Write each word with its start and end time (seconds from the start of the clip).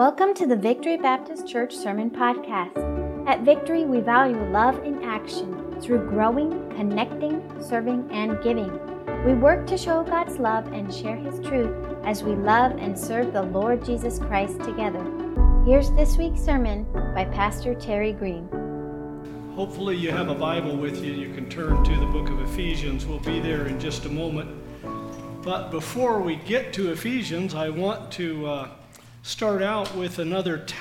Welcome 0.00 0.32
to 0.36 0.46
the 0.46 0.56
Victory 0.56 0.96
Baptist 0.96 1.46
Church 1.46 1.76
Sermon 1.76 2.08
Podcast. 2.08 3.28
At 3.28 3.42
Victory, 3.42 3.84
we 3.84 4.00
value 4.00 4.42
love 4.50 4.82
in 4.82 5.04
action 5.04 5.78
through 5.78 6.08
growing, 6.08 6.70
connecting, 6.70 7.42
serving, 7.60 8.08
and 8.10 8.42
giving. 8.42 8.72
We 9.26 9.34
work 9.34 9.66
to 9.66 9.76
show 9.76 10.02
God's 10.02 10.38
love 10.38 10.72
and 10.72 10.90
share 10.90 11.16
His 11.16 11.38
truth 11.46 11.76
as 12.02 12.22
we 12.22 12.34
love 12.34 12.78
and 12.78 12.98
serve 12.98 13.34
the 13.34 13.42
Lord 13.42 13.84
Jesus 13.84 14.18
Christ 14.18 14.58
together. 14.60 15.04
Here's 15.66 15.90
this 15.90 16.16
week's 16.16 16.40
sermon 16.40 16.86
by 17.14 17.26
Pastor 17.26 17.74
Terry 17.74 18.14
Green. 18.14 18.48
Hopefully, 19.54 19.96
you 19.96 20.12
have 20.12 20.30
a 20.30 20.34
Bible 20.34 20.78
with 20.78 21.04
you. 21.04 21.12
You 21.12 21.34
can 21.34 21.50
turn 21.50 21.84
to 21.84 22.00
the 22.00 22.06
book 22.06 22.30
of 22.30 22.40
Ephesians. 22.40 23.04
We'll 23.04 23.18
be 23.18 23.38
there 23.38 23.66
in 23.66 23.78
just 23.78 24.06
a 24.06 24.08
moment. 24.08 24.48
But 25.42 25.70
before 25.70 26.22
we 26.22 26.36
get 26.36 26.72
to 26.72 26.90
Ephesians, 26.90 27.54
I 27.54 27.68
want 27.68 28.10
to 28.12 28.46
uh, 28.46 28.68
start 29.22 29.62
out 29.62 29.94
with 29.94 30.18
another 30.18 30.58
t- 30.58 30.74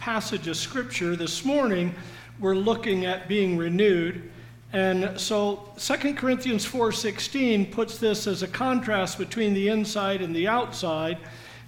passage 0.00 0.48
of 0.48 0.56
scripture. 0.56 1.14
This 1.14 1.44
morning, 1.44 1.94
we're 2.40 2.56
looking 2.56 3.04
at 3.04 3.28
being 3.28 3.56
renewed. 3.56 4.30
And 4.72 5.18
so 5.18 5.68
2 5.78 6.16
Corinthians 6.16 6.64
4:16 6.64 7.66
puts 7.66 7.98
this 7.98 8.26
as 8.26 8.42
a 8.42 8.48
contrast 8.48 9.16
between 9.16 9.54
the 9.54 9.68
inside 9.68 10.22
and 10.22 10.34
the 10.34 10.48
outside, 10.48 11.18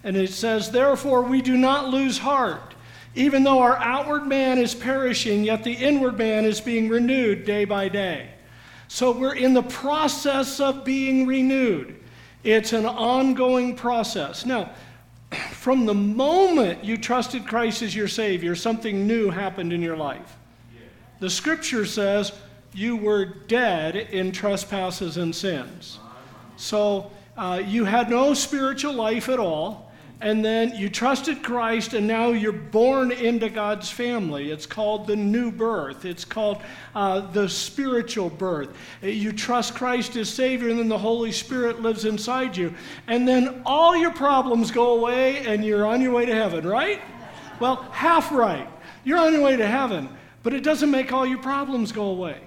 and 0.02 0.16
it 0.16 0.30
says, 0.30 0.72
"Therefore 0.72 1.22
we 1.22 1.40
do 1.40 1.56
not 1.56 1.90
lose 1.90 2.18
heart, 2.18 2.74
even 3.14 3.44
though 3.44 3.60
our 3.60 3.76
outward 3.78 4.26
man 4.26 4.58
is 4.58 4.74
perishing, 4.74 5.44
yet 5.44 5.62
the 5.62 5.74
inward 5.74 6.18
man 6.18 6.44
is 6.44 6.60
being 6.60 6.88
renewed 6.88 7.44
day 7.44 7.64
by 7.64 7.88
day." 7.88 8.30
So 8.88 9.12
we're 9.12 9.34
in 9.34 9.54
the 9.54 9.62
process 9.62 10.58
of 10.58 10.84
being 10.84 11.26
renewed. 11.26 11.94
It's 12.42 12.72
an 12.72 12.86
ongoing 12.86 13.76
process. 13.76 14.44
Now, 14.44 14.70
from 15.52 15.86
the 15.86 15.94
moment 15.94 16.84
you 16.84 16.96
trusted 16.96 17.46
Christ 17.46 17.82
as 17.82 17.94
your 17.94 18.08
Savior, 18.08 18.54
something 18.54 19.06
new 19.06 19.30
happened 19.30 19.72
in 19.72 19.82
your 19.82 19.96
life. 19.96 20.36
The 21.18 21.30
scripture 21.30 21.86
says 21.86 22.32
you 22.72 22.96
were 22.96 23.24
dead 23.24 23.96
in 23.96 24.32
trespasses 24.32 25.16
and 25.16 25.34
sins. 25.34 25.98
So 26.56 27.10
uh, 27.36 27.62
you 27.64 27.84
had 27.84 28.10
no 28.10 28.34
spiritual 28.34 28.92
life 28.92 29.28
at 29.28 29.38
all 29.38 29.85
and 30.20 30.42
then 30.42 30.74
you 30.74 30.88
trusted 30.88 31.42
Christ, 31.42 31.92
and 31.92 32.06
now 32.06 32.30
you're 32.30 32.52
born 32.52 33.12
into 33.12 33.50
God's 33.50 33.90
family. 33.90 34.50
It's 34.50 34.64
called 34.64 35.06
the 35.06 35.16
new 35.16 35.50
birth, 35.50 36.04
it's 36.04 36.24
called 36.24 36.62
uh, 36.94 37.20
the 37.32 37.48
spiritual 37.48 38.30
birth. 38.30 38.74
You 39.02 39.32
trust 39.32 39.74
Christ 39.74 40.16
as 40.16 40.28
Savior, 40.30 40.70
and 40.70 40.78
then 40.78 40.88
the 40.88 40.96
Holy 40.96 41.32
Spirit 41.32 41.82
lives 41.82 42.06
inside 42.06 42.56
you. 42.56 42.74
And 43.06 43.28
then 43.28 43.62
all 43.66 43.94
your 43.94 44.12
problems 44.12 44.70
go 44.70 44.98
away, 44.98 45.46
and 45.46 45.64
you're 45.64 45.86
on 45.86 46.00
your 46.00 46.12
way 46.12 46.24
to 46.24 46.34
heaven, 46.34 46.66
right? 46.66 47.02
Well, 47.60 47.76
half 47.92 48.32
right. 48.32 48.68
You're 49.04 49.18
on 49.18 49.34
your 49.34 49.42
way 49.42 49.56
to 49.56 49.66
heaven, 49.66 50.08
but 50.42 50.54
it 50.54 50.62
doesn't 50.62 50.90
make 50.90 51.12
all 51.12 51.26
your 51.26 51.38
problems 51.38 51.92
go 51.92 52.06
away. 52.06 52.40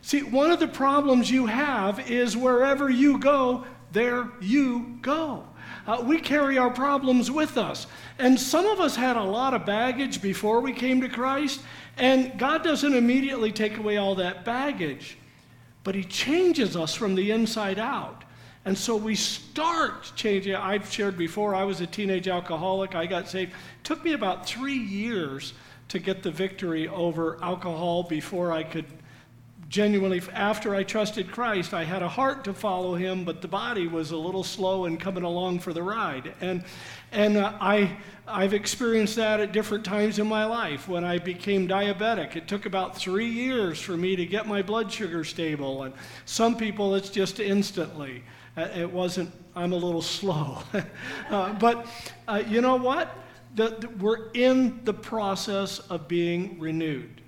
See, 0.00 0.22
one 0.22 0.50
of 0.50 0.58
the 0.58 0.68
problems 0.68 1.30
you 1.30 1.46
have 1.46 2.10
is 2.10 2.36
wherever 2.36 2.90
you 2.90 3.18
go, 3.18 3.64
there 3.92 4.28
you 4.40 4.98
go. 5.00 5.46
Uh, 5.86 6.02
we 6.04 6.20
carry 6.20 6.58
our 6.58 6.70
problems 6.70 7.30
with 7.30 7.58
us. 7.58 7.86
And 8.18 8.38
some 8.38 8.66
of 8.66 8.80
us 8.80 8.94
had 8.94 9.16
a 9.16 9.22
lot 9.22 9.54
of 9.54 9.66
baggage 9.66 10.22
before 10.22 10.60
we 10.60 10.72
came 10.72 11.00
to 11.00 11.08
Christ, 11.08 11.60
and 11.96 12.38
God 12.38 12.62
doesn't 12.62 12.94
immediately 12.94 13.52
take 13.52 13.78
away 13.78 13.96
all 13.96 14.14
that 14.16 14.44
baggage, 14.44 15.18
but 15.84 15.94
He 15.94 16.04
changes 16.04 16.76
us 16.76 16.94
from 16.94 17.14
the 17.14 17.30
inside 17.30 17.78
out. 17.78 18.24
And 18.64 18.78
so 18.78 18.94
we 18.94 19.16
start 19.16 20.12
changing. 20.14 20.54
I've 20.54 20.90
shared 20.90 21.18
before, 21.18 21.54
I 21.54 21.64
was 21.64 21.80
a 21.80 21.86
teenage 21.86 22.28
alcoholic. 22.28 22.94
I 22.94 23.06
got 23.06 23.28
saved. 23.28 23.50
It 23.52 23.84
took 23.84 24.04
me 24.04 24.12
about 24.12 24.46
three 24.46 24.78
years 24.78 25.52
to 25.88 25.98
get 25.98 26.22
the 26.22 26.30
victory 26.30 26.86
over 26.86 27.42
alcohol 27.42 28.04
before 28.04 28.52
I 28.52 28.62
could 28.62 28.86
genuinely, 29.72 30.20
after 30.34 30.74
I 30.74 30.82
trusted 30.82 31.32
Christ, 31.32 31.72
I 31.72 31.84
had 31.84 32.02
a 32.02 32.08
heart 32.08 32.44
to 32.44 32.52
follow 32.52 32.94
him, 32.94 33.24
but 33.24 33.40
the 33.40 33.48
body 33.48 33.86
was 33.86 34.10
a 34.10 34.16
little 34.18 34.44
slow 34.44 34.84
in 34.84 34.98
coming 34.98 35.24
along 35.24 35.60
for 35.60 35.72
the 35.72 35.82
ride. 35.82 36.34
And, 36.42 36.62
and 37.10 37.38
uh, 37.38 37.54
I, 37.58 37.96
I've 38.28 38.52
experienced 38.52 39.16
that 39.16 39.40
at 39.40 39.52
different 39.52 39.82
times 39.82 40.18
in 40.18 40.26
my 40.26 40.44
life. 40.44 40.88
When 40.88 41.04
I 41.04 41.16
became 41.16 41.66
diabetic, 41.66 42.36
it 42.36 42.46
took 42.46 42.66
about 42.66 42.98
three 42.98 43.30
years 43.30 43.80
for 43.80 43.96
me 43.96 44.14
to 44.14 44.26
get 44.26 44.46
my 44.46 44.60
blood 44.60 44.92
sugar 44.92 45.24
stable. 45.24 45.84
And 45.84 45.94
some 46.26 46.54
people, 46.54 46.94
it's 46.94 47.08
just 47.08 47.40
instantly. 47.40 48.24
Uh, 48.58 48.68
it 48.76 48.92
wasn't, 48.92 49.32
I'm 49.56 49.72
a 49.72 49.76
little 49.76 50.02
slow. 50.02 50.58
uh, 51.30 51.54
but 51.54 51.86
uh, 52.28 52.42
you 52.46 52.60
know 52.60 52.76
what? 52.76 53.16
We're 53.98 54.30
in 54.34 54.84
the 54.84 54.94
process 54.94 55.78
of 55.78 56.08
being 56.08 56.58
renewed. 56.60 57.21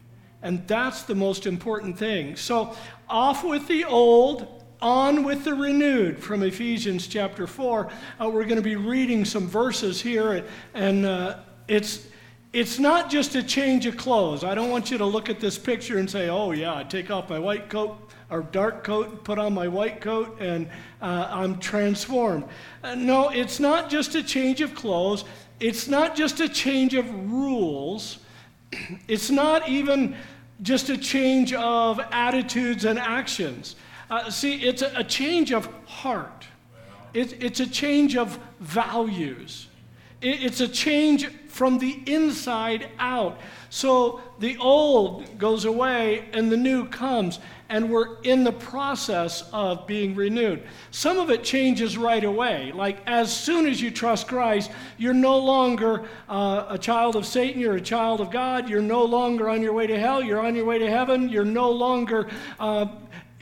And 0.45 0.69
that's 0.69 1.03
the 1.03 1.15
most 1.15 1.47
important 1.47 1.99
thing. 1.99 2.37
So, 2.37 2.77
off 3.09 3.43
with 3.43 3.67
the 3.67 3.87
old, 3.87 4.63
on 4.83 5.25
with 5.25 5.43
the 5.43 5.55
renewed 5.55 6.23
from 6.23 6.43
Ephesians 6.43 7.07
chapter 7.07 7.47
4. 7.47 7.91
Uh, 8.21 8.29
we're 8.29 8.45
going 8.45 8.57
to 8.57 8.63
be 8.63 8.77
reading 8.77 9.25
some 9.25 9.49
verses 9.49 10.03
here, 10.03 10.45
and, 10.75 11.07
uh, 11.07 11.39
it's, 11.67 12.07
it's 12.53 12.79
not 12.79 13.11
just 13.11 13.35
a 13.37 13.43
change 13.43 13.87
of 13.87 13.97
clothes. 13.97 14.45
I 14.45 14.55
don't 14.55 14.69
want 14.69 14.91
you 14.91 14.99
to 14.99 15.07
look 15.07 15.31
at 15.31 15.41
this 15.41 15.57
picture 15.57 15.97
and 15.97 16.09
say, 16.09 16.29
oh, 16.29 16.53
yeah, 16.53 16.77
I 16.77 16.85
take 16.85 17.11
off 17.11 17.31
my 17.31 17.39
white 17.39 17.71
coat 17.71 17.97
or 18.29 18.43
dark 18.43 18.85
coat, 18.85 19.25
put 19.25 19.39
on 19.39 19.55
my 19.55 19.67
white 19.67 20.03
coat, 20.03 20.37
and 20.41 20.69
uh, 21.01 21.27
I'm 21.31 21.59
transformed. 21.59 22.45
Uh, 22.83 22.95
no, 22.95 23.31
it's 23.31 23.61
not 23.61 23.89
just 23.89 24.15
a 24.15 24.23
change 24.23 24.61
of 24.61 24.75
clothes, 24.75 25.25
it's 25.59 25.89
not 25.89 26.15
just 26.15 26.41
a 26.41 26.49
change 26.51 26.93
of 26.93 27.33
rules, 27.33 28.19
it's 29.09 29.31
not 29.31 29.69
even 29.69 30.15
just 30.65 30.89
a 30.89 30.97
change 30.97 31.53
of 31.53 32.01
attitudes 32.11 32.87
and 32.87 32.99
actions. 32.99 33.77
Uh, 34.11 34.31
see, 34.31 34.57
it's 34.57 34.81
a, 34.81 34.93
a, 34.97 35.05
change 35.05 35.53
of 35.53 35.69
heart, 35.87 36.47
it, 37.13 37.43
it's 37.43 37.61
a 37.61 37.67
change 37.67 38.17
of 38.17 38.39
values, 38.61 39.69
it, 40.21 40.43
it's 40.43 40.61
a 40.61 40.69
change 40.69 41.29
from 41.49 41.79
the 41.79 42.03
inside 42.07 42.89
out. 42.99 43.39
So 43.71 44.21
the 44.39 44.57
old 44.59 45.39
goes 45.39 45.65
away 45.67 46.29
and 46.33 46.51
the 46.51 46.57
new 46.57 46.87
comes 46.89 47.39
and 47.69 47.91
we're 47.91 48.21
in 48.23 48.45
the 48.45 48.53
process 48.53 49.49
of 49.53 49.87
being 49.87 50.15
renewed. 50.15 50.63
Some 50.91 51.19
of 51.19 51.31
it 51.31 51.43
changes 51.43 51.97
right 51.97 52.25
away. 52.25 52.73
Like 52.73 52.99
as 53.07 53.35
soon 53.35 53.67
as 53.67 53.81
you 53.81 53.91
trust 53.91 54.29
Christ, 54.29 54.71
you're 54.99 55.15
no 55.15 55.39
longer 55.39 56.05
uh, 56.29 56.67
a 56.69 56.79
child 56.79 57.17
of 57.17 57.27
Satan, 57.27 57.61
you're 57.61 57.77
a 57.77 57.81
child 57.81 58.21
of 58.21 58.31
God. 58.31 58.69
You're 58.69 58.83
no 58.83 59.05
longer 59.05 59.49
on 59.49 59.63
your 59.63 59.73
way 59.73 59.87
to 59.87 59.99
hell, 59.99 60.23
you're 60.23 60.41
on 60.41 60.55
your 60.55 60.65
way 60.65 60.79
to 60.79 60.91
heaven. 60.91 61.29
You're 61.29 61.45
no 61.45 61.71
longer. 61.71 62.29
Uh, 62.59 62.87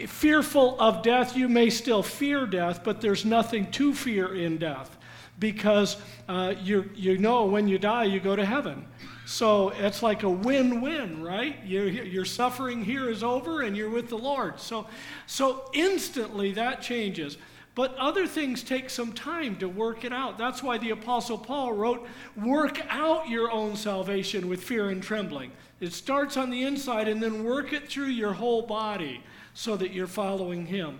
fearful 0.06 0.80
of 0.80 1.02
death, 1.02 1.36
you 1.36 1.48
may 1.48 1.70
still 1.70 2.02
fear 2.02 2.46
death, 2.46 2.82
but 2.82 3.00
there's 3.00 3.24
nothing 3.24 3.70
to 3.70 3.94
fear 3.94 4.34
in 4.34 4.58
death 4.58 4.96
because 5.38 5.96
uh, 6.28 6.54
you, 6.62 6.88
you 6.94 7.18
know 7.18 7.44
when 7.46 7.68
you 7.68 7.78
die, 7.78 8.04
you 8.04 8.20
go 8.20 8.34
to 8.34 8.44
heaven. 8.44 8.86
So 9.32 9.70
it's 9.70 10.02
like 10.02 10.24
a 10.24 10.28
win 10.28 10.82
win, 10.82 11.22
right? 11.22 11.56
Your, 11.64 11.88
your 11.88 12.26
suffering 12.26 12.84
here 12.84 13.08
is 13.08 13.22
over 13.22 13.62
and 13.62 13.74
you're 13.74 13.88
with 13.88 14.10
the 14.10 14.18
Lord. 14.18 14.60
So, 14.60 14.86
so 15.26 15.70
instantly 15.72 16.52
that 16.52 16.82
changes. 16.82 17.38
But 17.74 17.96
other 17.96 18.26
things 18.26 18.62
take 18.62 18.90
some 18.90 19.14
time 19.14 19.56
to 19.56 19.70
work 19.70 20.04
it 20.04 20.12
out. 20.12 20.36
That's 20.36 20.62
why 20.62 20.76
the 20.76 20.90
Apostle 20.90 21.38
Paul 21.38 21.72
wrote, 21.72 22.06
Work 22.36 22.82
out 22.90 23.30
your 23.30 23.50
own 23.50 23.74
salvation 23.74 24.50
with 24.50 24.62
fear 24.62 24.90
and 24.90 25.02
trembling. 25.02 25.52
It 25.80 25.94
starts 25.94 26.36
on 26.36 26.50
the 26.50 26.64
inside 26.64 27.08
and 27.08 27.22
then 27.22 27.42
work 27.42 27.72
it 27.72 27.88
through 27.88 28.08
your 28.08 28.34
whole 28.34 28.60
body 28.60 29.24
so 29.54 29.78
that 29.78 29.92
you're 29.92 30.06
following 30.06 30.66
Him. 30.66 30.98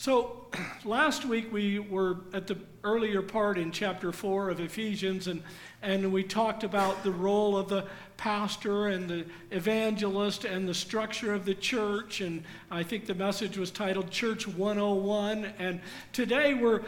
So 0.00 0.46
last 0.84 1.24
week 1.24 1.52
we 1.52 1.80
were 1.80 2.18
at 2.32 2.46
the 2.46 2.56
earlier 2.84 3.20
part 3.20 3.58
in 3.58 3.72
chapter 3.72 4.12
4 4.12 4.48
of 4.48 4.60
Ephesians, 4.60 5.26
and, 5.26 5.42
and 5.82 6.12
we 6.12 6.22
talked 6.22 6.62
about 6.62 7.02
the 7.02 7.10
role 7.10 7.56
of 7.56 7.68
the 7.68 7.84
pastor 8.16 8.86
and 8.86 9.10
the 9.10 9.26
evangelist 9.50 10.44
and 10.44 10.68
the 10.68 10.74
structure 10.74 11.34
of 11.34 11.44
the 11.44 11.54
church. 11.54 12.20
And 12.20 12.44
I 12.70 12.84
think 12.84 13.06
the 13.06 13.14
message 13.16 13.58
was 13.58 13.72
titled 13.72 14.08
Church 14.08 14.46
101. 14.46 15.52
And 15.58 15.80
today 16.12 16.54
we're, 16.54 16.82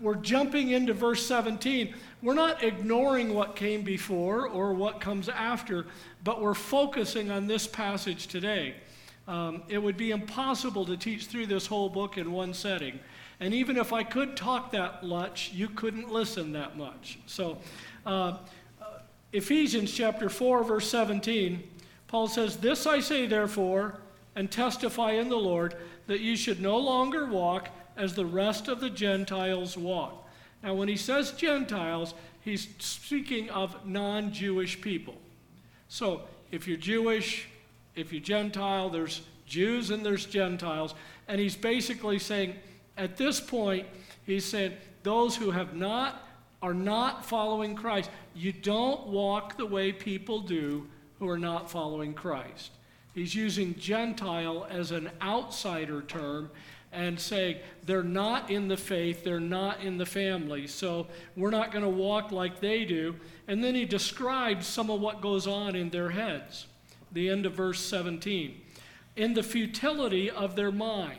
we're 0.00 0.14
jumping 0.14 0.70
into 0.70 0.94
verse 0.94 1.26
17. 1.26 1.94
We're 2.22 2.32
not 2.32 2.62
ignoring 2.62 3.34
what 3.34 3.56
came 3.56 3.82
before 3.82 4.48
or 4.48 4.72
what 4.72 5.02
comes 5.02 5.28
after, 5.28 5.84
but 6.24 6.40
we're 6.40 6.54
focusing 6.54 7.30
on 7.30 7.46
this 7.46 7.66
passage 7.66 8.26
today. 8.26 8.76
Um, 9.26 9.62
it 9.68 9.78
would 9.78 9.96
be 9.96 10.10
impossible 10.10 10.84
to 10.86 10.96
teach 10.96 11.26
through 11.26 11.46
this 11.46 11.66
whole 11.66 11.88
book 11.88 12.18
in 12.18 12.32
one 12.32 12.52
setting. 12.52 12.98
And 13.40 13.54
even 13.54 13.76
if 13.76 13.92
I 13.92 14.02
could 14.02 14.36
talk 14.36 14.72
that 14.72 15.04
much, 15.04 15.52
you 15.52 15.68
couldn't 15.68 16.10
listen 16.10 16.52
that 16.52 16.76
much. 16.76 17.18
So, 17.26 17.58
uh, 18.06 18.36
uh, 18.80 18.84
Ephesians 19.32 19.92
chapter 19.92 20.28
4, 20.28 20.64
verse 20.64 20.88
17, 20.88 21.62
Paul 22.06 22.28
says, 22.28 22.58
This 22.58 22.86
I 22.86 23.00
say, 23.00 23.26
therefore, 23.26 23.98
and 24.36 24.50
testify 24.50 25.12
in 25.12 25.28
the 25.28 25.36
Lord, 25.36 25.74
that 26.06 26.20
you 26.20 26.36
should 26.36 26.60
no 26.60 26.76
longer 26.76 27.26
walk 27.26 27.68
as 27.96 28.14
the 28.14 28.26
rest 28.26 28.68
of 28.68 28.80
the 28.80 28.90
Gentiles 28.90 29.76
walk. 29.76 30.28
Now, 30.62 30.74
when 30.74 30.88
he 30.88 30.96
says 30.96 31.32
Gentiles, 31.32 32.14
he's 32.40 32.68
speaking 32.78 33.50
of 33.50 33.86
non 33.86 34.32
Jewish 34.32 34.80
people. 34.80 35.16
So, 35.88 36.22
if 36.50 36.68
you're 36.68 36.76
Jewish, 36.76 37.48
if 37.96 38.12
you're 38.12 38.22
Gentile, 38.22 38.90
there's 38.90 39.22
Jews 39.46 39.90
and 39.90 40.04
there's 40.04 40.26
Gentiles. 40.26 40.94
And 41.28 41.40
he's 41.40 41.56
basically 41.56 42.18
saying, 42.18 42.54
at 42.96 43.16
this 43.16 43.40
point, 43.40 43.86
he's 44.24 44.44
saying, 44.44 44.72
those 45.02 45.36
who 45.36 45.50
have 45.50 45.74
not, 45.74 46.26
are 46.62 46.74
not 46.74 47.24
following 47.26 47.74
Christ, 47.74 48.10
you 48.34 48.52
don't 48.52 49.06
walk 49.06 49.56
the 49.56 49.66
way 49.66 49.92
people 49.92 50.40
do 50.40 50.86
who 51.18 51.28
are 51.28 51.38
not 51.38 51.70
following 51.70 52.14
Christ. 52.14 52.72
He's 53.14 53.34
using 53.34 53.76
Gentile 53.76 54.66
as 54.68 54.90
an 54.90 55.10
outsider 55.22 56.02
term 56.02 56.50
and 56.90 57.18
saying 57.18 57.58
they're 57.84 58.02
not 58.02 58.50
in 58.50 58.68
the 58.68 58.76
faith, 58.76 59.24
they're 59.24 59.40
not 59.40 59.82
in 59.82 59.98
the 59.98 60.06
family, 60.06 60.66
so 60.66 61.06
we're 61.36 61.50
not 61.50 61.72
going 61.72 61.84
to 61.84 61.90
walk 61.90 62.32
like 62.32 62.60
they 62.60 62.84
do. 62.84 63.14
And 63.46 63.62
then 63.62 63.74
he 63.74 63.84
describes 63.84 64.66
some 64.66 64.90
of 64.90 65.00
what 65.00 65.20
goes 65.20 65.46
on 65.46 65.76
in 65.76 65.90
their 65.90 66.10
heads. 66.10 66.66
The 67.14 67.30
end 67.30 67.46
of 67.46 67.54
verse 67.54 67.80
17. 67.80 68.60
In 69.16 69.32
the 69.32 69.42
futility 69.42 70.30
of 70.30 70.56
their 70.56 70.72
mind. 70.72 71.18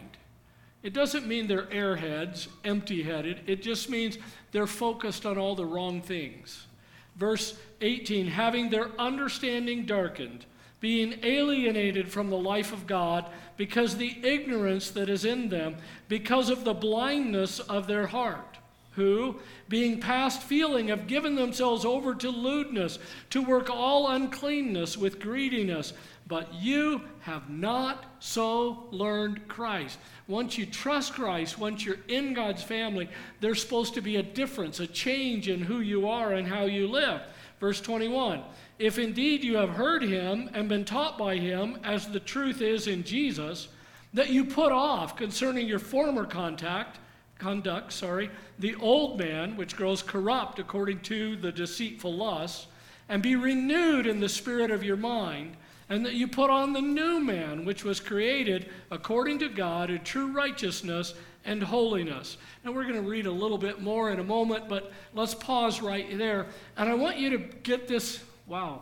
It 0.84 0.94
doesn't 0.94 1.26
mean 1.26 1.48
they're 1.48 1.64
airheads, 1.64 2.48
empty 2.64 3.02
headed. 3.02 3.40
It 3.48 3.64
just 3.64 3.90
means 3.90 4.20
they're 4.52 4.68
focused 4.68 5.26
on 5.26 5.36
all 5.36 5.56
the 5.56 5.66
wrong 5.66 6.00
things. 6.00 6.68
Verse 7.16 7.58
18 7.82 8.28
having 8.28 8.70
their 8.70 8.90
understanding 9.00 9.86
darkened, 9.86 10.46
being 10.80 11.18
alienated 11.24 12.12
from 12.12 12.30
the 12.30 12.38
life 12.38 12.72
of 12.72 12.86
God 12.86 13.26
because 13.58 13.98
the 13.98 14.16
ignorance 14.24 14.92
that 14.92 15.10
is 15.10 15.26
in 15.26 15.50
them, 15.50 15.78
because 16.08 16.52
of 16.52 16.66
the 16.66 16.74
blindness 16.76 17.60
of 17.60 17.88
their 17.88 18.06
heart, 18.06 18.55
who, 18.96 19.40
being 19.68 20.00
past 20.00 20.42
feeling, 20.42 20.88
have 20.88 21.08
given 21.08 21.36
themselves 21.36 21.86
over 21.86 22.16
to 22.16 22.30
lewdness, 22.30 22.98
to 23.30 23.42
work 23.42 23.70
all 23.70 24.10
uncleanness 24.10 24.98
with 24.98 25.20
greediness. 25.20 25.94
But 26.28 26.54
you 26.56 27.02
have 27.22 27.50
not 27.50 28.06
so 28.20 28.88
learned 28.92 29.48
Christ. 29.48 30.00
Once 30.28 30.58
you 30.58 30.66
trust 30.66 31.14
Christ, 31.14 31.60
once 31.60 31.86
you're 31.86 32.00
in 32.08 32.34
God's 32.34 32.64
family, 32.64 33.10
there's 33.42 33.62
supposed 33.62 33.94
to 33.94 34.02
be 34.02 34.16
a 34.16 34.24
difference, 34.24 34.80
a 34.80 34.88
change 34.88 35.50
in 35.50 35.62
who 35.62 35.82
you 35.82 36.08
are 36.08 36.34
and 36.34 36.48
how 36.48 36.64
you 36.66 36.88
live. 36.88 37.22
Verse 37.60 37.80
21 37.82 38.44
If 38.80 38.98
indeed 38.98 39.44
you 39.44 39.58
have 39.58 39.70
heard 39.70 40.04
him 40.04 40.50
and 40.54 40.68
been 40.68 40.86
taught 40.86 41.18
by 41.18 41.38
him, 41.38 41.78
as 41.84 42.08
the 42.08 42.20
truth 42.20 42.62
is 42.62 42.88
in 42.88 43.04
Jesus, 43.04 43.68
that 44.14 44.30
you 44.30 44.46
put 44.46 44.72
off 44.72 45.16
concerning 45.18 45.68
your 45.68 45.80
former 45.80 46.26
contact, 46.26 47.00
conduct, 47.38 47.92
sorry, 47.92 48.30
the 48.60 48.76
old 48.76 49.20
man 49.20 49.58
which 49.58 49.76
grows 49.76 50.02
corrupt 50.02 50.60
according 50.60 51.00
to 51.02 51.36
the 51.36 51.52
deceitful 51.52 52.14
lusts, 52.14 52.68
and 53.10 53.22
be 53.22 53.36
renewed 53.36 54.08
in 54.08 54.20
the 54.20 54.30
spirit 54.30 54.72
of 54.72 54.84
your 54.84 54.98
mind 54.98 55.56
and 55.90 56.06
that 56.06 56.14
you 56.14 56.28
put 56.28 56.50
on 56.50 56.74
the 56.74 56.82
new 56.82 57.20
man, 57.20 57.66
which 57.66 57.84
was 57.84 58.00
created 58.00 58.70
according 58.90 59.40
to 59.40 59.50
God 59.50 59.90
in 59.90 60.04
true 60.04 60.32
righteousness 60.32 61.14
and 61.46 61.62
holiness. 61.62 62.38
Now, 62.64 62.72
we're 62.72 62.84
going 62.84 62.96
to 62.96 63.02
read 63.02 63.28
a 63.28 63.32
little 63.32 63.60
bit 63.60 63.82
more 63.82 64.10
in 64.12 64.20
a 64.20 64.24
moment, 64.24 64.68
but 64.68 64.92
let's 65.14 65.36
pause 65.36 65.82
right 65.82 66.18
there. 66.18 66.48
And 66.76 66.90
I 66.90 66.96
want 66.96 67.18
you 67.18 67.30
to 67.32 67.38
get 67.38 67.88
this. 67.88 68.24
Wow. 68.48 68.82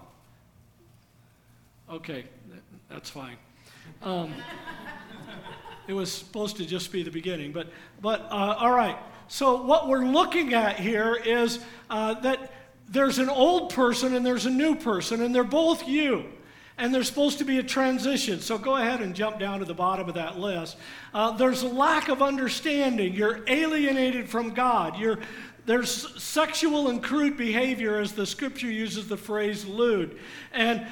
Okay, 1.90 2.24
that's 2.90 3.10
fine. 3.10 3.36
Um, 4.02 4.34
it 5.88 5.94
was 5.94 6.12
supposed 6.12 6.58
to 6.58 6.66
just 6.66 6.92
be 6.92 7.04
the 7.04 7.12
beginning, 7.12 7.52
but, 7.52 7.68
but 8.02 8.22
uh, 8.32 8.56
all 8.60 8.72
right. 8.72 8.98
So, 9.28 9.64
what 9.64 9.88
we're 9.88 10.06
looking 10.06 10.54
at 10.54 10.80
here 10.80 11.16
is 11.16 11.60
uh, 11.90 12.16
that 12.22 12.52
there's 12.90 13.18
an 13.18 13.30
old 13.30 13.74
person 13.74 14.14
and 14.14 14.26
there's 14.26 14.46
a 14.46 14.52
new 14.52 14.76
person, 14.76 15.22
and 15.22 15.34
they're 15.34 15.44
both 15.44 15.88
you 15.88 16.26
and 16.78 16.94
there's 16.94 17.08
supposed 17.08 17.38
to 17.38 17.46
be 17.46 17.60
a 17.60 17.64
transition. 17.64 18.40
So 18.40 18.58
go 18.58 18.78
ahead 18.78 19.02
and 19.02 19.16
jump 19.16 19.40
down 19.40 19.60
to 19.60 19.66
the 19.66 19.74
bottom 19.74 20.10
of 20.10 20.16
that 20.16 20.40
list. 20.40 20.78
Uh, 21.14 21.32
there's 21.32 21.62
a 21.62 21.68
lack 21.68 22.10
of 22.10 22.22
understanding. 22.22 23.14
You're 23.14 23.44
alienated 23.48 24.28
from 24.28 24.54
God. 24.54 24.98
You're 24.98 25.20
there's 25.66 26.22
sexual 26.22 26.90
and 26.90 27.02
crude 27.02 27.38
behavior, 27.38 27.98
as 27.98 28.12
the 28.12 28.26
scripture 28.26 28.70
uses 28.70 29.08
the 29.08 29.16
phrase 29.16 29.66
lewd, 29.66 30.20
and 30.52 30.86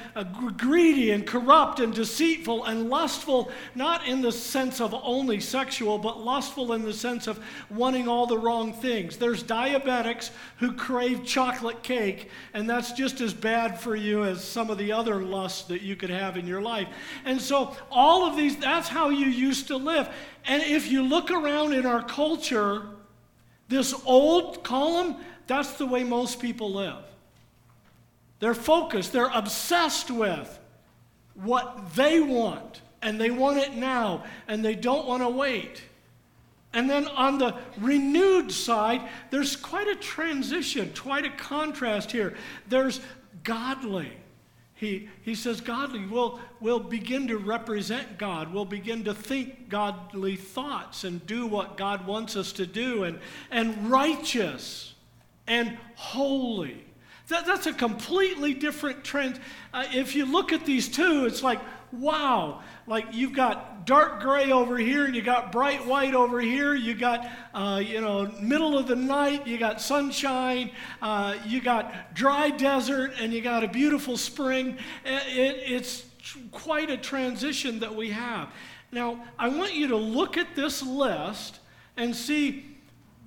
greedy 0.56 1.10
and 1.10 1.26
corrupt 1.26 1.78
and 1.78 1.92
deceitful 1.92 2.64
and 2.64 2.88
lustful, 2.88 3.50
not 3.74 4.06
in 4.06 4.22
the 4.22 4.32
sense 4.32 4.80
of 4.80 4.94
only 4.94 5.40
sexual, 5.40 5.98
but 5.98 6.24
lustful 6.24 6.72
in 6.72 6.82
the 6.82 6.92
sense 6.92 7.26
of 7.26 7.38
wanting 7.68 8.08
all 8.08 8.26
the 8.26 8.38
wrong 8.38 8.72
things. 8.72 9.18
There's 9.18 9.44
diabetics 9.44 10.30
who 10.56 10.72
crave 10.72 11.22
chocolate 11.22 11.82
cake, 11.82 12.30
and 12.54 12.68
that's 12.68 12.92
just 12.92 13.20
as 13.20 13.34
bad 13.34 13.78
for 13.78 13.94
you 13.94 14.24
as 14.24 14.42
some 14.42 14.70
of 14.70 14.78
the 14.78 14.90
other 14.90 15.22
lusts 15.22 15.64
that 15.68 15.82
you 15.82 15.96
could 15.96 16.10
have 16.10 16.38
in 16.38 16.46
your 16.46 16.62
life. 16.62 16.88
And 17.26 17.38
so, 17.38 17.76
all 17.90 18.24
of 18.24 18.38
these, 18.38 18.56
that's 18.56 18.88
how 18.88 19.10
you 19.10 19.26
used 19.26 19.66
to 19.66 19.76
live. 19.76 20.08
And 20.46 20.62
if 20.62 20.90
you 20.90 21.02
look 21.02 21.30
around 21.30 21.74
in 21.74 21.84
our 21.84 22.02
culture, 22.02 22.86
this 23.72 23.94
old 24.04 24.62
column, 24.62 25.16
that's 25.46 25.74
the 25.74 25.86
way 25.86 26.04
most 26.04 26.40
people 26.40 26.72
live. 26.72 27.04
They're 28.38 28.54
focused, 28.54 29.12
they're 29.12 29.30
obsessed 29.32 30.10
with 30.10 30.58
what 31.34 31.94
they 31.94 32.20
want, 32.20 32.80
and 33.00 33.20
they 33.20 33.30
want 33.30 33.58
it 33.58 33.74
now, 33.74 34.24
and 34.48 34.64
they 34.64 34.74
don't 34.74 35.06
want 35.06 35.22
to 35.22 35.28
wait. 35.28 35.82
And 36.72 36.88
then 36.88 37.06
on 37.08 37.38
the 37.38 37.54
renewed 37.78 38.50
side, 38.50 39.02
there's 39.30 39.56
quite 39.56 39.88
a 39.88 39.96
transition, 39.96 40.92
quite 40.96 41.24
a 41.24 41.30
contrast 41.30 42.10
here. 42.10 42.34
There's 42.68 43.00
godly. 43.44 44.12
He, 44.82 45.08
he 45.22 45.36
says, 45.36 45.60
godly 45.60 46.06
will 46.06 46.40
will 46.58 46.80
begin 46.80 47.28
to 47.28 47.38
represent 47.38 48.18
God. 48.18 48.52
We'll 48.52 48.64
begin 48.64 49.04
to 49.04 49.14
think 49.14 49.68
godly 49.68 50.34
thoughts 50.34 51.04
and 51.04 51.24
do 51.24 51.46
what 51.46 51.76
God 51.76 52.04
wants 52.04 52.34
us 52.34 52.50
to 52.54 52.66
do, 52.66 53.04
and, 53.04 53.20
and 53.52 53.88
righteous 53.88 54.94
and 55.46 55.78
holy. 55.94 56.84
That, 57.28 57.46
that's 57.46 57.66
a 57.66 57.72
completely 57.72 58.54
different 58.54 59.04
trend. 59.04 59.38
Uh, 59.72 59.84
if 59.92 60.16
you 60.16 60.26
look 60.26 60.52
at 60.52 60.66
these 60.66 60.88
two, 60.88 61.26
it's 61.26 61.44
like, 61.44 61.60
wow, 61.92 62.62
like 62.86 63.06
you've 63.12 63.32
got 63.32 63.86
dark 63.86 64.20
gray 64.20 64.50
over 64.50 64.78
here, 64.78 65.04
and 65.04 65.14
you 65.14 65.22
got 65.22 65.52
bright 65.52 65.86
white 65.86 66.14
over 66.14 66.40
here, 66.40 66.74
you 66.74 66.94
got, 66.94 67.28
uh, 67.54 67.82
you 67.84 68.00
know, 68.00 68.30
middle 68.40 68.78
of 68.78 68.86
the 68.86 68.96
night, 68.96 69.46
you 69.46 69.58
got 69.58 69.80
sunshine, 69.80 70.70
uh, 71.00 71.36
you 71.46 71.60
got 71.60 72.14
dry 72.14 72.50
desert, 72.50 73.12
and 73.20 73.32
you 73.32 73.40
got 73.40 73.62
a 73.64 73.68
beautiful 73.68 74.16
spring. 74.16 74.78
It, 75.04 75.72
it's 75.72 76.06
quite 76.50 76.90
a 76.90 76.96
transition 76.96 77.80
that 77.80 77.94
we 77.94 78.10
have. 78.10 78.48
Now, 78.90 79.22
I 79.38 79.48
want 79.48 79.74
you 79.74 79.88
to 79.88 79.96
look 79.96 80.36
at 80.36 80.54
this 80.54 80.82
list 80.82 81.60
and 81.96 82.14
see 82.14 82.66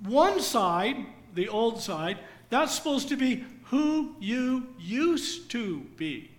one 0.04 0.40
side, 0.40 0.96
the 1.34 1.48
old 1.48 1.80
side, 1.80 2.18
that's 2.50 2.74
supposed 2.74 3.08
to 3.08 3.16
be 3.16 3.44
who 3.64 4.14
you 4.20 4.68
used 4.78 5.50
to 5.50 5.80
be. 5.96 6.30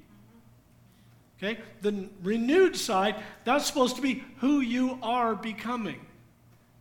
Okay? 1.38 1.60
The 1.82 2.10
renewed 2.24 2.75
side, 2.75 3.15
that's 3.44 3.65
supposed 3.65 3.96
to 3.98 4.01
be 4.01 4.24
who 4.38 4.60
you 4.60 4.98
are 5.01 5.36
becoming. 5.36 6.00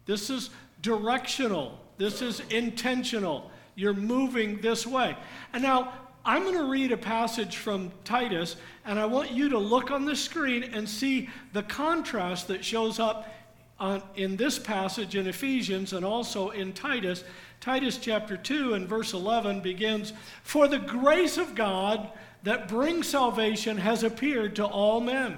This 0.07 0.31
is 0.31 0.51
directional, 0.83 1.81
this 1.99 2.23
is 2.23 2.41
intentional. 2.51 3.51
You're 3.75 3.95
moving 3.95 4.63
this 4.63 4.87
way. 4.87 5.15
And 5.53 5.63
now, 5.63 5.93
I'm 6.25 6.43
going 6.43 6.57
to 6.57 6.65
read 6.65 6.91
a 6.91 6.97
passage 6.97 7.59
from 7.59 7.93
Titus, 8.05 8.57
and 8.85 8.99
I 8.99 9.07
want 9.07 9.31
you 9.31 9.49
to 9.51 9.59
look 9.59 9.93
on 9.93 10.05
the 10.05 10.17
screen 10.17 10.65
and 10.65 10.89
see 10.89 11.29
the 11.53 11.63
contrast 11.63 12.49
that 12.49 12.65
shows 12.65 12.99
up 12.99 13.33
on, 13.79 14.03
in 14.17 14.37
this 14.37 14.59
passage 14.59 15.15
in 15.15 15.29
Ephesians 15.29 15.93
and 15.93 16.05
also 16.05 16.51
in 16.51 16.73
Titus. 16.73 17.23
Titus 17.61 17.99
chapter 17.99 18.37
2 18.37 18.75
and 18.75 18.89
verse 18.89 19.13
11 19.13 19.61
begins 19.61 20.15
For 20.43 20.67
the 20.67 20.79
grace 20.79 21.37
of 21.37 21.55
God 21.55 22.11
that 22.47 22.69
brings 22.69 23.09
salvation 23.09 23.77
has 23.77 24.05
appeared 24.05 24.55
to 24.55 24.65
all 24.65 25.01
men, 25.01 25.37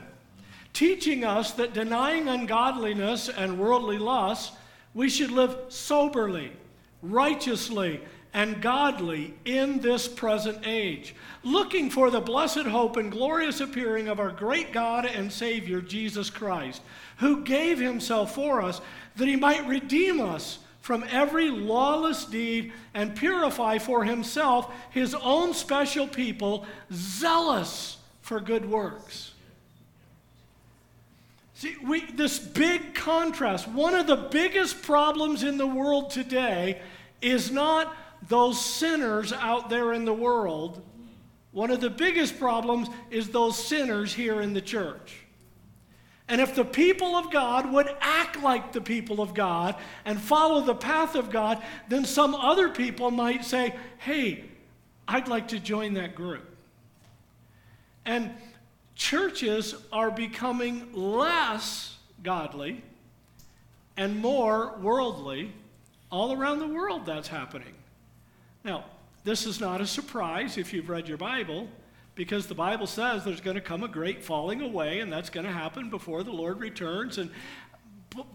teaching 0.74 1.24
us 1.24 1.52
that 1.52 1.72
denying 1.72 2.28
ungodliness 2.28 3.30
and 3.30 3.58
worldly 3.58 3.96
lusts, 3.96 4.54
we 4.92 5.08
should 5.08 5.30
live 5.30 5.56
soberly, 5.70 6.52
righteously, 7.00 7.98
and 8.34 8.60
godly 8.60 9.32
in 9.46 9.78
this 9.78 10.06
present 10.06 10.58
age, 10.66 11.14
looking 11.42 11.88
for 11.88 12.10
the 12.10 12.20
blessed 12.20 12.66
hope 12.66 12.98
and 12.98 13.10
glorious 13.10 13.60
appearing 13.60 14.08
of 14.08 14.20
our 14.20 14.30
great 14.30 14.70
God 14.70 15.06
and 15.06 15.32
Savior, 15.32 15.80
Jesus 15.80 16.28
Christ, 16.28 16.82
who 17.16 17.42
gave 17.42 17.78
himself 17.78 18.34
for 18.34 18.60
us 18.60 18.82
that 19.16 19.28
he 19.28 19.36
might 19.36 19.66
redeem 19.66 20.20
us 20.20 20.58
from 20.88 21.04
every 21.10 21.50
lawless 21.50 22.24
deed 22.24 22.72
and 22.94 23.14
purify 23.14 23.76
for 23.76 24.04
himself 24.04 24.72
his 24.88 25.14
own 25.16 25.52
special 25.52 26.06
people, 26.06 26.64
zealous 26.90 27.98
for 28.22 28.40
good 28.40 28.64
works. 28.64 29.34
See, 31.52 31.76
we, 31.84 32.06
this 32.12 32.38
big 32.38 32.94
contrast, 32.94 33.68
one 33.68 33.94
of 33.94 34.06
the 34.06 34.16
biggest 34.16 34.80
problems 34.80 35.42
in 35.42 35.58
the 35.58 35.66
world 35.66 36.08
today 36.08 36.80
is 37.20 37.50
not 37.50 37.94
those 38.26 38.58
sinners 38.58 39.30
out 39.34 39.68
there 39.68 39.92
in 39.92 40.06
the 40.06 40.14
world. 40.14 40.82
One 41.52 41.70
of 41.70 41.82
the 41.82 41.90
biggest 41.90 42.40
problems 42.40 42.88
is 43.10 43.28
those 43.28 43.62
sinners 43.62 44.14
here 44.14 44.40
in 44.40 44.54
the 44.54 44.62
church. 44.62 45.27
And 46.28 46.40
if 46.40 46.54
the 46.54 46.64
people 46.64 47.16
of 47.16 47.30
God 47.30 47.72
would 47.72 47.88
act 48.00 48.42
like 48.42 48.72
the 48.72 48.80
people 48.80 49.20
of 49.22 49.32
God 49.32 49.76
and 50.04 50.20
follow 50.20 50.60
the 50.60 50.74
path 50.74 51.14
of 51.14 51.30
God, 51.30 51.62
then 51.88 52.04
some 52.04 52.34
other 52.34 52.68
people 52.68 53.10
might 53.10 53.44
say, 53.44 53.74
hey, 53.98 54.44
I'd 55.06 55.28
like 55.28 55.48
to 55.48 55.58
join 55.58 55.94
that 55.94 56.14
group. 56.14 56.44
And 58.04 58.30
churches 58.94 59.74
are 59.90 60.10
becoming 60.10 60.92
less 60.92 61.96
godly 62.22 62.82
and 63.96 64.18
more 64.18 64.76
worldly. 64.82 65.52
All 66.10 66.32
around 66.32 66.58
the 66.58 66.68
world, 66.68 67.04
that's 67.04 67.28
happening. 67.28 67.74
Now, 68.64 68.84
this 69.24 69.46
is 69.46 69.60
not 69.60 69.80
a 69.80 69.86
surprise 69.86 70.56
if 70.56 70.72
you've 70.72 70.88
read 70.88 71.06
your 71.06 71.18
Bible, 71.18 71.68
because 72.18 72.48
the 72.48 72.54
Bible 72.54 72.88
says 72.88 73.24
there's 73.24 73.40
going 73.40 73.54
to 73.54 73.60
come 73.60 73.84
a 73.84 73.88
great 73.88 74.24
falling 74.24 74.60
away, 74.60 74.98
and 74.98 75.12
that's 75.12 75.30
going 75.30 75.46
to 75.46 75.52
happen 75.52 75.88
before 75.88 76.24
the 76.24 76.32
Lord 76.32 76.58
returns. 76.58 77.16
And, 77.16 77.30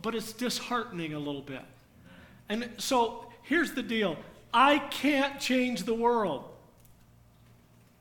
but 0.02 0.16
it's 0.16 0.32
disheartening 0.32 1.14
a 1.14 1.20
little 1.20 1.42
bit. 1.42 1.64
And 2.48 2.70
so 2.78 3.26
here's 3.42 3.74
the 3.74 3.84
deal 3.84 4.16
I 4.54 4.80
can't 4.80 5.38
change 5.38 5.84
the 5.84 5.94
world, 5.94 6.46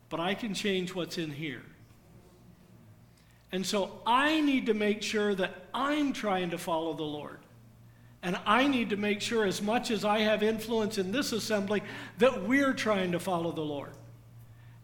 but 0.08 0.20
I 0.20 0.34
can 0.34 0.54
change 0.54 0.94
what's 0.94 1.18
in 1.18 1.32
here. 1.32 1.64
And 3.50 3.66
so 3.66 4.00
I 4.06 4.40
need 4.40 4.66
to 4.66 4.74
make 4.74 5.02
sure 5.02 5.34
that 5.34 5.66
I'm 5.74 6.12
trying 6.12 6.50
to 6.50 6.58
follow 6.58 6.94
the 6.94 7.02
Lord. 7.02 7.40
And 8.22 8.38
I 8.46 8.68
need 8.68 8.90
to 8.90 8.96
make 8.96 9.20
sure, 9.20 9.44
as 9.44 9.60
much 9.60 9.90
as 9.90 10.04
I 10.04 10.20
have 10.20 10.44
influence 10.44 10.96
in 10.96 11.10
this 11.10 11.32
assembly, 11.32 11.82
that 12.18 12.44
we're 12.44 12.72
trying 12.72 13.10
to 13.10 13.18
follow 13.18 13.50
the 13.50 13.62
Lord. 13.62 13.94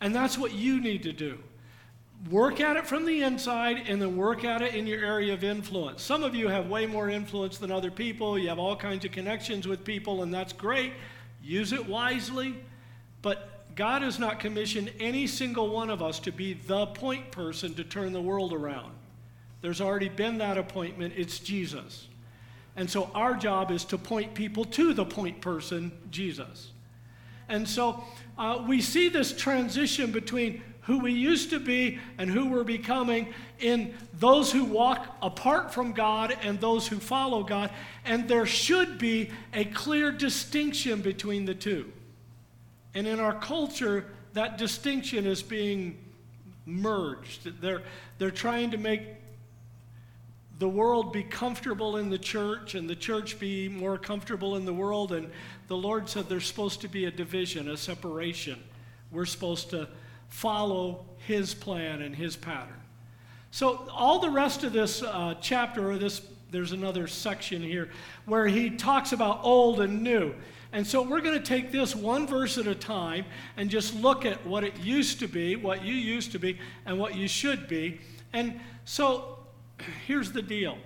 And 0.01 0.15
that's 0.15 0.39
what 0.39 0.53
you 0.53 0.81
need 0.81 1.03
to 1.05 1.13
do. 1.13 1.39
Work 2.31 2.61
at 2.61 2.77
it 2.77 2.87
from 2.87 3.07
the 3.07 3.23
inside 3.23 3.89
and 3.89 4.03
then 4.03 4.17
work 4.17 4.45
at 4.45 4.61
it 4.61 4.75
in 4.75 4.87
your 4.87 5.05
area 5.05 5.33
of 5.33 5.45
influence. 5.45 6.03
Some 6.03 6.25
of 6.25 6.35
you 6.35 6.49
have 6.49 6.69
way 6.69 6.87
more 6.87 7.09
influence 7.09 7.59
than 7.59 7.71
other 7.71 7.91
people. 7.91 8.39
You 8.39 8.49
have 8.49 8.59
all 8.59 8.75
kinds 8.75 9.05
of 9.05 9.13
connections 9.13 9.69
with 9.69 9.85
people, 9.85 10.23
and 10.23 10.35
that's 10.35 10.53
great. 10.53 10.93
Use 11.43 11.73
it 11.73 11.87
wisely. 11.87 12.57
But 13.23 13.75
God 13.77 14.03
has 14.03 14.19
not 14.19 14.41
commissioned 14.41 14.93
any 14.99 15.29
single 15.29 15.69
one 15.69 15.91
of 15.91 16.03
us 16.03 16.19
to 16.21 16.33
be 16.33 16.55
the 16.55 16.87
point 16.87 17.31
person 17.31 17.75
to 17.75 17.85
turn 17.85 18.13
the 18.13 18.21
world 18.21 18.53
around. 18.53 18.93
There's 19.61 19.81
already 19.81 20.09
been 20.09 20.39
that 20.39 20.59
appointment, 20.59 21.15
it's 21.17 21.39
Jesus. 21.39 22.09
And 22.77 22.89
so 22.89 23.11
our 23.15 23.35
job 23.35 23.71
is 23.71 23.85
to 23.87 23.99
point 23.99 24.35
people 24.35 24.65
to 24.65 24.95
the 24.95 25.05
point 25.05 25.41
person, 25.41 25.91
Jesus. 26.11 26.71
And 27.49 27.69
so 27.69 28.05
uh, 28.39 28.65
we 28.67 28.81
see 28.81 29.09
this 29.09 29.33
transition 29.33 30.13
between 30.13 30.63
who 30.83 31.01
we 31.01 31.13
used 31.13 31.51
to 31.51 31.61
be 31.61 31.99
and 32.17 32.31
who 32.31 32.49
we're 32.49 32.65
becoming 32.65 33.35
in 33.59 33.93
those 34.15 34.51
who 34.51 34.65
walk 34.65 35.07
apart 35.21 35.75
from 35.75 35.93
God 35.93 36.35
and 36.43 36.59
those 36.61 36.89
who 36.89 36.99
follow 36.99 37.43
God. 37.43 37.71
And 38.07 38.27
there 38.27 38.47
should 38.47 38.97
be 38.97 39.31
a 39.53 39.67
clear 39.67 40.11
distinction 40.11 41.03
between 41.03 41.45
the 41.45 41.55
two. 41.55 41.93
And 42.95 43.07
in 43.07 43.21
our 43.21 43.39
culture, 43.39 44.07
that 44.33 44.57
distinction 44.57 45.27
is 45.27 45.43
being 45.43 45.99
merged. 46.65 47.61
They're, 47.61 47.83
they're 48.17 48.31
trying 48.31 48.71
to 48.71 48.79
make 48.79 49.03
the 50.59 50.69
world 50.69 51.13
be 51.13 51.23
comfortable 51.23 51.99
in 51.99 52.11
the 52.11 52.19
church 52.19 52.75
and 52.75 52.91
the 52.91 52.97
church 52.97 53.39
be 53.39 53.69
more 53.69 53.97
comfortable 53.97 54.57
in 54.57 54.65
the 54.65 54.73
world. 54.73 55.13
And 55.13 55.31
the 55.69 55.77
Lord 55.77 56.09
said 56.09 56.29
there's 56.29 56.47
supposed 56.47 56.81
to 56.81 56.89
be 56.89 57.05
a 57.05 57.11
division, 57.11 57.69
a 57.69 57.77
separation. 57.77 58.59
We're 59.13 59.27
supposed 59.27 59.71
to 59.71 59.89
follow 60.29 61.07
His 61.19 61.55
plan 61.55 62.03
and 62.03 62.15
His 62.15 62.37
pattern. 62.37 62.75
So, 63.51 63.89
all 63.91 64.19
the 64.19 64.31
rest 64.31 64.65
of 64.65 64.73
this 64.73 65.03
uh, 65.03 65.37
chapter, 65.41 65.91
or 65.91 65.97
this, 65.97 66.21
there's 66.51 66.73
another 66.73 67.07
section 67.07 67.63
here 67.63 67.89
where 68.27 68.47
he 68.47 68.69
talks 68.69 69.13
about 69.13 69.41
old 69.43 69.81
and 69.81 70.03
new. 70.03 70.35
And 70.71 70.87
so 70.87 71.01
we're 71.01 71.23
going 71.23 71.39
to 71.39 71.45
take 71.45 71.73
this 71.73 71.97
one 71.97 72.27
verse 72.27 72.59
at 72.59 72.67
a 72.67 72.75
time 72.75 73.25
and 73.57 73.71
just 73.71 73.95
look 73.95 74.27
at 74.27 74.45
what 74.47 74.65
it 74.65 74.79
used 74.81 75.19
to 75.21 75.29
be, 75.29 75.57
what 75.57 75.83
you 75.83 75.95
used 75.95 76.33
to 76.33 76.39
be, 76.39 76.59
and 76.85 76.99
what 76.99 77.17
you 77.17 77.27
should 77.27 77.69
be. 77.69 78.01
And 78.35 78.61
so 78.85 79.38
here's 80.07 80.33
the 80.33 80.43
deal 80.43 80.79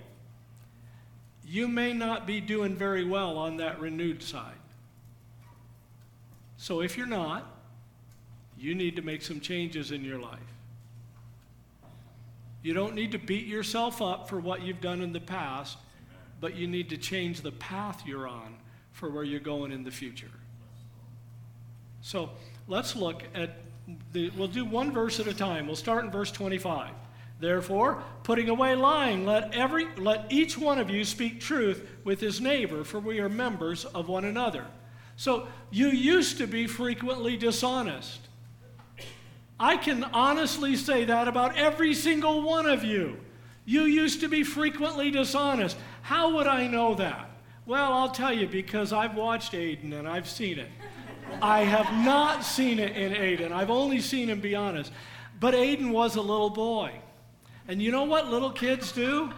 you 1.45 1.69
may 1.69 1.93
not 1.93 2.27
be 2.27 2.41
doing 2.41 2.75
very 2.75 3.05
well 3.05 3.37
on 3.37 3.59
that 3.59 3.81
renewed 3.81 4.23
side. 4.23 4.55
So 6.57 6.81
if 6.81 6.97
you're 6.97 7.07
not, 7.07 7.47
you 8.57 8.75
need 8.75 8.97
to 8.97 9.03
make 9.03 9.23
some 9.23 9.41
changes 9.41 9.91
in 9.91 10.05
your 10.05 10.19
life. 10.19 10.39
You 12.63 12.73
don't 12.73 12.95
need 12.95 13.11
to 13.13 13.19
beat 13.19 13.47
yourself 13.47 14.01
up 14.01 14.29
for 14.29 14.39
what 14.39 14.63
you've 14.63 14.81
done 14.81 15.01
in 15.01 15.13
the 15.13 15.21
past, 15.21 15.79
but 16.41 16.55
you 16.55 16.69
need 16.69 16.89
to 16.91 16.97
change 16.97 17.41
the 17.41 17.53
path 17.53 18.07
you're 18.07 18.29
on 18.29 18.55
for 18.93 19.11
where 19.11 19.25
you're 19.25 19.41
going 19.41 19.73
in 19.73 19.83
the 19.83 19.91
future. 19.91 20.31
So 22.03 22.31
let's 22.69 22.95
look 22.95 23.25
at 23.35 23.57
the, 24.13 24.31
we'll 24.31 24.49
do 24.49 24.65
one 24.65 24.93
verse 24.93 25.19
at 25.19 25.27
a 25.27 25.35
time. 25.35 25.67
We'll 25.67 25.77
start 25.77 26.05
in 26.05 26.11
verse 26.11 26.31
25. 26.31 26.91
Therefore, 27.43 28.01
putting 28.23 28.49
away 28.49 28.77
lying, 28.77 29.27
let 29.27 29.53
every 29.53 29.89
let 29.97 30.31
each 30.31 30.57
one 30.57 30.79
of 30.79 30.89
you 30.89 31.05
speak 31.05 31.41
truth 31.41 31.85
with 32.05 32.21
his 32.21 32.41
neighbor, 32.41 32.85
for 32.85 33.01
we 33.01 33.19
are 33.19 33.29
members 33.29 33.85
of 33.85 34.09
one 34.09 34.25
another. 34.25 34.65
So 35.17 35.49
you 35.73 35.89
used 35.89 36.39
to 36.39 36.47
be 36.47 36.69
frequently 36.69 37.37
dishonest. 37.37 38.21
I 39.59 39.77
can 39.77 40.05
honestly 40.05 40.77
say 40.77 41.05
that 41.07 41.27
about 41.27 41.59
every 41.59 41.95
single 41.95 42.43
one 42.43 42.67
of 42.67 42.85
you. 42.85 43.17
You 43.65 43.83
used 43.87 44.21
to 44.21 44.29
be 44.29 44.45
frequently 44.45 45.11
dishonest. 45.11 45.77
How 46.03 46.37
would 46.37 46.47
I 46.47 46.69
know 46.69 46.95
that? 46.95 47.29
Well, 47.67 47.93
I'll 47.93 48.13
tell 48.13 48.33
you 48.33 48.47
because 48.47 48.93
I've 48.93 49.17
watched 49.17 49.53
Aiden 49.53 49.93
and 49.99 50.07
I've 50.07 50.29
seen 50.29 50.61
it. 50.61 50.69
I 51.43 51.65
have 51.65 51.93
not 52.05 52.45
seen 52.45 52.79
it 52.79 52.97
in 52.97 53.13
Aiden. 53.13 53.51
I've 53.51 53.71
only 53.71 54.01
seen 54.01 54.29
him 54.29 54.39
be 54.39 54.55
honest. 54.55 54.93
But 55.41 55.55
Aiden 55.55 55.91
was 55.91 56.15
a 56.15 56.21
little 56.21 56.51
boy. 56.51 57.02
And 57.69 57.81
you 57.81 57.93
know 57.93 58.05
what 58.05 58.29
little 58.29 58.51
kids 58.51 58.93
do? 58.93 59.33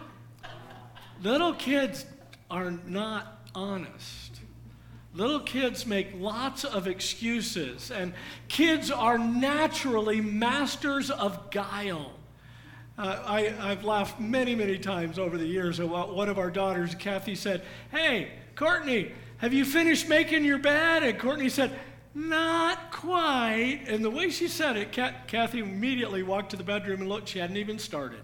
Little 1.21 1.53
kids 1.53 2.05
are 2.49 2.71
not 2.85 3.47
honest. 3.53 4.41
Little 5.13 5.39
kids 5.39 5.85
make 5.85 6.09
lots 6.17 6.65
of 6.65 6.87
excuses, 6.87 7.89
and 7.89 8.13
kids 8.49 8.91
are 8.91 9.17
naturally 9.17 10.19
masters 10.19 11.09
of 11.09 11.51
guile. 11.51 12.11
Uh, 12.97 13.21
I, 13.25 13.41
have 13.43 13.85
laughed 13.85 14.19
many, 14.19 14.55
many 14.55 14.77
times 14.77 15.17
over 15.17 15.37
the 15.37 15.45
years 15.45 15.79
at 15.79 15.87
what 15.87 16.13
one 16.13 16.27
of 16.27 16.37
our 16.37 16.51
daughters, 16.51 16.95
Kathy, 16.95 17.35
said, 17.35 17.63
Hey, 17.91 18.31
Courtney, 18.55 19.11
have 19.37 19.53
you 19.53 19.65
finished 19.65 20.09
making 20.09 20.43
your 20.43 20.59
bed? 20.59 21.03
And 21.03 21.19
Courtney 21.19 21.49
said, 21.49 21.77
Not 22.15 22.91
quite. 22.91 23.81
And 23.87 24.03
the 24.03 24.09
way 24.09 24.29
she 24.29 24.47
said 24.47 24.77
it, 24.77 24.93
Kathy 25.27 25.59
immediately 25.59 26.23
walked 26.23 26.51
to 26.51 26.57
the 26.57 26.63
bedroom 26.63 27.01
and 27.01 27.09
looked. 27.09 27.27
She 27.27 27.39
hadn't 27.39 27.57
even 27.57 27.77
started. 27.77 28.21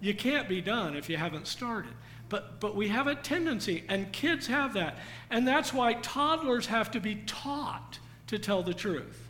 You 0.00 0.14
can't 0.14 0.48
be 0.48 0.60
done 0.60 0.94
if 0.94 1.08
you 1.08 1.16
haven't 1.16 1.46
started. 1.46 1.92
But, 2.28 2.60
but 2.60 2.76
we 2.76 2.88
have 2.88 3.06
a 3.06 3.14
tendency, 3.14 3.84
and 3.88 4.12
kids 4.12 4.46
have 4.48 4.74
that. 4.74 4.98
And 5.30 5.48
that's 5.48 5.72
why 5.72 5.94
toddlers 5.94 6.66
have 6.66 6.90
to 6.90 7.00
be 7.00 7.16
taught 7.26 7.98
to 8.26 8.38
tell 8.38 8.62
the 8.62 8.74
truth 8.74 9.24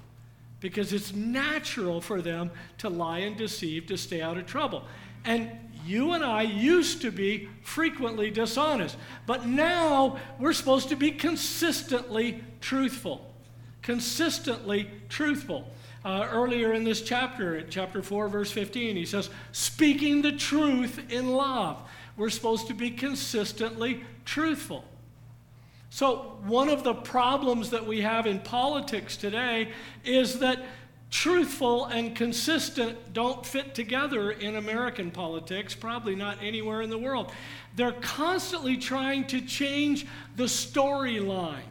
because 0.60 0.92
it's 0.92 1.14
natural 1.14 2.00
for 2.00 2.20
them 2.20 2.50
to 2.78 2.88
lie 2.88 3.18
and 3.18 3.36
deceive 3.36 3.86
to 3.86 3.96
stay 3.96 4.20
out 4.20 4.36
of 4.36 4.46
trouble. 4.46 4.84
And 5.24 5.50
you 5.86 6.12
and 6.12 6.24
I 6.24 6.42
used 6.42 7.02
to 7.02 7.12
be 7.12 7.48
frequently 7.62 8.30
dishonest, 8.30 8.96
but 9.26 9.46
now 9.46 10.18
we're 10.40 10.52
supposed 10.52 10.88
to 10.88 10.96
be 10.96 11.12
consistently 11.12 12.42
truthful. 12.60 13.27
Consistently 13.88 14.90
truthful. 15.08 15.66
Uh, 16.04 16.28
earlier 16.30 16.74
in 16.74 16.84
this 16.84 17.00
chapter, 17.00 17.62
chapter 17.62 18.02
4, 18.02 18.28
verse 18.28 18.52
15, 18.52 18.96
he 18.96 19.06
says, 19.06 19.30
speaking 19.52 20.20
the 20.20 20.32
truth 20.32 21.00
in 21.10 21.32
love. 21.32 21.80
We're 22.18 22.28
supposed 22.28 22.66
to 22.66 22.74
be 22.74 22.90
consistently 22.90 24.04
truthful. 24.26 24.84
So, 25.88 26.36
one 26.44 26.68
of 26.68 26.84
the 26.84 26.92
problems 26.92 27.70
that 27.70 27.86
we 27.86 28.02
have 28.02 28.26
in 28.26 28.40
politics 28.40 29.16
today 29.16 29.72
is 30.04 30.40
that 30.40 30.66
truthful 31.10 31.86
and 31.86 32.14
consistent 32.14 33.14
don't 33.14 33.46
fit 33.46 33.74
together 33.74 34.32
in 34.32 34.56
American 34.56 35.10
politics, 35.10 35.74
probably 35.74 36.14
not 36.14 36.36
anywhere 36.42 36.82
in 36.82 36.90
the 36.90 36.98
world. 36.98 37.32
They're 37.74 37.92
constantly 37.92 38.76
trying 38.76 39.28
to 39.28 39.40
change 39.40 40.06
the 40.36 40.44
storyline. 40.44 41.67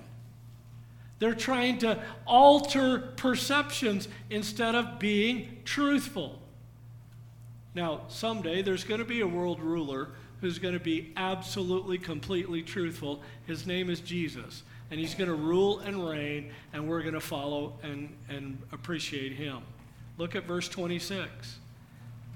They're 1.20 1.34
trying 1.34 1.80
to 1.80 2.04
alter 2.26 3.00
perceptions 3.16 4.08
instead 4.30 4.76
of 4.76 5.00
being 5.00 5.58
truthful. 5.66 6.40
Now, 7.74 8.02
someday 8.08 8.62
there's 8.62 8.84
going 8.84 9.00
to 9.00 9.06
be 9.06 9.22
a 9.22 9.28
world 9.28 9.60
ruler 9.60 10.10
who's 10.42 10.60
going 10.60 10.76
to 10.76 10.80
be 10.80 11.12
absolutely, 11.18 11.98
completely 11.98 12.62
truthful. 12.62 13.22
His 13.48 13.66
name 13.66 13.90
is 13.90 14.00
Jesus. 14.00 14.64
and 14.90 15.00
he's 15.00 15.16
going 15.16 15.30
to 15.30 15.36
rule 15.36 15.80
and 15.80 16.08
reign, 16.08 16.52
and 16.74 16.88
we're 16.88 17.02
going 17.02 17.14
to 17.14 17.20
follow 17.20 17.74
and, 17.84 18.10
and 18.30 18.58
appreciate 18.72 19.34
him. 19.34 19.62
Look 20.18 20.36
at 20.36 20.46
verse 20.46 20.70
26. 20.70 21.58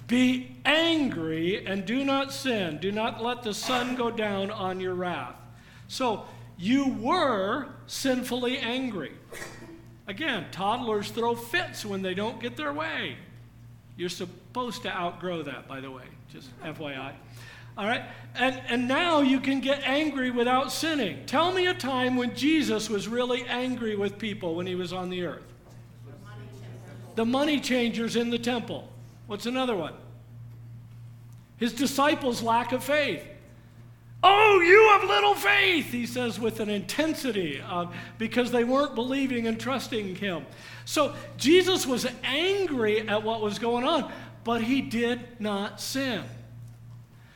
Be 0.08 0.52
angry 0.66 1.66
and 1.66 1.86
do 1.86 2.04
not 2.04 2.34
sin. 2.34 2.80
Do 2.80 2.92
not 2.92 3.24
let 3.24 3.44
the 3.44 3.54
sun 3.54 3.96
go 3.96 4.12
down 4.12 4.52
on 4.52 4.80
your 4.82 4.94
wrath. 4.94 5.36
So 5.88 6.26
you 6.62 6.89
were 7.00 7.65
sinfully 7.88 8.60
angry. 8.60 9.13
Again, 10.08 10.46
toddlers 10.51 11.10
throw 11.10 11.34
fits 11.34 11.84
when 11.84 12.03
they 12.03 12.13
don't 12.13 12.39
get 12.39 12.56
their 12.56 12.72
way. 12.72 13.18
You're 13.98 14.10
supposed 14.10 14.84
to 14.84 14.96
outgrow 14.96 15.41
that, 15.41 15.68
by 15.68 15.82
the 15.82 15.89
way, 15.89 16.03
just 16.32 16.50
FYI. 16.62 17.13
All 17.75 17.86
right? 17.88 18.03
And, 18.36 18.62
and 18.68 18.88
now 18.88 19.22
you 19.22 19.39
can 19.39 19.60
get 19.60 19.82
angry 19.88 20.30
without 20.30 20.72
sinning. 20.72 21.25
Tell 21.25 21.51
me 21.51 21.65
a 21.65 21.74
time 21.74 22.15
when 22.15 22.36
Jesus 22.36 22.91
was 22.91 23.08
really 23.08 23.44
angry 23.46 23.96
with 23.96 24.20
people 24.20 24.53
when 24.53 24.68
he 24.68 24.75
was 24.75 24.94
on 24.94 25.10
the 25.10 25.25
earth. 25.25 25.41
The 27.15 27.25
money 27.25 27.60
changers 27.60 28.15
in 28.15 28.30
the 28.30 28.39
temple. 28.39 28.88
What's 29.25 29.48
another 29.48 29.75
one? 29.75 29.96
His 31.58 31.74
disciples' 31.74 32.44
lack 32.44 32.72
of 32.72 32.84
faith. 32.84 33.24
Oh, 34.24 34.62
you 34.62 34.90
have 34.92 35.10
little 35.10 35.34
faith, 35.34 35.92
he 35.92 36.06
says 36.06 36.40
with 36.40 36.60
an 36.60 36.70
intensity 36.70 37.62
uh, 37.68 37.88
because 38.20 38.51
they 38.51 38.63
weren't 38.63 38.94
believing 38.94 39.48
and 39.48 39.60
trusting 39.60 40.16
him. 40.16 40.46
So 40.86 41.16
Jesus 41.38 41.88
was 41.88 42.06
angry 42.24 43.08
at 43.08 43.24
what 43.24 43.42
was 43.42 43.58
going 43.58 43.84
on, 43.84 44.12
but 44.44 44.62
he 44.62 44.82
did 44.82 45.22
not 45.40 45.82
sin. 45.82 46.24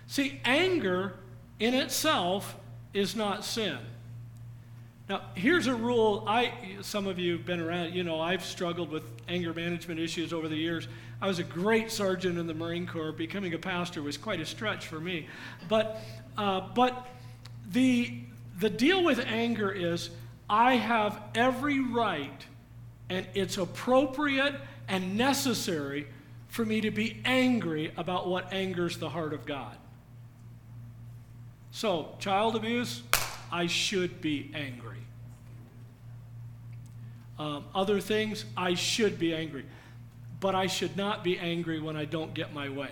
See, 0.07 0.39
anger 0.45 1.15
in 1.59 1.73
itself 1.73 2.55
is 2.93 3.15
not 3.15 3.43
sin. 3.43 3.77
Now, 5.07 5.21
here's 5.35 5.67
a 5.67 5.75
rule. 5.75 6.23
I, 6.27 6.51
some 6.81 7.05
of 7.05 7.19
you 7.19 7.33
have 7.33 7.45
been 7.45 7.59
around, 7.59 7.93
you 7.93 8.03
know, 8.03 8.19
I've 8.19 8.43
struggled 8.43 8.89
with 8.89 9.03
anger 9.27 9.53
management 9.53 9.99
issues 9.99 10.33
over 10.33 10.47
the 10.47 10.55
years. 10.55 10.87
I 11.21 11.27
was 11.27 11.37
a 11.37 11.43
great 11.43 11.91
sergeant 11.91 12.39
in 12.39 12.47
the 12.47 12.55
Marine 12.55 12.87
Corps. 12.87 13.11
Becoming 13.11 13.53
a 13.53 13.57
pastor 13.59 14.01
was 14.01 14.17
quite 14.17 14.39
a 14.39 14.45
stretch 14.45 14.87
for 14.87 14.99
me. 14.99 15.27
But, 15.69 16.01
uh, 16.37 16.61
but 16.73 17.07
the, 17.69 18.19
the 18.59 18.69
deal 18.69 19.03
with 19.03 19.19
anger 19.19 19.71
is 19.71 20.09
I 20.49 20.75
have 20.75 21.21
every 21.33 21.79
right, 21.79 22.45
and 23.09 23.27
it's 23.33 23.57
appropriate 23.57 24.55
and 24.87 25.17
necessary 25.17 26.07
for 26.47 26.65
me 26.65 26.81
to 26.81 26.91
be 26.91 27.21
angry 27.25 27.91
about 27.97 28.27
what 28.27 28.53
angers 28.53 28.97
the 28.97 29.09
heart 29.09 29.33
of 29.33 29.45
God. 29.45 29.75
So, 31.71 32.15
child 32.19 32.55
abuse, 32.55 33.03
I 33.51 33.67
should 33.67 34.21
be 34.21 34.51
angry. 34.53 34.99
Um, 37.37 37.65
other 37.75 37.99
things, 37.99 38.45
I 38.55 38.75
should 38.75 39.19
be 39.19 39.33
angry. 39.33 39.65
But 40.39 40.55
I 40.55 40.67
should 40.67 40.95
not 40.95 41.23
be 41.23 41.37
angry 41.37 41.81
when 41.81 41.97
I 41.97 42.05
don't 42.05 42.33
get 42.33 42.53
my 42.53 42.69
way. 42.69 42.91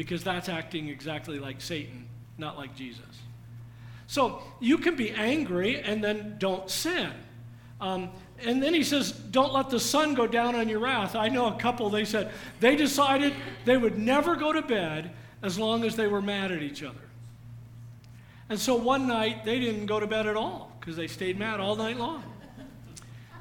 Because 0.00 0.24
that's 0.24 0.48
acting 0.48 0.88
exactly 0.88 1.38
like 1.38 1.60
Satan, 1.60 2.06
not 2.38 2.56
like 2.56 2.74
Jesus. 2.74 3.04
So 4.06 4.42
you 4.58 4.78
can 4.78 4.96
be 4.96 5.10
angry 5.10 5.78
and 5.78 6.02
then 6.02 6.36
don't 6.38 6.70
sin. 6.70 7.12
Um, 7.82 8.08
and 8.42 8.62
then 8.62 8.72
he 8.72 8.82
says, 8.82 9.12
Don't 9.12 9.52
let 9.52 9.68
the 9.68 9.78
sun 9.78 10.14
go 10.14 10.26
down 10.26 10.54
on 10.54 10.70
your 10.70 10.78
wrath. 10.78 11.14
I 11.14 11.28
know 11.28 11.48
a 11.48 11.58
couple, 11.58 11.90
they 11.90 12.06
said, 12.06 12.32
they 12.60 12.76
decided 12.76 13.34
they 13.66 13.76
would 13.76 13.98
never 13.98 14.36
go 14.36 14.54
to 14.54 14.62
bed 14.62 15.10
as 15.42 15.58
long 15.58 15.84
as 15.84 15.96
they 15.96 16.06
were 16.06 16.22
mad 16.22 16.50
at 16.50 16.62
each 16.62 16.82
other. 16.82 16.96
And 18.48 18.58
so 18.58 18.76
one 18.76 19.06
night, 19.06 19.44
they 19.44 19.60
didn't 19.60 19.84
go 19.84 20.00
to 20.00 20.06
bed 20.06 20.26
at 20.26 20.34
all 20.34 20.74
because 20.80 20.96
they 20.96 21.08
stayed 21.08 21.38
mad 21.38 21.60
all 21.60 21.76
night 21.76 21.98
long. 21.98 22.24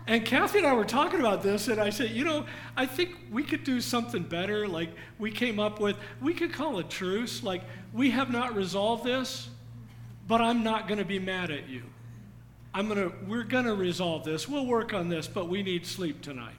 And 0.10 0.26
Kathy 0.26 0.58
and 0.58 0.66
I 0.66 0.74
were 0.74 0.86
talking 0.86 1.20
about 1.20 1.44
this, 1.44 1.68
and 1.68 1.80
I 1.80 1.92
said, 1.92 2.10
you 2.10 2.26
know, 2.26 2.44
I 2.76 2.88
think 2.88 3.16
we 3.32 3.44
could 3.44 3.64
do 3.64 3.80
something 3.80 4.24
better. 4.24 4.68
Like, 4.68 4.90
we 5.20 5.30
came 5.30 5.60
up 5.60 5.80
with, 5.80 5.98
we 6.20 6.34
could 6.34 6.52
call 6.52 6.80
a 6.80 6.84
truce. 6.84 7.44
Like, 7.44 7.62
we 7.94 8.10
have 8.10 8.32
not 8.32 8.56
resolved 8.56 9.04
this, 9.04 9.50
but 10.28 10.42
I'm 10.42 10.64
not 10.64 10.88
going 10.88 10.98
to 10.98 11.06
be 11.06 11.20
mad 11.20 11.52
at 11.52 11.70
you. 11.70 11.84
I'm 12.74 12.90
to, 12.90 13.14
we're 13.28 13.44
going 13.44 13.66
to 13.66 13.76
resolve 13.76 14.24
this. 14.24 14.50
We'll 14.50 14.66
work 14.66 14.96
on 14.96 15.10
this, 15.10 15.28
but 15.28 15.48
we 15.48 15.62
need 15.62 15.86
sleep 15.86 16.24
tonight. 16.24 16.56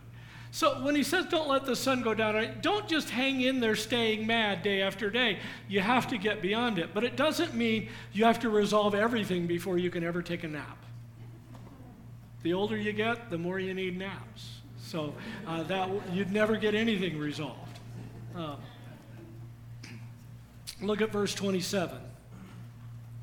So 0.52 0.84
when 0.84 0.94
he 0.94 1.02
says 1.02 1.26
don't 1.26 1.48
let 1.48 1.64
the 1.64 1.74
sun 1.74 2.02
go 2.02 2.14
down, 2.14 2.58
don't 2.60 2.86
just 2.86 3.10
hang 3.10 3.40
in 3.40 3.58
there 3.58 3.74
staying 3.74 4.28
mad 4.28 4.62
day 4.62 4.80
after 4.80 5.10
day. 5.10 5.40
You 5.68 5.80
have 5.80 6.06
to 6.10 6.18
get 6.18 6.40
beyond 6.40 6.78
it. 6.78 6.94
But 6.94 7.02
it 7.02 7.16
doesn't 7.16 7.54
mean 7.54 7.88
you 8.12 8.26
have 8.26 8.38
to 8.40 8.48
resolve 8.48 8.94
everything 8.94 9.48
before 9.48 9.76
you 9.76 9.90
can 9.90 10.04
ever 10.04 10.22
take 10.22 10.44
a 10.44 10.48
nap. 10.48 10.78
The 12.42 12.52
older 12.54 12.76
you 12.76 12.92
get, 12.92 13.30
the 13.30 13.38
more 13.38 13.58
you 13.58 13.74
need 13.74 13.98
naps. 13.98 14.60
So 14.78 15.14
uh, 15.46 15.62
that 15.64 15.88
you'd 16.12 16.32
never 16.32 16.56
get 16.56 16.74
anything 16.74 17.18
resolved. 17.18 17.78
Uh, 18.36 18.56
look 20.80 21.00
at 21.00 21.12
verse 21.12 21.34
27. 21.34 21.98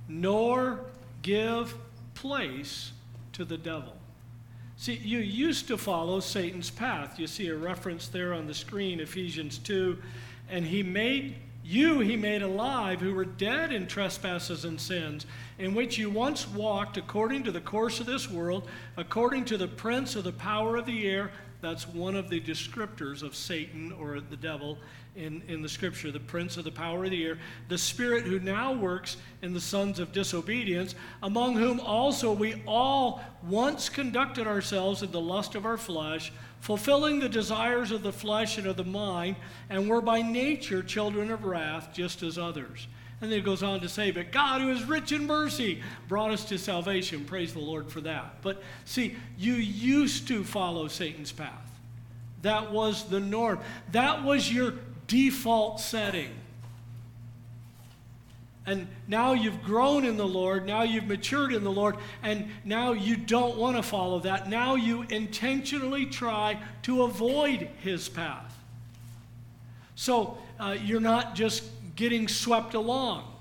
Nor 0.08 0.80
give 1.24 1.76
place 2.14 2.92
to 3.34 3.44
the 3.44 3.58
devil. 3.58 3.94
See, 4.78 4.94
you 4.94 5.20
used 5.20 5.68
to 5.70 5.78
follow 5.78 6.20
Satan's 6.20 6.70
path. 6.70 7.20
You 7.20 7.26
see 7.26 7.48
a 7.48 7.56
reference 7.56 8.08
there 8.08 8.34
on 8.34 8.46
the 8.46 8.54
screen, 8.54 9.00
Ephesians 9.00 9.58
2. 9.58 9.98
And 10.50 10.64
he 10.64 10.84
made 10.84 11.36
you, 11.68 12.00
he 12.00 12.16
made 12.16 12.42
alive 12.42 13.02
who 13.02 13.14
were 13.14 13.26
dead 13.26 13.74
in 13.74 13.88
trespasses 13.88 14.64
and 14.64 14.80
sins, 14.80 15.26
in 15.60 15.74
which 15.74 15.98
you 15.98 16.10
once 16.10 16.48
walked 16.48 16.96
according 16.96 17.44
to 17.44 17.52
the 17.52 17.60
course 17.60 18.00
of 18.00 18.06
this 18.06 18.32
world, 18.32 18.70
according 18.96 19.44
to 19.44 19.58
the 19.58 19.68
prince 19.68 20.16
of 20.16 20.24
the 20.24 20.32
power 20.32 20.78
of 20.78 20.86
the 20.86 21.06
air. 21.10 21.30
That's 21.60 21.86
one 21.86 22.16
of 22.16 22.30
the 22.30 22.40
descriptors 22.40 23.22
of 23.22 23.36
Satan 23.36 23.92
or 23.92 24.22
the 24.22 24.38
devil 24.38 24.78
in, 25.18 25.42
in 25.50 25.62
the 25.62 25.68
scripture, 25.68 26.10
the 26.10 26.20
prince 26.22 26.56
of 26.56 26.64
the 26.64 26.72
power 26.72 27.04
of 27.04 27.12
the 27.12 27.26
air, 27.26 27.38
the 27.68 27.78
spirit 27.78 28.24
who 28.24 28.40
now 28.40 28.72
works 28.72 29.18
in 29.42 29.54
the 29.54 29.60
sons 29.60 30.00
of 30.00 30.14
disobedience, 30.14 30.96
among 31.22 31.56
whom 31.56 31.82
also 31.82 32.32
we 32.32 32.62
all 32.66 33.22
once 33.44 33.90
conducted 33.90 34.48
ourselves 34.48 35.02
in 35.04 35.12
the 35.12 35.20
lust 35.20 35.56
of 35.56 35.66
our 35.66 35.78
flesh, 35.78 36.32
fulfilling 36.60 37.20
the 37.20 37.30
desires 37.30 37.92
of 37.92 38.04
the 38.04 38.12
flesh 38.12 38.58
and 38.58 38.68
of 38.68 38.78
the 38.78 38.84
mind, 38.84 39.36
and 39.70 39.90
were 39.90 40.02
by 40.02 40.22
nature 40.22 40.84
children 40.84 41.32
of 41.32 41.44
wrath, 41.44 41.90
just 41.94 42.24
as 42.24 42.38
others. 42.38 42.88
And 43.20 43.32
then 43.32 43.40
it 43.40 43.46
goes 43.46 43.64
on 43.64 43.80
to 43.82 43.90
say, 43.90 44.12
But 44.12 44.32
God, 44.32 44.62
who 44.62 44.70
is 44.70 44.84
rich 44.84 45.12
in 45.12 45.26
mercy, 45.26 45.82
brought 46.08 46.32
us 46.32 46.46
to 46.46 46.58
salvation. 46.58 47.26
Praise 47.26 47.54
the 47.54 47.60
Lord 47.60 47.92
for 47.92 48.02
that. 48.02 48.42
But 48.42 48.62
see, 48.86 49.16
you 49.38 49.54
used 49.54 50.28
to 50.28 50.44
follow 50.44 50.88
Satan's 50.88 51.32
path. 51.32 51.68
That 52.44 52.72
was 52.72 53.06
the 53.10 53.20
norm. 53.20 53.60
That 53.92 54.24
was 54.24 54.52
your 54.52 54.76
default 55.08 55.80
setting. 55.80 56.30
And 58.68 58.86
now 59.08 59.32
you've 59.32 59.64
grown 59.64 60.04
in 60.04 60.18
the 60.18 60.28
Lord, 60.28 60.66
now 60.66 60.84
you've 60.84 61.08
matured 61.08 61.54
in 61.54 61.64
the 61.64 61.72
Lord, 61.72 61.96
and 62.22 62.50
now 62.66 62.92
you 62.92 63.16
don't 63.16 63.58
want 63.58 63.78
to 63.78 63.82
follow 63.82 64.20
that. 64.20 64.50
Now 64.50 64.76
you 64.76 65.04
intentionally 65.04 66.06
try 66.06 66.60
to 66.84 67.04
avoid 67.04 67.70
His 67.82 68.10
path. 68.10 68.54
So 69.96 70.38
uh, 70.60 70.76
you're 70.84 71.00
not 71.00 71.34
just 71.34 71.64
getting 71.96 72.28
swept 72.28 72.74
along. 72.74 73.34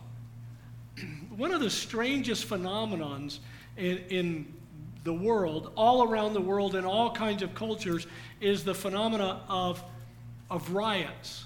One 1.36 1.50
of 1.50 1.60
the 1.60 1.70
strangest 1.70 2.48
phenomenons 2.48 3.40
in, 3.76 3.98
in 4.08 4.54
the 5.02 5.12
world, 5.12 5.72
all 5.76 6.04
around 6.04 6.34
the 6.34 6.40
world, 6.40 6.76
in 6.76 6.84
all 6.84 7.10
kinds 7.10 7.42
of 7.42 7.52
cultures, 7.52 8.06
is 8.40 8.62
the 8.62 8.74
phenomena 8.76 9.40
of, 9.48 9.82
of 10.48 10.72
riots 10.72 11.45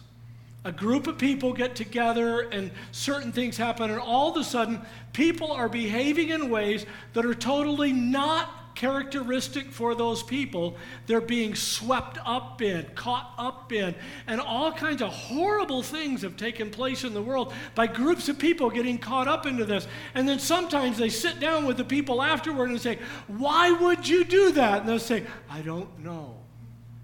a 0.65 0.73
group 0.73 1.07
of 1.07 1.17
people 1.17 1.53
get 1.53 1.75
together 1.75 2.41
and 2.41 2.71
certain 2.93 3.33
things 3.33 3.57
happen, 3.57 3.91
and 3.91 3.99
all 3.99 4.31
of 4.31 4.37
a 4.37 4.45
sudden, 4.45 4.81
people 5.13 5.53
are 5.53 5.69
behaving 5.69 6.29
in 6.29 6.51
ways 6.51 6.85
that 7.15 7.25
are 7.25 7.35
totally 7.35 7.93
not 7.93 8.75
characteristic 8.75 9.71
for 9.73 9.95
those 9.95 10.23
people. 10.23 10.77
They're 11.07 11.21
being 11.21 11.55
swept 11.55 12.19
up 12.25 12.63
in, 12.63 12.87
caught 12.95 13.35
up 13.39 13.73
in, 13.73 13.95
and 14.27 14.41
all 14.41 14.73
kinds 14.73 15.03
of 15.03 15.11
horrible 15.11 15.83
things 15.83 16.23
have 16.23 16.37
taken 16.37 16.71
place 16.71 17.05
in 17.05 17.15
the 17.15 17.23
world 17.23 17.53
by 17.75 17.87
groups 17.87 18.29
of 18.29 18.39
people 18.39 18.71
getting 18.71 18.99
caught 18.99 19.29
up 19.29 19.47
into 19.47 19.65
this. 19.65 19.87
And 20.15 20.29
then 20.29 20.39
sometimes 20.39 20.99
they 20.99 21.09
sit 21.09 21.41
down 21.41 21.65
with 21.65 21.79
the 21.79 21.85
people 21.85 22.23
afterward 22.23 22.71
and 22.71 22.81
say, 22.81 22.99
Why 23.29 23.71
would 23.71 24.07
you 24.07 24.25
do 24.25 24.53
that? 24.53 24.81
And 24.81 24.89
they'll 24.89 24.99
say, 24.99 25.25
I 25.49 25.63
don't 25.63 26.03
know. 26.05 26.37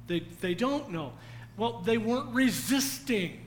They, 0.07 0.21
they 0.41 0.55
don't 0.55 0.91
know. 0.93 1.13
Well, 1.57 1.81
they 1.85 1.99
weren't 1.99 2.35
resisting. 2.35 3.46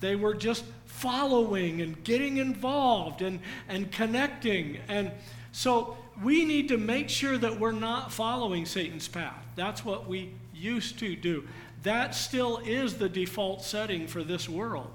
They 0.00 0.16
were 0.16 0.34
just 0.34 0.64
following 0.86 1.80
and 1.80 2.02
getting 2.04 2.38
involved 2.38 3.22
and, 3.22 3.40
and 3.68 3.90
connecting. 3.92 4.78
And 4.88 5.12
so 5.52 5.96
we 6.22 6.44
need 6.44 6.68
to 6.68 6.78
make 6.78 7.08
sure 7.08 7.38
that 7.38 7.60
we're 7.60 7.72
not 7.72 8.12
following 8.12 8.66
Satan's 8.66 9.08
path. 9.08 9.46
That's 9.56 9.84
what 9.84 10.08
we 10.08 10.32
used 10.54 10.98
to 10.98 11.14
do. 11.16 11.46
That 11.82 12.14
still 12.14 12.58
is 12.58 12.94
the 12.98 13.08
default 13.08 13.62
setting 13.62 14.06
for 14.06 14.22
this 14.22 14.48
world. 14.48 14.90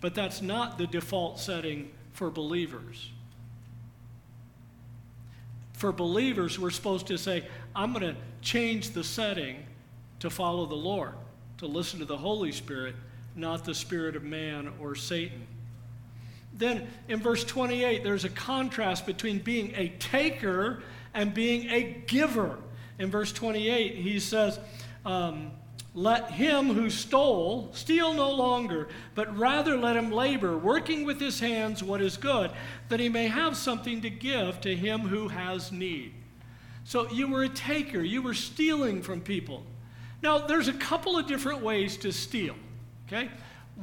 But 0.00 0.14
that's 0.14 0.40
not 0.40 0.78
the 0.78 0.86
default 0.86 1.38
setting 1.38 1.90
for 2.12 2.30
believers. 2.30 3.10
for 5.80 5.92
believers, 5.92 6.58
we're 6.58 6.68
supposed 6.68 7.06
to 7.06 7.16
say, 7.16 7.42
I'm 7.74 7.94
going 7.94 8.14
to 8.14 8.16
change 8.42 8.90
the 8.90 9.02
setting 9.02 9.64
to 10.18 10.28
follow 10.28 10.66
the 10.66 10.74
Lord, 10.74 11.14
to 11.56 11.66
listen 11.66 12.00
to 12.00 12.04
the 12.04 12.18
Holy 12.18 12.52
Spirit, 12.52 12.94
not 13.40 13.64
the 13.64 13.74
spirit 13.74 14.16
of 14.16 14.22
man 14.22 14.72
or 14.80 14.94
Satan. 14.94 15.46
Then 16.52 16.88
in 17.08 17.20
verse 17.20 17.42
28, 17.44 18.04
there's 18.04 18.24
a 18.24 18.28
contrast 18.28 19.06
between 19.06 19.38
being 19.38 19.72
a 19.74 19.88
taker 19.98 20.82
and 21.14 21.32
being 21.32 21.70
a 21.70 22.04
giver. 22.06 22.58
In 22.98 23.10
verse 23.10 23.32
28, 23.32 23.96
he 23.96 24.20
says, 24.20 24.60
um, 25.06 25.52
let 25.94 26.30
him 26.30 26.72
who 26.72 26.88
stole 26.88 27.70
steal 27.72 28.14
no 28.14 28.30
longer, 28.30 28.88
but 29.14 29.36
rather 29.36 29.76
let 29.76 29.96
him 29.96 30.12
labor, 30.12 30.56
working 30.56 31.04
with 31.04 31.18
his 31.18 31.40
hands 31.40 31.82
what 31.82 32.00
is 32.00 32.16
good, 32.16 32.52
that 32.88 33.00
he 33.00 33.08
may 33.08 33.26
have 33.26 33.56
something 33.56 34.00
to 34.02 34.10
give 34.10 34.60
to 34.60 34.74
him 34.74 35.00
who 35.00 35.28
has 35.28 35.72
need. 35.72 36.14
So 36.84 37.10
you 37.10 37.28
were 37.28 37.42
a 37.42 37.48
taker, 37.48 38.02
you 38.02 38.22
were 38.22 38.34
stealing 38.34 39.02
from 39.02 39.20
people. 39.20 39.64
Now, 40.22 40.38
there's 40.38 40.68
a 40.68 40.72
couple 40.72 41.16
of 41.16 41.26
different 41.26 41.62
ways 41.62 41.96
to 41.98 42.12
steal, 42.12 42.54
okay? 43.10 43.30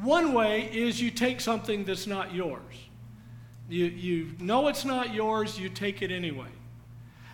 One 0.01 0.33
way 0.33 0.69
is 0.71 1.01
you 1.01 1.11
take 1.11 1.41
something 1.41 1.83
that's 1.83 2.07
not 2.07 2.33
yours. 2.33 2.61
You, 3.69 3.85
you 3.85 4.31
know 4.39 4.67
it's 4.67 4.85
not 4.85 5.13
yours, 5.13 5.59
you 5.59 5.69
take 5.69 6.01
it 6.01 6.11
anyway. 6.11 6.47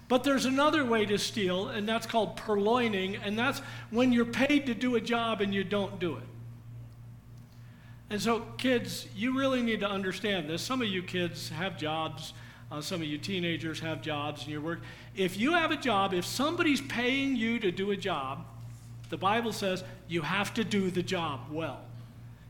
But 0.07 0.23
there's 0.23 0.45
another 0.45 0.85
way 0.85 1.05
to 1.05 1.17
steal, 1.17 1.69
and 1.69 1.87
that's 1.87 2.05
called 2.05 2.37
purloining, 2.37 3.17
and 3.23 3.37
that's 3.37 3.59
when 3.89 4.11
you're 4.11 4.25
paid 4.25 4.65
to 4.65 4.73
do 4.73 4.95
a 4.95 5.01
job 5.01 5.41
and 5.41 5.53
you 5.53 5.63
don't 5.63 5.99
do 5.99 6.17
it. 6.17 6.23
And 8.09 8.21
so, 8.21 8.41
kids, 8.57 9.07
you 9.15 9.37
really 9.37 9.61
need 9.61 9.79
to 9.79 9.89
understand 9.89 10.49
this. 10.49 10.61
Some 10.61 10.81
of 10.81 10.87
you 10.87 11.01
kids 11.01 11.49
have 11.49 11.77
jobs, 11.77 12.33
uh, 12.71 12.81
some 12.81 13.01
of 13.01 13.07
you 13.07 13.17
teenagers 13.17 13.79
have 13.79 14.01
jobs, 14.01 14.43
and 14.43 14.51
you 14.51 14.61
work. 14.61 14.81
If 15.15 15.37
you 15.37 15.53
have 15.53 15.71
a 15.71 15.77
job, 15.77 16.13
if 16.13 16.25
somebody's 16.25 16.81
paying 16.81 17.35
you 17.35 17.59
to 17.59 17.71
do 17.71 17.91
a 17.91 17.97
job, 17.97 18.45
the 19.13 19.17
Bible 19.17 19.53
says 19.53 19.83
you 20.07 20.23
have 20.23 20.55
to 20.55 20.63
do 20.63 20.89
the 20.89 21.03
job 21.03 21.41
well. 21.51 21.81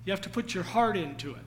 You 0.06 0.14
have 0.14 0.22
to 0.22 0.30
put 0.30 0.54
your 0.54 0.64
heart 0.64 0.96
into 0.96 1.32
it. 1.32 1.42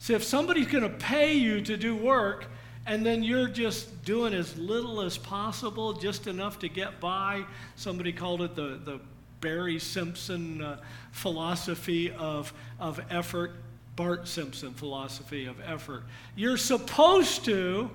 So, 0.00 0.14
if 0.14 0.24
somebody's 0.24 0.66
going 0.66 0.82
to 0.82 0.96
pay 0.96 1.34
you 1.34 1.60
to 1.60 1.76
do 1.76 1.94
work, 1.94 2.46
and 2.84 3.06
then 3.06 3.22
you're 3.22 3.46
just 3.46 4.04
doing 4.04 4.34
as 4.34 4.58
little 4.58 5.02
as 5.02 5.16
possible, 5.16 5.92
just 5.92 6.26
enough 6.26 6.58
to 6.58 6.68
get 6.68 6.98
by. 6.98 7.44
Somebody 7.76 8.12
called 8.12 8.42
it 8.42 8.56
the, 8.56 8.80
the 8.84 8.98
Barry 9.40 9.78
Simpson 9.78 10.60
uh, 10.62 10.80
philosophy 11.12 12.10
of, 12.10 12.52
of 12.80 13.00
effort, 13.08 13.52
Bart 13.94 14.26
Simpson 14.26 14.74
philosophy 14.74 15.46
of 15.46 15.60
effort. 15.64 16.02
You're 16.34 16.56
supposed 16.56 17.44
to 17.44 17.88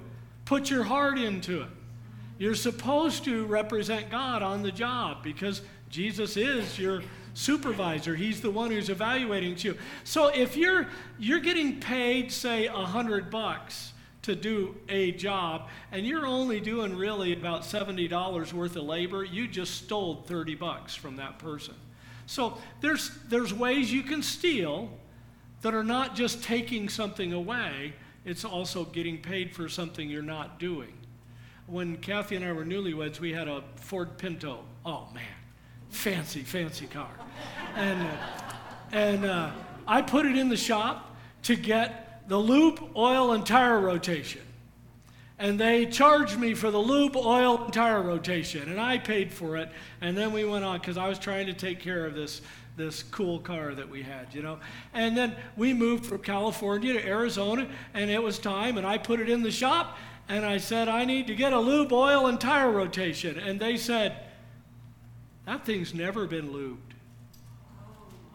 put 0.46 0.70
your 0.70 0.86
heart 0.86 1.20
into 1.20 1.64
it. 1.64 1.70
You're 2.40 2.56
supposed 2.56 3.24
to 3.26 3.46
represent 3.46 4.12
God 4.12 4.44
on 4.44 4.62
the 4.62 4.72
job 4.72 5.24
because 5.24 5.62
Jesus 5.90 6.38
is 6.38 6.78
your 6.78 7.02
supervisor. 7.34 8.16
He's 8.16 8.42
the 8.42 8.52
one 8.52 8.72
who's 8.72 8.90
evaluating 8.90 9.58
you. 9.60 9.78
So 10.04 10.28
if 10.28 10.58
you're 10.58 10.88
you're 11.20 11.40
getting 11.40 11.80
paid, 11.80 12.32
say, 12.32 12.68
a 12.68 12.72
hundred 12.74 13.30
bucks 13.30 13.94
to 14.28 14.36
do 14.36 14.76
a 14.90 15.14
job 15.14 15.70
and 15.92 16.06
you're 16.06 16.26
only 16.26 16.60
doing 16.60 16.96
really 16.98 17.32
about 17.32 17.62
$70 17.62 18.54
worth 18.54 18.76
of 18.76 18.84
labor, 18.84 19.24
you 19.24 19.48
just 19.48 19.76
stole 19.76 20.24
30 20.28 20.56
bucks 20.56 20.94
from 20.94 21.16
that 21.16 21.40
person. 21.40 21.74
So 22.26 22.58
there's, 22.82 23.10
there's 23.30 23.54
ways 23.54 23.92
you 23.92 24.04
can 24.04 24.22
steal 24.22 24.90
that 25.62 25.74
are 25.74 25.84
not 25.84 26.14
just 26.14 26.44
taking 26.44 26.90
something 26.90 27.32
away, 27.32 27.94
it's 28.26 28.44
also 28.44 28.84
getting 28.84 29.18
paid 29.18 29.56
for 29.56 29.70
something 29.70 30.10
you're 30.10 30.22
not 30.22 30.60
doing. 30.60 30.94
When 31.66 31.96
Kathy 31.96 32.36
and 32.36 32.44
I 32.44 32.52
were 32.52 32.66
newlyweds, 32.66 33.22
we 33.22 33.32
had 33.32 33.48
a 33.48 33.64
Ford 33.78 34.18
Pinto. 34.18 34.66
Oh 34.86 35.08
man, 35.14 35.24
fancy, 35.90 36.42
fancy 36.42 36.88
car. 36.88 37.10
And, 37.76 38.02
uh, 38.02 38.16
and 38.92 39.26
uh, 39.26 39.52
I 39.88 40.02
put 40.02 40.26
it 40.26 40.38
in 40.38 40.50
the 40.50 40.58
shop 40.58 41.16
to 41.44 41.56
get 41.56 42.28
the 42.28 42.38
lube, 42.38 42.92
oil, 42.96 43.34
and 43.34 43.46
tire 43.46 43.80
rotation. 43.80 44.42
And 45.40 45.60
they 45.60 45.86
charged 45.86 46.40
me 46.40 46.56
for 46.56 46.72
the 46.72 46.80
lube, 46.80 47.16
oil, 47.16 47.64
and 47.64 47.72
tire 47.72 48.02
rotation, 48.02 48.72
and 48.72 48.82
I 48.82 48.98
paid 48.98 49.32
for 49.32 49.56
it. 49.56 49.70
And 50.02 50.18
then 50.18 50.34
we 50.34 50.44
went 50.44 50.66
on 50.66 50.80
because 50.80 50.98
I 50.98 51.08
was 51.08 51.20
trying 51.20 51.46
to 51.46 51.54
take 51.54 51.80
care 51.80 52.06
of 52.06 52.16
this 52.16 52.42
this 52.78 53.02
cool 53.02 53.40
car 53.40 53.74
that 53.74 53.90
we 53.90 54.04
had, 54.04 54.28
you 54.34 54.44
know. 54.44 54.60
And 54.94 55.18
then 55.18 55.36
we 55.58 55.74
moved 55.74 56.06
from 56.06 56.20
California 56.20 56.94
to 56.94 57.06
Arizona, 57.06 57.68
and 57.96 58.10
it 58.12 58.22
was 58.22 58.38
time, 58.38 58.78
and 58.78 58.86
I 58.86 59.00
put 59.00 59.20
it 59.20 59.30
in 59.30 59.42
the 59.42 59.52
shop, 59.52 59.98
and 60.30 60.46
I 60.46 60.60
said, 60.60 60.88
I 60.88 61.04
need 61.04 61.26
to 61.28 61.36
get 61.36 61.54
a 61.54 61.60
lube, 61.60 61.92
oil, 61.92 62.28
and 62.28 62.40
tire 62.40 62.72
rotation. 62.72 63.40
And 63.40 63.60
they 63.60 63.78
said, 63.78 64.27
That 65.48 65.66
thing's 65.66 65.94
never 65.94 66.28
been 66.28 66.50
lubed. 66.50 66.78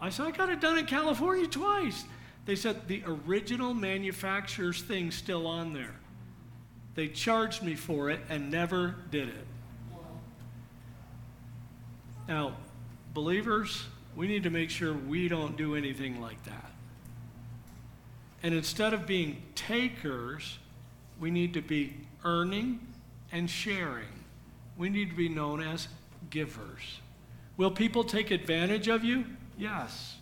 I 0.01 0.09
said, 0.09 0.27
I 0.27 0.31
got 0.31 0.49
it 0.49 0.61
done 0.61 0.79
in 0.79 0.87
California 0.87 1.47
twice. 1.47 2.05
They 2.47 2.57
said 2.57 2.89
the 2.89 3.05
original 3.07 3.75
manufacturer's 3.75 4.81
thing's 4.81 5.15
still 5.15 5.47
on 5.47 5.75
there. 5.75 5.95
They 6.95 7.09
charged 7.09 7.63
me 7.63 7.75
for 7.75 8.09
it 8.09 8.21
and 8.31 8.51
never 8.51 8.97
did 9.11 9.29
it. 9.29 9.47
Now, 12.29 12.57
believers, 13.13 13.85
we 14.17 14.27
need 14.27 14.45
to 14.45 14.51
make 14.51 14.71
sure 14.71 14.95
we 14.95 15.29
don't 15.29 15.55
do 15.55 15.77
anything 15.77 16.19
like 16.19 16.43
that. 16.45 16.71
And 18.43 18.55
instead 18.55 18.95
of 18.95 19.07
being 19.07 19.43
takers, 19.55 20.59
we 21.21 21.31
need 21.31 21.53
to 21.55 21.61
be 21.61 21.95
earning 22.25 22.81
and 23.31 23.51
sharing. 23.51 24.25
We 24.79 24.89
need 24.89 25.11
to 25.11 25.17
be 25.17 25.29
known 25.29 25.63
as 25.63 25.89
givers. 26.31 27.02
Will 27.63 27.71
people 27.71 28.03
take 28.03 28.33
advantage 28.33 28.89
of 28.89 29.05
you? 29.05 29.25
Yes. 29.57 30.17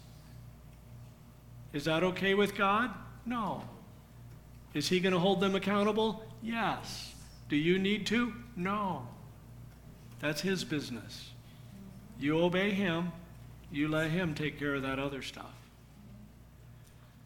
Is 1.72 1.86
that 1.86 2.02
okay 2.02 2.34
with 2.34 2.54
God? 2.54 2.90
No. 3.24 3.62
Is 4.74 4.90
He 4.90 5.00
going 5.00 5.14
to 5.14 5.18
hold 5.18 5.40
them 5.40 5.54
accountable? 5.54 6.22
Yes. 6.42 7.14
Do 7.48 7.56
you 7.56 7.78
need 7.78 8.04
to? 8.08 8.34
No. 8.56 9.08
That's 10.18 10.42
His 10.42 10.64
business. 10.64 11.30
You 12.18 12.38
obey 12.42 12.72
Him, 12.72 13.10
you 13.72 13.88
let 13.88 14.10
Him 14.10 14.34
take 14.34 14.58
care 14.58 14.74
of 14.74 14.82
that 14.82 14.98
other 14.98 15.22
stuff. 15.22 15.54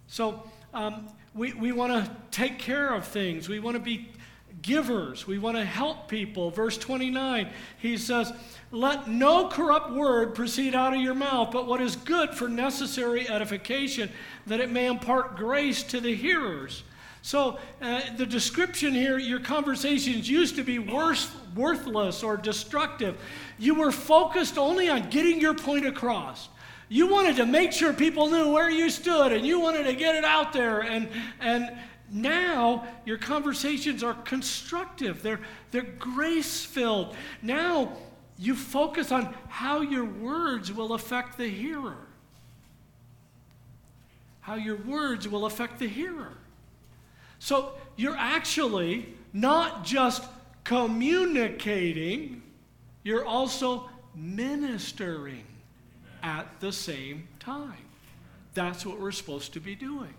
So, 0.07 0.45
um, 0.73 1.09
we, 1.35 1.55
we 1.55 1.73
want 1.73 1.93
to 1.93 2.17
take 2.31 2.61
care 2.61 2.95
of 2.95 3.05
things. 3.05 3.49
We 3.49 3.59
want 3.59 3.75
to 3.75 3.83
be 3.83 4.13
givers. 4.63 5.27
We 5.27 5.39
want 5.39 5.57
to 5.57 5.65
help 5.65 6.09
people. 6.09 6.51
Verse 6.51 6.79
29, 6.79 7.49
he 7.79 7.97
says, 7.97 8.33
Let 8.71 9.09
no 9.09 9.49
corrupt 9.49 9.93
word 9.93 10.35
proceed 10.35 10.75
out 10.75 10.95
of 10.95 11.01
your 11.01 11.15
mouth, 11.15 11.51
but 11.51 11.67
what 11.67 11.81
is 11.81 11.97
good 11.97 12.35
for 12.35 12.49
necessary 12.49 13.29
edification, 13.29 14.11
that 14.47 14.61
it 14.61 14.71
may 14.71 14.87
impart 14.87 15.37
grace 15.37 15.83
to 15.85 16.01
the 16.01 16.15
hearers. 16.15 16.83
So, 17.23 17.59
uh, 17.81 18.03
the 18.19 18.27
description 18.27 18.93
here, 18.93 19.17
your 19.17 19.41
conversations 19.41 20.29
used 20.29 20.57
to 20.57 20.63
be 20.63 20.79
worth, 20.79 21.35
worthless 21.55 22.23
or 22.23 22.37
destructive. 22.37 23.19
You 23.59 23.75
were 23.75 23.93
focused 23.93 24.59
only 24.59 24.91
on 24.91 25.09
getting 25.09 25.41
your 25.41 25.55
point 25.55 25.87
across. 25.87 26.51
You 26.91 27.07
wanted 27.07 27.37
to 27.37 27.47
make 27.47 27.73
sure 27.73 27.95
people 27.95 28.29
knew 28.29 28.53
where 28.53 28.71
you 28.71 28.91
stood 28.91 29.33
and 29.33 29.47
you 29.47 29.59
wanted 29.59 29.85
to 29.85 29.95
get 29.95 30.17
it 30.17 30.25
out 30.25 30.53
there. 30.53 30.81
And, 30.81 31.09
and 31.41 31.77
now 32.15 32.87
your 33.05 33.19
conversations 33.19 34.03
are 34.03 34.15
constructive, 34.15 35.23
they're, 35.23 35.41
they're 35.71 35.83
grace 35.83 36.65
filled. 36.65 37.15
Now 37.43 37.99
you 38.39 38.55
focus 38.55 39.13
on 39.13 39.35
how 39.49 39.83
your 39.83 40.07
words 40.07 40.73
will 40.73 40.95
affect 40.95 41.37
the 41.37 41.49
hearer 41.49 41.97
how 44.45 44.57
your 44.57 44.77
words 44.77 45.27
will 45.27 45.47
affect 45.47 45.79
the 45.79 45.89
hearer. 45.89 46.35
So 47.39 47.73
you're 47.97 48.17
actually 48.17 49.09
not 49.33 49.83
just 49.83 50.23
communicating, 50.65 52.43
you're 53.03 53.25
also 53.25 53.89
ministering 54.15 55.45
at 56.23 56.47
the 56.61 56.73
same 56.73 57.27
time. 57.41 57.87
That's 58.53 58.85
what 58.85 59.01
we're 59.01 59.13
supposed 59.13 59.55
to 59.55 59.61
be 59.61 59.75
doing. 59.75 60.13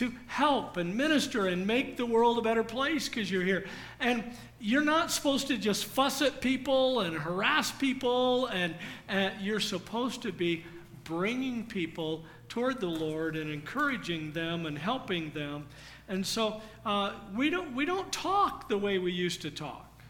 To 0.00 0.10
help 0.28 0.78
and 0.78 0.96
minister 0.96 1.48
and 1.48 1.66
make 1.66 1.98
the 1.98 2.06
world 2.06 2.38
a 2.38 2.40
better 2.40 2.64
place 2.64 3.06
because 3.06 3.30
you're 3.30 3.44
here. 3.44 3.66
And 4.00 4.24
you're 4.58 4.84
not 4.84 5.10
supposed 5.10 5.48
to 5.48 5.58
just 5.58 5.84
fuss 5.84 6.22
at 6.22 6.40
people 6.40 7.00
and 7.00 7.14
harass 7.14 7.70
people, 7.70 8.46
and, 8.46 8.74
and 9.08 9.34
you're 9.42 9.60
supposed 9.60 10.22
to 10.22 10.32
be 10.32 10.64
bringing 11.04 11.66
people 11.66 12.24
toward 12.48 12.80
the 12.80 12.86
Lord 12.86 13.36
and 13.36 13.50
encouraging 13.50 14.32
them 14.32 14.64
and 14.64 14.78
helping 14.78 15.32
them. 15.32 15.66
And 16.08 16.26
so 16.26 16.62
uh, 16.86 17.12
we, 17.36 17.50
don't, 17.50 17.74
we 17.74 17.84
don't 17.84 18.10
talk 18.10 18.70
the 18.70 18.78
way 18.78 18.98
we 18.98 19.12
used 19.12 19.42
to 19.42 19.50
talk. 19.50 20.02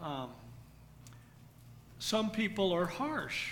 Um, 0.00 0.28
some 1.98 2.30
people 2.30 2.72
are 2.72 2.86
harsh, 2.86 3.50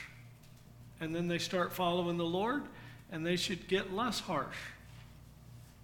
and 1.00 1.12
then 1.12 1.26
they 1.26 1.38
start 1.38 1.72
following 1.72 2.18
the 2.18 2.24
Lord, 2.24 2.62
and 3.10 3.26
they 3.26 3.34
should 3.34 3.66
get 3.66 3.92
less 3.92 4.20
harsh. 4.20 4.54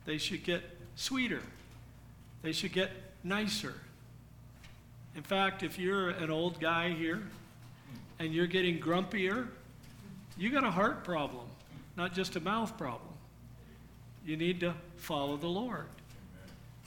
They 0.05 0.19
should 0.19 0.45
get 0.45 0.63
sweeter. 0.97 1.43
They 2.43 2.53
should 2.53 2.73
get 2.73 2.91
nicer. 3.23 3.75
In 5.15 5.23
fact, 5.23 5.63
if 5.63 5.79
you're 5.79 6.11
an 6.11 6.31
old 6.31 6.59
guy 6.59 6.91
here 6.91 7.23
and 8.19 8.33
you're 8.33 8.47
getting 8.47 8.81
grumpier, 8.81 9.49
you 10.37 10.51
got 10.51 10.65
a 10.65 10.71
heart 10.71 11.05
problem, 11.05 11.47
not 11.97 12.15
just 12.15 12.37
a 12.37 12.41
mouth 12.41 12.77
problem. 12.79 13.13
You 14.25 14.37
need 14.37 14.61
to 14.61 14.75
follow 14.97 15.37
the 15.37 15.49
Lord. 15.49 15.87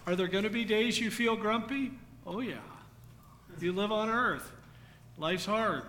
Are 0.07 0.15
there 0.15 0.27
going 0.27 0.43
to 0.43 0.49
be 0.49 0.65
days 0.65 0.99
you 0.99 1.11
feel 1.11 1.35
grumpy? 1.35 1.91
Oh, 2.25 2.39
yeah. 2.39 2.55
You 3.59 3.71
live 3.71 3.91
on 3.91 4.09
earth. 4.09 4.51
Life's 5.17 5.45
hard. 5.45 5.83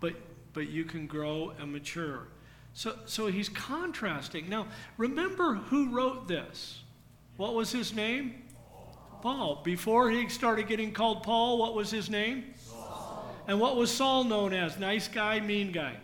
But, 0.00 0.14
but 0.52 0.68
you 0.68 0.84
can 0.84 1.06
grow 1.06 1.52
and 1.58 1.72
mature. 1.72 2.26
So, 2.74 2.96
so 3.06 3.26
he's 3.26 3.48
contrasting. 3.48 4.48
Now, 4.48 4.66
remember 4.96 5.54
who 5.54 5.90
wrote 5.90 6.28
this? 6.28 6.82
What 7.36 7.54
was 7.54 7.72
his 7.72 7.94
name? 7.94 8.42
Paul. 9.22 9.60
Before 9.64 10.10
he 10.10 10.28
started 10.28 10.66
getting 10.68 10.92
called 10.92 11.22
Paul, 11.22 11.58
what 11.58 11.74
was 11.74 11.90
his 11.90 12.08
name? 12.08 12.44
Saul. 12.56 13.34
And 13.46 13.60
what 13.60 13.76
was 13.76 13.90
Saul 13.90 14.24
known 14.24 14.52
as? 14.52 14.78
Nice 14.78 15.08
guy, 15.08 15.40
mean 15.40 15.72
guy? 15.72 15.96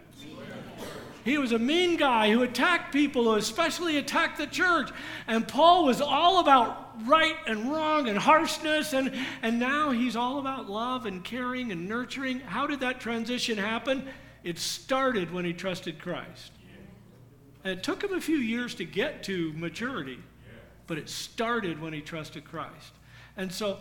He 1.25 1.39
was 1.39 1.51
a 1.51 1.59
mean 1.59 1.97
guy 1.97 2.31
who 2.31 2.43
attacked 2.43 2.93
people, 2.93 3.25
who 3.25 3.35
especially 3.35 3.97
attacked 3.97 4.39
the 4.39 4.47
church. 4.47 4.91
And 5.27 5.47
Paul 5.47 5.85
was 5.85 6.01
all 6.01 6.39
about 6.39 7.05
right 7.05 7.35
and 7.49 7.69
wrong 7.73 8.09
and 8.09 8.17
harshness, 8.17 8.93
and, 8.93 9.13
and 9.43 9.59
now 9.59 9.91
he's 9.91 10.15
all 10.15 10.39
about 10.39 10.71
love 10.71 11.05
and 11.05 11.25
caring 11.25 11.73
and 11.73 11.89
nurturing. 11.89 12.39
How 12.39 12.69
did 12.69 12.79
that 12.81 13.01
transition 13.01 13.59
happen? 13.59 14.07
It 14.45 14.61
started 14.61 15.33
when 15.33 15.45
he 15.45 15.53
trusted 15.53 16.01
Christ. 16.01 16.53
It 17.69 17.83
took 17.83 18.03
him 18.03 18.13
a 18.13 18.21
few 18.21 18.37
years 18.37 18.75
to 18.77 18.85
get 18.85 19.23
to 19.25 19.53
maturity, 19.55 20.19
but 20.87 20.99
it 20.99 21.09
started 21.09 21.81
when 21.81 21.93
he 21.93 22.01
trusted 22.01 22.45
Christ. 22.45 22.93
And 23.37 23.53
so 23.53 23.79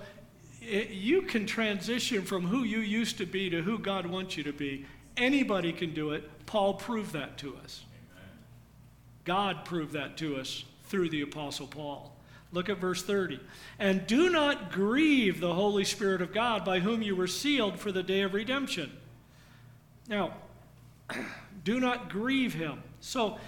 it, 0.61 0.89
you 0.89 1.21
can 1.21 1.45
transition 1.45 2.23
from 2.23 2.47
who 2.47 2.63
you 2.63 2.79
used 2.79 3.17
to 3.19 3.25
be 3.25 3.49
to 3.49 3.61
who 3.61 3.77
God 3.77 4.05
wants 4.05 4.37
you 4.37 4.43
to 4.43 4.53
be. 4.53 4.85
Anybody 5.17 5.71
can 5.71 5.93
do 5.93 6.11
it. 6.11 6.29
Paul 6.45 6.73
proved 6.73 7.13
that 7.13 7.37
to 7.39 7.55
us. 7.63 7.83
God 9.23 9.65
proved 9.65 9.93
that 9.93 10.17
to 10.17 10.37
us 10.37 10.63
through 10.83 11.09
the 11.09 11.21
Apostle 11.21 11.67
Paul. 11.67 12.15
Look 12.51 12.69
at 12.69 12.77
verse 12.77 13.01
30. 13.03 13.39
And 13.79 14.05
do 14.07 14.29
not 14.29 14.71
grieve 14.71 15.39
the 15.39 15.53
Holy 15.53 15.83
Spirit 15.83 16.21
of 16.21 16.33
God, 16.33 16.63
by 16.63 16.79
whom 16.79 17.01
you 17.01 17.15
were 17.15 17.27
sealed 17.27 17.79
for 17.79 17.91
the 17.91 18.03
day 18.03 18.21
of 18.21 18.33
redemption. 18.33 18.91
Now, 20.07 20.35
do 21.63 21.79
not 21.79 22.09
grieve 22.09 22.53
him. 22.53 22.83
So, 23.01 23.39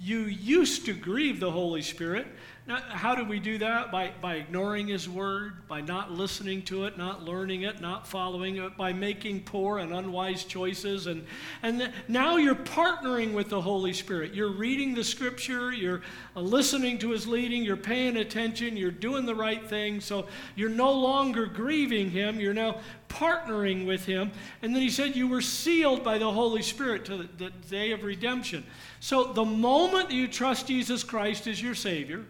you 0.00 0.20
used 0.20 0.86
to 0.86 0.92
grieve 0.92 1.40
the 1.40 1.50
Holy 1.50 1.82
Spirit. 1.82 2.26
Now, 2.66 2.76
how 2.76 3.14
do 3.14 3.26
we 3.26 3.40
do 3.40 3.58
that? 3.58 3.92
By, 3.92 4.12
by 4.22 4.36
ignoring 4.36 4.86
His 4.86 5.06
Word, 5.06 5.68
by 5.68 5.82
not 5.82 6.12
listening 6.12 6.62
to 6.62 6.86
it, 6.86 6.96
not 6.96 7.22
learning 7.22 7.62
it, 7.62 7.82
not 7.82 8.06
following 8.06 8.56
it, 8.56 8.74
by 8.78 8.90
making 8.94 9.42
poor 9.42 9.80
and 9.80 9.92
unwise 9.92 10.44
choices. 10.44 11.06
And, 11.06 11.26
and 11.62 11.92
now 12.08 12.38
you're 12.38 12.54
partnering 12.54 13.34
with 13.34 13.50
the 13.50 13.60
Holy 13.60 13.92
Spirit. 13.92 14.32
You're 14.32 14.52
reading 14.52 14.94
the 14.94 15.04
Scripture, 15.04 15.74
you're 15.74 16.00
uh, 16.34 16.40
listening 16.40 16.96
to 17.00 17.10
His 17.10 17.26
leading, 17.26 17.64
you're 17.64 17.76
paying 17.76 18.16
attention, 18.16 18.78
you're 18.78 18.90
doing 18.90 19.26
the 19.26 19.34
right 19.34 19.68
thing. 19.68 20.00
So 20.00 20.26
you're 20.54 20.70
no 20.70 20.90
longer 20.90 21.44
grieving 21.44 22.08
Him, 22.08 22.40
you're 22.40 22.54
now 22.54 22.80
partnering 23.10 23.86
with 23.86 24.06
Him. 24.06 24.32
And 24.62 24.74
then 24.74 24.80
He 24.80 24.88
said 24.88 25.14
you 25.14 25.28
were 25.28 25.42
sealed 25.42 26.02
by 26.02 26.16
the 26.16 26.32
Holy 26.32 26.62
Spirit 26.62 27.04
to 27.04 27.18
the, 27.18 27.28
the 27.36 27.50
day 27.68 27.92
of 27.92 28.04
redemption. 28.04 28.64
So 29.00 29.34
the 29.34 29.44
moment 29.44 30.12
you 30.12 30.28
trust 30.28 30.66
Jesus 30.66 31.04
Christ 31.04 31.46
as 31.46 31.60
your 31.60 31.74
Savior, 31.74 32.24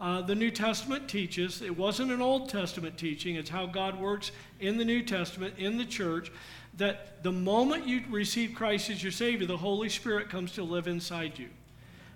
uh, 0.00 0.20
the 0.22 0.34
New 0.34 0.50
Testament 0.50 1.08
teaches. 1.08 1.62
It 1.62 1.76
wasn't 1.76 2.12
an 2.12 2.20
Old 2.20 2.48
Testament 2.48 2.98
teaching, 2.98 3.36
it's 3.36 3.50
how 3.50 3.66
God 3.66 3.98
works 3.98 4.30
in 4.60 4.76
the 4.76 4.84
New 4.84 5.02
Testament, 5.02 5.54
in 5.58 5.78
the 5.78 5.84
church, 5.84 6.30
that 6.76 7.22
the 7.22 7.32
moment 7.32 7.86
you 7.86 8.02
receive 8.10 8.54
Christ 8.54 8.90
as 8.90 9.02
your 9.02 9.12
Savior, 9.12 9.46
the 9.46 9.56
Holy 9.56 9.88
Spirit 9.88 10.28
comes 10.28 10.52
to 10.52 10.62
live 10.62 10.86
inside 10.86 11.38
you. 11.38 11.48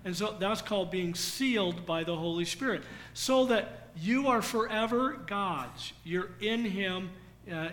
And 0.04 0.14
so 0.16 0.36
that's 0.38 0.62
called 0.62 0.90
being 0.90 1.14
sealed 1.14 1.86
by 1.86 2.04
the 2.04 2.16
Holy 2.16 2.44
Spirit, 2.44 2.82
so 3.14 3.46
that 3.46 3.88
you 3.96 4.28
are 4.28 4.42
forever 4.42 5.18
God's. 5.26 5.92
You're 6.04 6.30
in 6.40 6.64
Him, 6.64 7.10
uh, 7.50 7.68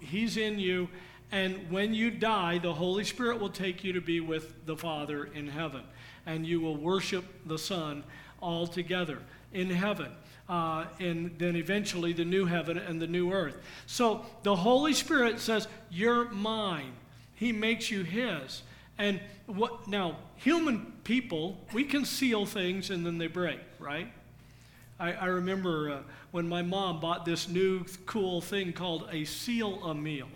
He's 0.00 0.36
in 0.36 0.58
you, 0.58 0.88
and 1.30 1.70
when 1.70 1.92
you 1.92 2.10
die, 2.10 2.58
the 2.58 2.72
Holy 2.72 3.04
Spirit 3.04 3.38
will 3.38 3.50
take 3.50 3.84
you 3.84 3.92
to 3.92 4.00
be 4.00 4.20
with 4.20 4.64
the 4.66 4.76
Father 4.76 5.24
in 5.24 5.48
heaven, 5.48 5.82
and 6.24 6.46
you 6.46 6.60
will 6.60 6.76
worship 6.76 7.24
the 7.46 7.58
Son 7.58 8.02
all 8.40 8.66
together 8.66 9.18
in 9.52 9.70
heaven. 9.70 10.10
Uh, 10.48 10.86
and 10.98 11.34
then 11.38 11.56
eventually 11.56 12.12
the 12.12 12.24
new 12.24 12.46
heaven 12.46 12.78
and 12.78 13.00
the 13.00 13.06
new 13.06 13.32
earth. 13.32 13.56
So 13.86 14.24
the 14.42 14.56
Holy 14.56 14.94
Spirit 14.94 15.40
says, 15.40 15.68
You're 15.90 16.30
mine. 16.30 16.92
He 17.34 17.52
makes 17.52 17.90
you 17.90 18.02
His. 18.02 18.62
And 18.96 19.20
what 19.46 19.86
now, 19.86 20.16
human 20.36 20.92
people, 21.04 21.58
we 21.72 21.84
can 21.84 22.04
seal 22.04 22.46
things 22.46 22.90
and 22.90 23.06
then 23.06 23.18
they 23.18 23.28
break, 23.28 23.60
right? 23.78 24.10
I, 24.98 25.12
I 25.12 25.26
remember 25.26 25.90
uh, 25.90 25.98
when 26.32 26.48
my 26.48 26.62
mom 26.62 26.98
bought 26.98 27.24
this 27.24 27.48
new 27.48 27.84
cool 28.06 28.40
thing 28.40 28.72
called 28.72 29.08
a 29.12 29.24
seal 29.24 29.84
a 29.84 29.94
meal. 29.94 30.28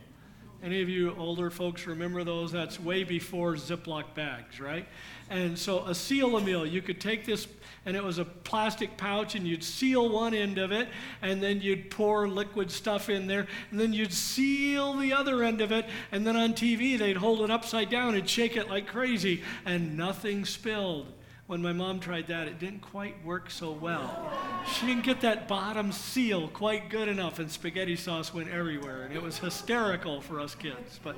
Any 0.63 0.81
of 0.81 0.89
you 0.89 1.15
older 1.17 1.51
folks 1.51 1.87
remember 1.87 2.23
those? 2.23 2.53
That's 2.53 2.79
way 2.79 3.03
before 3.03 3.55
Ziploc 3.55 4.15
bags, 4.15 4.61
right? 4.61 4.87
And 5.29 5.59
so 5.59 5.85
a 5.87 5.95
seal 5.95 6.37
a 6.37 6.41
meal, 6.41 6.65
you 6.65 6.83
could 6.83 7.01
take 7.01 7.27
this 7.27 7.49
and 7.85 7.97
it 7.97 8.05
was 8.05 8.19
a 8.19 8.25
plastic 8.25 8.97
pouch, 8.97 9.35
and 9.35 9.47
you'd 9.47 9.65
seal 9.65 10.09
one 10.09 10.35
end 10.35 10.59
of 10.59 10.71
it, 10.71 10.89
and 11.21 11.43
then 11.43 11.61
you'd 11.61 11.91
pour 11.91 12.29
liquid 12.29 12.71
stuff 12.71 13.09
in 13.09 13.27
there, 13.27 13.47
and 13.71 13.81
then 13.81 13.93
you'd 13.93 14.13
seal 14.13 14.95
the 14.95 15.13
other 15.13 15.43
end 15.43 15.61
of 15.61 15.73
it, 15.73 15.87
and 16.13 16.25
then 16.25 16.37
on 16.37 16.55
TV 16.55 16.97
they'd 16.97 17.17
hold 17.17 17.41
it 17.41 17.51
upside 17.51 17.91
down 17.91 18.15
and 18.15 18.29
shake 18.29 18.57
it 18.57 18.69
like 18.69 18.87
crazy, 18.87 19.43
and 19.65 19.97
nothing 19.97 20.45
spilled. 20.45 21.09
When 21.47 21.61
my 21.61 21.73
mom 21.73 22.01
tried 22.01 22.29
that, 22.29 22.47
it 22.47 22.59
didn't 22.59 22.81
quite 22.81 23.23
work 23.25 23.51
so 23.51 23.73
well. 23.73 24.33
She 24.67 24.87
didn't 24.87 25.03
get 25.03 25.21
that 25.23 25.49
bottom 25.49 25.93
seal 25.93 26.49
quite 26.49 26.89
good 26.89 27.09
enough, 27.09 27.39
and 27.39 27.51
spaghetti 27.51 27.97
sauce 27.97 28.33
went 28.33 28.49
everywhere, 28.49 29.03
and 29.03 29.15
it 29.15 29.21
was 29.21 29.39
hysterical 29.39 30.21
for 30.21 30.41
us 30.41 30.55
kids. 30.55 31.01
But, 31.03 31.17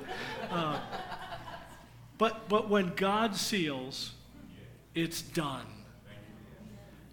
uh, 0.49 0.79
but, 2.17 2.49
but 2.49 2.69
when 2.69 2.93
God 2.95 3.35
seals, 3.35 4.13
it's 4.93 5.21
done. 5.21 5.67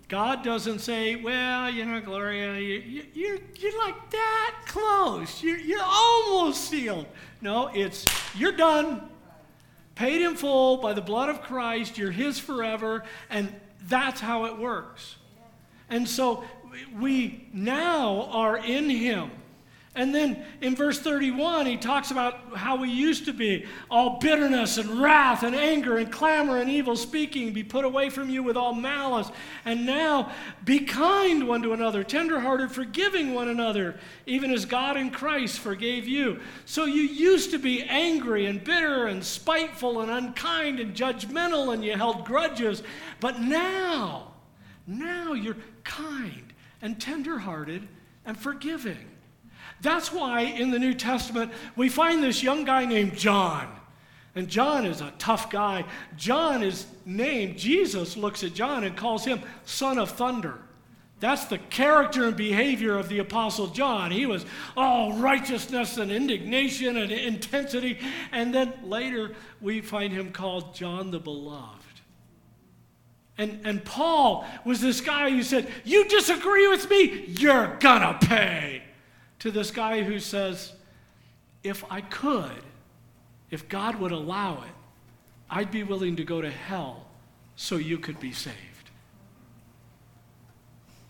God 0.08 0.42
doesn't 0.42 0.80
say, 0.80 1.16
well, 1.16 1.70
you 1.70 1.84
know, 1.84 2.00
Gloria, 2.00 2.58
you, 2.58 3.04
you, 3.14 3.40
you're 3.56 3.78
like 3.78 4.10
that 4.10 4.60
close. 4.66 5.42
You're, 5.42 5.58
you're 5.58 5.80
almost 5.82 6.68
sealed. 6.68 7.06
No, 7.40 7.68
it's 7.68 8.04
you're 8.34 8.52
done. 8.52 9.08
Paid 9.94 10.22
in 10.22 10.36
full 10.36 10.78
by 10.78 10.92
the 10.94 11.02
blood 11.02 11.28
of 11.28 11.42
Christ. 11.42 11.98
You're 11.98 12.10
His 12.10 12.38
forever. 12.38 13.04
And 13.28 13.54
that's 13.88 14.20
how 14.20 14.46
it 14.46 14.58
works. 14.58 15.16
And 15.90 16.08
so 16.08 16.44
we 16.98 17.48
now 17.52 18.28
are 18.30 18.56
in 18.56 18.88
Him. 18.88 19.30
And 19.94 20.14
then 20.14 20.42
in 20.62 20.74
verse 20.74 20.98
31, 21.00 21.66
he 21.66 21.76
talks 21.76 22.10
about 22.10 22.56
how 22.56 22.76
we 22.76 22.88
used 22.88 23.26
to 23.26 23.34
be 23.34 23.66
all 23.90 24.18
bitterness 24.18 24.78
and 24.78 25.02
wrath 25.02 25.42
and 25.42 25.54
anger 25.54 25.98
and 25.98 26.10
clamor 26.10 26.56
and 26.56 26.70
evil 26.70 26.96
speaking 26.96 27.52
be 27.52 27.62
put 27.62 27.84
away 27.84 28.08
from 28.08 28.30
you 28.30 28.42
with 28.42 28.56
all 28.56 28.72
malice. 28.72 29.30
And 29.66 29.84
now 29.84 30.32
be 30.64 30.80
kind 30.80 31.46
one 31.46 31.60
to 31.60 31.74
another, 31.74 32.04
tenderhearted, 32.04 32.72
forgiving 32.72 33.34
one 33.34 33.48
another, 33.48 34.00
even 34.24 34.50
as 34.50 34.64
God 34.64 34.96
in 34.96 35.10
Christ 35.10 35.58
forgave 35.58 36.08
you. 36.08 36.40
So 36.64 36.86
you 36.86 37.02
used 37.02 37.50
to 37.50 37.58
be 37.58 37.82
angry 37.82 38.46
and 38.46 38.64
bitter 38.64 39.08
and 39.08 39.22
spiteful 39.22 40.00
and 40.00 40.10
unkind 40.10 40.80
and 40.80 40.94
judgmental 40.94 41.74
and 41.74 41.84
you 41.84 41.98
held 41.98 42.24
grudges. 42.24 42.82
But 43.20 43.42
now, 43.42 44.32
now 44.86 45.34
you're 45.34 45.58
kind 45.84 46.54
and 46.80 46.98
tenderhearted 46.98 47.86
and 48.24 48.38
forgiving. 48.38 49.11
That's 49.82 50.12
why 50.12 50.42
in 50.42 50.70
the 50.70 50.78
New 50.78 50.94
Testament 50.94 51.52
we 51.76 51.88
find 51.88 52.22
this 52.22 52.42
young 52.42 52.64
guy 52.64 52.84
named 52.84 53.18
John. 53.18 53.68
And 54.34 54.48
John 54.48 54.86
is 54.86 55.00
a 55.00 55.12
tough 55.18 55.50
guy. 55.50 55.84
John 56.16 56.62
is 56.62 56.86
named, 57.04 57.58
Jesus 57.58 58.16
looks 58.16 58.42
at 58.44 58.54
John 58.54 58.84
and 58.84 58.96
calls 58.96 59.24
him 59.24 59.42
son 59.64 59.98
of 59.98 60.10
thunder. 60.10 60.58
That's 61.20 61.44
the 61.44 61.58
character 61.58 62.26
and 62.26 62.36
behavior 62.36 62.96
of 62.96 63.08
the 63.08 63.18
Apostle 63.18 63.68
John. 63.68 64.10
He 64.10 64.24
was 64.24 64.46
all 64.76 65.12
righteousness 65.14 65.98
and 65.98 66.10
indignation 66.10 66.96
and 66.96 67.12
intensity. 67.12 67.98
And 68.32 68.54
then 68.54 68.72
later 68.84 69.34
we 69.60 69.80
find 69.80 70.12
him 70.12 70.32
called 70.32 70.74
John 70.74 71.10
the 71.10 71.20
Beloved. 71.20 71.78
And, 73.38 73.60
and 73.64 73.84
Paul 73.84 74.46
was 74.64 74.80
this 74.80 75.00
guy 75.00 75.30
who 75.30 75.42
said, 75.42 75.68
You 75.84 76.08
disagree 76.08 76.68
with 76.68 76.88
me? 76.88 77.24
You're 77.26 77.76
gonna 77.80 78.18
pay 78.20 78.82
to 79.42 79.50
this 79.50 79.72
guy 79.72 80.02
who 80.02 80.20
says, 80.20 80.72
If 81.64 81.84
I 81.90 82.00
could, 82.00 82.62
if 83.50 83.68
God 83.68 83.96
would 83.96 84.12
allow 84.12 84.62
it, 84.62 84.74
I'd 85.50 85.72
be 85.72 85.82
willing 85.82 86.14
to 86.14 86.24
go 86.24 86.40
to 86.40 86.48
hell 86.48 87.08
so 87.56 87.74
you 87.74 87.98
could 87.98 88.20
be 88.20 88.30
saved. 88.30 88.56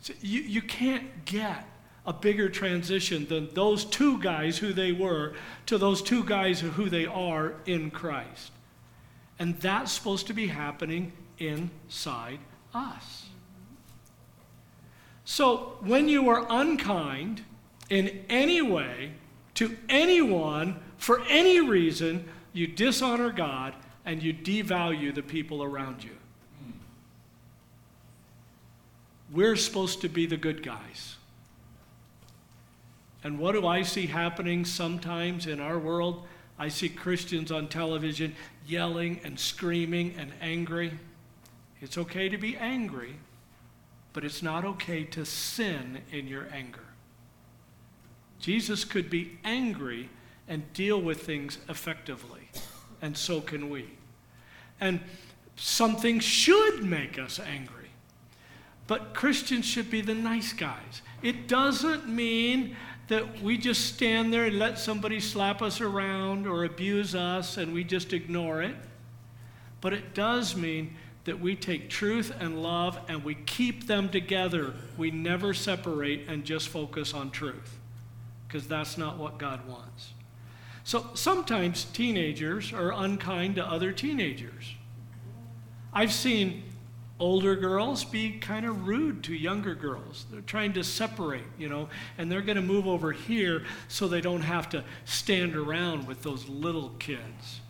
So 0.01 0.15
you, 0.23 0.41
you 0.41 0.63
can't 0.63 1.27
get 1.27 1.69
a 2.07 2.15
bigger 2.15 2.49
transition 2.49 3.27
than 3.27 3.53
those 3.53 3.85
two 3.85 4.19
guys 4.19 4.57
who 4.57 4.73
they 4.73 4.93
were 4.93 5.35
to 5.67 5.77
those 5.77 6.01
two 6.01 6.25
guys 6.25 6.61
who 6.61 6.89
they 6.89 7.05
are 7.05 7.53
in 7.67 7.91
Christ. 7.91 8.51
And 9.39 9.61
that's 9.61 9.93
supposed 9.93 10.27
to 10.29 10.33
be 10.33 10.47
happening 10.47 11.13
inside 11.39 12.39
us. 12.73 13.27
So 15.27 15.77
when 15.83 16.09
you 16.09 16.31
are 16.31 16.47
unkind 16.49 17.43
in 17.93 18.25
any 18.31 18.63
way 18.63 19.13
to 19.53 19.77
anyone 19.91 20.81
for 20.97 21.21
any 21.29 21.61
reason, 21.61 22.27
you 22.55 22.67
dishonor 22.67 23.31
God 23.31 23.75
and 24.07 24.23
you 24.23 24.33
devalue 24.33 25.15
the 25.15 25.23
people 25.23 25.63
around 25.63 26.03
you. 26.03 26.17
We're 29.31 29.57
supposed 29.57 30.01
to 30.01 30.09
be 30.09 30.25
the 30.25 30.39
good 30.39 30.63
guys. 30.63 31.17
And 33.23 33.39
what 33.39 33.53
do 33.53 33.67
I 33.67 33.83
see 33.83 34.07
happening 34.07 34.65
sometimes 34.65 35.47
in 35.47 35.61
our 35.61 35.79
world? 35.79 36.27
I 36.59 36.69
see 36.69 36.89
Christians 36.89 37.53
on 37.53 37.69
television 37.69 38.35
yelling 38.67 39.21
and 39.23 39.39
screaming 39.39 40.15
and 40.17 40.33
angry. 40.41 40.99
It's 41.83 41.99
okay 41.99 42.31
to 42.31 42.39
be 42.39 42.57
angry, 42.57 43.17
but 44.15 44.25
it's 44.25 44.43
not 44.43 44.65
okay 44.65 45.05
to 45.05 45.27
sin 45.27 45.99
in 46.11 46.27
your 46.27 46.49
anger. 46.51 46.87
Jesus 48.43 48.85
could 48.85 49.09
be 49.09 49.39
angry 49.45 50.11
and 50.49 50.71
deal 50.73 51.01
with 51.01 51.23
things 51.23 51.59
effectively, 51.69 52.51
and 53.01 53.17
so 53.17 53.41
can 53.41 53.71
we. 53.71 53.89
And 54.81 55.01
something 55.55 56.19
should 56.19 56.83
make 56.83 57.21
us 57.21 57.39
angry. 57.39 57.91
But 58.89 59.15
Christians 59.15 59.65
should 59.65 59.91
be 59.91 60.01
the 60.01 60.15
nice 60.15 60.53
guys. 60.53 61.03
It 61.23 61.47
doesn't 61.47 62.09
mean 62.09 62.77
that 63.07 63.41
we 63.41 63.57
just 63.57 63.95
stand 63.95 64.33
there 64.33 64.47
and 64.47 64.59
let 64.59 64.77
somebody 64.77 65.21
slap 65.21 65.63
us 65.63 65.81
around 65.81 66.49
or 66.49 66.65
abuse 66.65 67.15
us 67.15 67.59
and 67.59 67.73
we 67.73 67.85
just 67.85 68.13
ignore 68.13 68.61
it. 68.61 68.75
But 69.81 69.93
it 69.93 70.15
does 70.15 70.57
mean 70.57 70.97
that 71.25 71.39
we 71.39 71.55
take 71.55 71.89
truth 71.89 72.35
and 72.41 72.61
love 72.61 72.99
and 73.09 73.23
we 73.23 73.37
keep 73.37 73.87
them 73.87 74.09
together. 74.09 74.75
We 74.97 75.13
never 75.13 75.55
separate 75.55 76.27
and 76.27 76.45
just 76.45 76.69
focus 76.69 77.15
on 77.15 77.31
truth 77.31 77.79
because 78.53 78.69
that's 78.69 78.99
not 78.99 79.17
what 79.17 79.39
God 79.39 79.67
wants. 79.67 80.13
So 80.85 81.07
sometimes 81.15 81.85
teenagers 81.85 82.71
are 82.73 82.93
unkind 82.93 83.57
to 83.57 83.65
other 83.65 83.93
teenagers. 83.93 84.75
I've 85.91 86.13
seen 86.13 86.65
older 87.19 87.57
girls 87.57 88.05
be 88.05 88.33
kind 88.33 88.67
of 88.67 88.87
rude 88.87 89.23
to 89.25 89.35
younger 89.35 89.75
girls. 89.75 90.27
They're 90.31 90.43
trying 90.43 90.75
to 90.75 90.85
separate, 90.85 91.45
you 91.57 91.71
know, 91.71 91.89
and 92.19 92.31
they're 92.31 92.43
going 92.43 92.57
to 92.57 92.63
move 92.63 92.87
over 92.87 93.13
here 93.13 93.65
so 93.89 94.07
they 94.07 94.21
don't 94.21 94.43
have 94.43 94.69
to 94.71 94.85
stand 95.07 95.57
around 95.57 96.07
with 96.07 96.23
those 96.23 96.47
little 96.47 96.91
kids. 96.99 97.61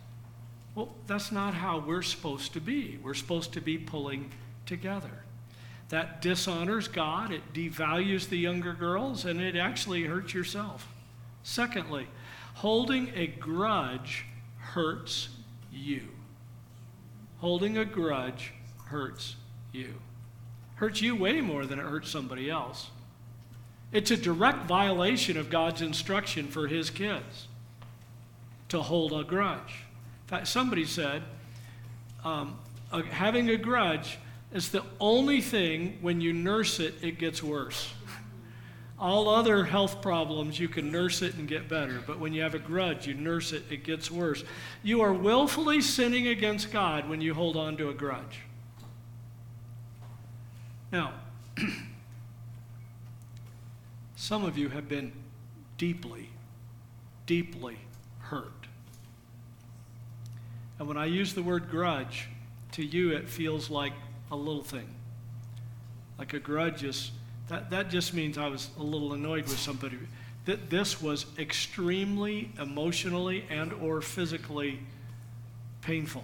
Well, 0.75 0.93
that's 1.07 1.31
not 1.31 1.53
how 1.53 1.79
we're 1.79 2.01
supposed 2.01 2.51
to 2.53 2.59
be. 2.59 2.99
We're 3.01 3.13
supposed 3.13 3.53
to 3.53 3.61
be 3.61 3.77
pulling 3.77 4.31
together. 4.65 5.22
That 5.93 6.23
dishonors 6.23 6.87
God, 6.87 7.31
it 7.31 7.53
devalues 7.53 8.27
the 8.27 8.39
younger 8.39 8.73
girls, 8.73 9.25
and 9.25 9.39
it 9.39 9.55
actually 9.55 10.05
hurts 10.05 10.33
yourself. 10.33 10.91
Secondly, 11.43 12.07
holding 12.55 13.11
a 13.13 13.27
grudge 13.27 14.25
hurts 14.57 15.29
you. 15.71 16.07
Holding 17.37 17.77
a 17.77 17.85
grudge 17.85 18.53
hurts 18.85 19.35
you. 19.71 19.93
Hurts 20.77 20.99
you 20.99 21.15
way 21.15 21.41
more 21.41 21.67
than 21.67 21.77
it 21.77 21.85
hurts 21.85 22.09
somebody 22.09 22.49
else. 22.49 22.89
It's 23.91 24.09
a 24.09 24.17
direct 24.17 24.65
violation 24.65 25.37
of 25.37 25.51
God's 25.51 25.83
instruction 25.83 26.47
for 26.47 26.67
his 26.67 26.89
kids 26.89 27.47
to 28.69 28.81
hold 28.81 29.13
a 29.13 29.23
grudge. 29.23 29.85
In 30.23 30.27
fact, 30.27 30.47
somebody 30.47 30.85
said 30.85 31.21
um, 32.23 32.57
uh, 32.91 33.03
having 33.03 33.51
a 33.51 33.57
grudge 33.57 34.17
is 34.53 34.69
the 34.69 34.83
only 34.99 35.41
thing 35.41 35.97
when 36.01 36.21
you 36.21 36.31
nurse 36.31 36.79
it, 36.79 36.93
it 37.01 37.17
gets 37.17 37.41
worse. 37.41 37.91
All 38.99 39.27
other 39.27 39.65
health 39.65 40.01
problems, 40.01 40.59
you 40.59 40.69
can 40.69 40.91
nurse 40.91 41.21
it 41.21 41.33
and 41.35 41.47
get 41.47 41.67
better. 41.67 42.01
But 42.05 42.19
when 42.19 42.33
you 42.33 42.43
have 42.43 42.53
a 42.53 42.59
grudge, 42.59 43.07
you 43.07 43.15
nurse 43.15 43.51
it, 43.51 43.63
it 43.69 43.83
gets 43.83 44.11
worse. 44.11 44.43
You 44.83 45.01
are 45.01 45.11
willfully 45.11 45.81
sinning 45.81 46.27
against 46.27 46.71
God 46.71 47.09
when 47.09 47.19
you 47.19 47.33
hold 47.33 47.57
on 47.57 47.75
to 47.77 47.89
a 47.89 47.93
grudge. 47.93 48.41
Now, 50.91 51.13
some 54.15 54.45
of 54.45 54.57
you 54.57 54.69
have 54.69 54.87
been 54.87 55.11
deeply, 55.79 56.29
deeply 57.25 57.79
hurt. 58.19 58.67
And 60.77 60.87
when 60.87 60.97
I 60.97 61.05
use 61.05 61.33
the 61.33 61.43
word 61.43 61.69
grudge, 61.69 62.29
to 62.73 62.85
you 62.85 63.11
it 63.11 63.27
feels 63.27 63.69
like 63.69 63.93
a 64.33 64.35
little 64.35 64.63
thing. 64.63 64.87
Like 66.17 66.33
a 66.33 66.39
grudge 66.39 66.83
is, 66.83 67.11
that, 67.49 67.69
that 67.69 67.89
just 67.89 68.13
means 68.13 68.37
I 68.37 68.47
was 68.47 68.69
a 68.79 68.83
little 68.83 69.13
annoyed 69.13 69.43
with 69.43 69.59
somebody. 69.59 69.99
That 70.45 70.69
this 70.69 71.01
was 71.01 71.27
extremely 71.37 72.51
emotionally 72.59 73.45
and 73.49 73.71
or 73.73 74.01
physically 74.01 74.79
painful 75.81 76.23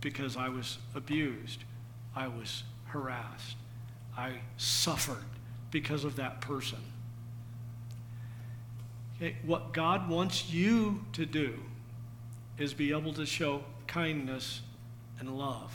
because 0.00 0.36
I 0.36 0.48
was 0.48 0.78
abused. 0.94 1.64
I 2.14 2.26
was 2.26 2.64
harassed. 2.86 3.56
I 4.16 4.32
suffered 4.56 5.24
because 5.70 6.04
of 6.04 6.16
that 6.16 6.40
person. 6.40 6.78
Okay, 9.16 9.36
what 9.46 9.72
God 9.72 10.08
wants 10.08 10.50
you 10.50 11.04
to 11.12 11.24
do 11.24 11.54
is 12.58 12.74
be 12.74 12.90
able 12.90 13.14
to 13.14 13.24
show 13.24 13.62
kindness 13.86 14.60
and 15.20 15.38
love. 15.38 15.72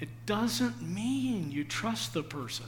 It 0.00 0.08
doesn't 0.26 0.82
mean 0.82 1.50
you 1.50 1.64
trust 1.64 2.14
the 2.14 2.22
person. 2.22 2.66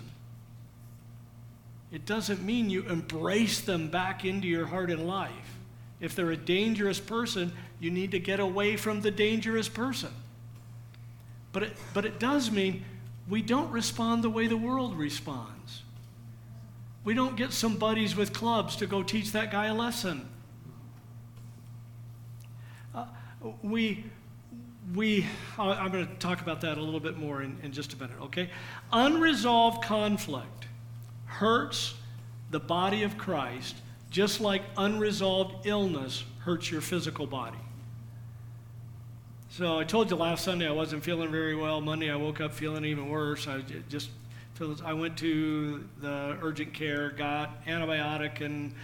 It 1.93 2.05
doesn't 2.05 2.43
mean 2.43 2.71
you 2.71 2.83
embrace 2.83 3.61
them 3.61 3.89
back 3.89 4.25
into 4.25 4.47
your 4.47 4.67
heart 4.67 4.91
and 4.91 5.07
life. 5.07 5.59
If 6.01 6.15
they're 6.15 6.31
a 6.31 6.37
dangerous 6.37 7.01
person, 7.01 7.53
you 7.81 7.91
need 7.91 8.11
to 8.11 8.19
get 8.19 8.41
away 8.41 8.77
from 8.77 9.01
the 9.01 9.11
dangerous 9.11 9.69
person. 9.69 10.11
But 11.53 11.62
it, 11.62 11.77
but 11.95 12.05
it 12.05 12.21
does 12.21 12.51
mean 12.51 12.85
we 13.29 13.43
don't 13.43 13.71
respond 13.71 14.23
the 14.23 14.31
way 14.31 14.47
the 14.47 14.57
world 14.57 14.97
responds. 14.97 15.83
We 17.05 17.15
don't 17.15 17.37
get 17.37 17.53
some 17.53 17.77
buddies 17.77 18.17
with 18.17 18.33
clubs 18.33 18.77
to 18.77 18.87
go 18.87 19.03
teach 19.03 19.33
that 19.33 19.51
guy 19.51 19.67
a 19.67 19.75
lesson. 19.75 20.29
Uh, 22.95 23.07
we, 23.62 24.05
we, 24.94 25.27
I'm 25.59 25.90
going 25.90 26.07
to 26.07 26.14
talk 26.14 26.40
about 26.40 26.61
that 26.61 26.79
a 26.79 26.81
little 26.81 27.01
bit 27.01 27.16
more 27.16 27.42
in, 27.42 27.59
in 27.62 27.72
just 27.72 27.92
a 27.92 27.96
minute, 27.96 28.16
okay? 28.22 28.51
Unresolved 28.92 29.83
conflict 29.83 30.66
hurts 31.25 31.94
the 32.51 32.61
body 32.61 33.03
of 33.03 33.18
Christ 33.18 33.77
just 34.11 34.40
like 34.40 34.62
unresolved 34.79 35.66
illness 35.66 36.25
hurts 36.38 36.70
your 36.70 36.81
physical 36.81 37.27
body. 37.27 37.59
So 39.51 39.79
I 39.79 39.85
told 39.85 40.11
you 40.11 40.16
last 40.16 40.44
Sunday 40.44 40.68
I 40.68 40.72
wasn't 40.72 41.03
feeling 41.03 41.31
very 41.31 41.55
well. 41.55 41.81
Monday 41.81 42.11
I 42.11 42.16
woke 42.16 42.40
up 42.40 42.53
feeling 42.53 42.85
even 42.85 43.09
worse. 43.09 43.49
I 43.49 43.62
just 43.88 44.11
I 44.85 44.94
went 44.94 45.18
to 45.18 45.87
the 46.01 46.38
urgent 46.40 46.72
care, 46.72 47.11
got 47.11 47.64
antibiotic 47.66 48.40
and 48.40 48.75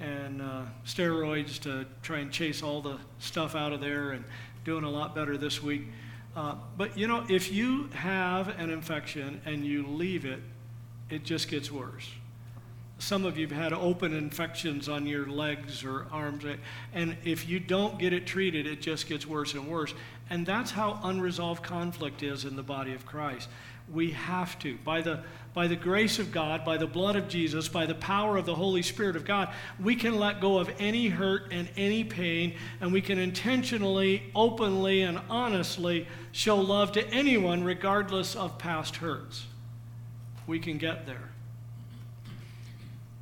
and 0.00 0.42
uh, 0.42 0.62
steroids 0.84 1.58
to 1.60 1.86
try 2.02 2.18
and 2.18 2.32
chase 2.32 2.62
all 2.62 2.80
the 2.80 2.98
stuff 3.18 3.54
out 3.54 3.72
of 3.72 3.80
there, 3.80 4.12
and 4.12 4.24
doing 4.64 4.84
a 4.84 4.90
lot 4.90 5.14
better 5.14 5.36
this 5.36 5.62
week. 5.62 5.82
Uh, 6.34 6.54
but 6.76 6.96
you 6.96 7.06
know, 7.06 7.24
if 7.28 7.52
you 7.52 7.88
have 7.94 8.48
an 8.58 8.70
infection 8.70 9.40
and 9.44 9.64
you 9.64 9.86
leave 9.86 10.24
it, 10.24 10.40
it 11.10 11.24
just 11.24 11.48
gets 11.48 11.70
worse. 11.70 12.08
Some 12.98 13.24
of 13.24 13.36
you 13.36 13.48
have 13.48 13.56
had 13.56 13.72
open 13.72 14.14
infections 14.14 14.88
on 14.88 15.06
your 15.06 15.26
legs 15.26 15.84
or 15.84 16.06
arms, 16.12 16.44
and 16.94 17.16
if 17.24 17.48
you 17.48 17.58
don't 17.58 17.98
get 17.98 18.12
it 18.12 18.26
treated, 18.26 18.66
it 18.66 18.80
just 18.80 19.08
gets 19.08 19.26
worse 19.26 19.54
and 19.54 19.66
worse. 19.66 19.92
And 20.30 20.46
that's 20.46 20.70
how 20.70 21.00
unresolved 21.02 21.64
conflict 21.64 22.22
is 22.22 22.44
in 22.44 22.54
the 22.54 22.62
body 22.62 22.94
of 22.94 23.04
Christ. 23.04 23.48
We 23.92 24.12
have 24.12 24.56
to, 24.60 24.78
by 24.84 25.02
the, 25.02 25.24
by 25.54 25.66
the 25.66 25.76
grace 25.76 26.18
of 26.18 26.32
God, 26.32 26.64
by 26.64 26.76
the 26.78 26.86
blood 26.86 27.14
of 27.14 27.28
Jesus, 27.28 27.68
by 27.68 27.84
the 27.84 27.94
power 27.94 28.36
of 28.36 28.46
the 28.46 28.54
Holy 28.54 28.82
Spirit 28.82 29.16
of 29.16 29.24
God, 29.24 29.52
we 29.78 29.94
can 29.94 30.18
let 30.18 30.40
go 30.40 30.58
of 30.58 30.70
any 30.78 31.08
hurt 31.08 31.52
and 31.52 31.68
any 31.76 32.04
pain, 32.04 32.54
and 32.80 32.92
we 32.92 33.02
can 33.02 33.18
intentionally, 33.18 34.22
openly, 34.34 35.02
and 35.02 35.20
honestly 35.28 36.08
show 36.32 36.56
love 36.56 36.92
to 36.92 37.06
anyone 37.08 37.64
regardless 37.64 38.34
of 38.34 38.56
past 38.58 38.96
hurts. 38.96 39.46
We 40.46 40.58
can 40.58 40.78
get 40.78 41.06
there. 41.06 41.30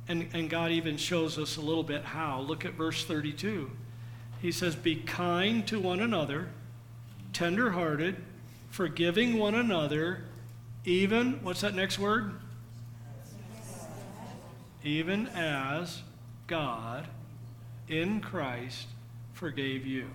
And, 0.07 0.27
and 0.33 0.49
God 0.49 0.71
even 0.71 0.97
shows 0.97 1.37
us 1.37 1.57
a 1.57 1.61
little 1.61 1.83
bit 1.83 2.03
how. 2.03 2.41
Look 2.41 2.65
at 2.65 2.73
verse 2.73 3.05
32. 3.05 3.69
He 4.41 4.51
says, 4.51 4.75
Be 4.75 4.95
kind 4.95 5.67
to 5.67 5.79
one 5.79 5.99
another 5.99 6.49
tenderhearted, 7.33 8.17
forgiving 8.69 9.37
one 9.37 9.55
another, 9.55 10.25
even, 10.85 11.39
what's 11.43 11.61
that 11.61 11.75
next 11.75 11.99
word? 11.99 12.33
even 14.83 15.27
as 15.27 16.01
God 16.47 17.07
in 17.87 18.21
Christ 18.21 18.87
forgave 19.33 19.85
you. 19.85 20.07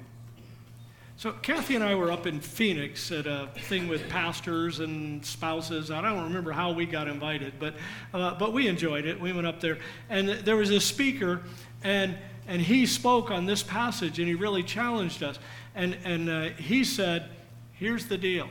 So 1.18 1.32
Kathy 1.32 1.76
and 1.76 1.84
I 1.84 1.94
were 1.94 2.12
up 2.12 2.26
in 2.26 2.40
Phoenix 2.40 3.10
at 3.10 3.26
a 3.26 3.48
thing 3.56 3.88
with 3.88 4.06
pastors 4.08 4.80
and 4.80 5.24
spouses. 5.24 5.90
I 5.90 6.02
don't 6.02 6.24
remember 6.24 6.52
how 6.52 6.72
we 6.72 6.84
got 6.84 7.08
invited, 7.08 7.54
but 7.58 7.74
uh, 8.12 8.34
but 8.34 8.52
we 8.52 8.68
enjoyed 8.68 9.06
it. 9.06 9.18
We 9.18 9.32
went 9.32 9.46
up 9.46 9.60
there, 9.60 9.78
and 10.10 10.28
there 10.28 10.56
was 10.56 10.70
a 10.70 10.80
speaker, 10.80 11.40
and 11.82 12.16
and 12.46 12.60
he 12.60 12.84
spoke 12.84 13.30
on 13.30 13.46
this 13.46 13.62
passage, 13.62 14.18
and 14.18 14.28
he 14.28 14.34
really 14.34 14.62
challenged 14.62 15.22
us. 15.22 15.38
And 15.74 15.96
and 16.04 16.28
uh, 16.28 16.42
he 16.58 16.84
said, 16.84 17.30
"Here's 17.72 18.06
the 18.06 18.18
deal. 18.18 18.50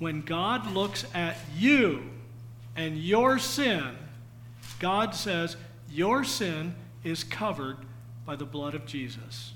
When 0.00 0.22
God 0.22 0.72
looks 0.72 1.04
at 1.14 1.36
you 1.56 2.02
and 2.74 2.98
your 2.98 3.38
sin, 3.38 3.96
God 4.80 5.14
says 5.14 5.56
your 5.88 6.24
sin 6.24 6.74
is 7.04 7.22
covered 7.22 7.76
by 8.26 8.34
the 8.34 8.44
blood 8.44 8.74
of 8.74 8.84
Jesus." 8.84 9.52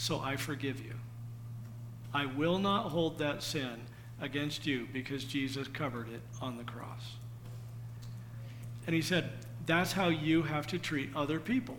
so 0.00 0.18
I 0.18 0.36
forgive 0.36 0.82
you. 0.82 0.94
I 2.14 2.24
will 2.24 2.58
not 2.58 2.86
hold 2.86 3.18
that 3.18 3.42
sin 3.42 3.82
against 4.18 4.66
you 4.66 4.88
because 4.94 5.24
Jesus 5.24 5.68
covered 5.68 6.08
it 6.08 6.22
on 6.40 6.56
the 6.56 6.64
cross. 6.64 7.16
And 8.86 8.94
he 8.94 9.02
said, 9.02 9.30
that's 9.66 9.92
how 9.92 10.08
you 10.08 10.42
have 10.42 10.66
to 10.68 10.78
treat 10.78 11.14
other 11.14 11.38
people. 11.38 11.76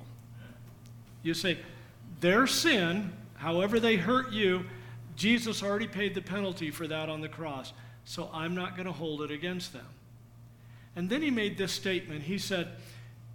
You 1.23 1.33
say, 1.33 1.57
their 2.19 2.45
sin, 2.45 3.11
however 3.37 3.79
they 3.79 3.95
hurt 3.95 4.31
you, 4.31 4.65
Jesus 5.15 5.63
already 5.63 5.87
paid 5.87 6.15
the 6.15 6.21
penalty 6.21 6.71
for 6.71 6.87
that 6.87 7.09
on 7.09 7.21
the 7.21 7.29
cross, 7.29 7.73
so 8.05 8.29
I'm 8.33 8.55
not 8.55 8.75
going 8.75 8.87
to 8.87 8.91
hold 8.91 9.21
it 9.21 9.31
against 9.31 9.73
them. 9.73 9.85
And 10.95 11.09
then 11.09 11.21
he 11.21 11.31
made 11.31 11.57
this 11.57 11.71
statement. 11.71 12.23
He 12.23 12.37
said, 12.37 12.69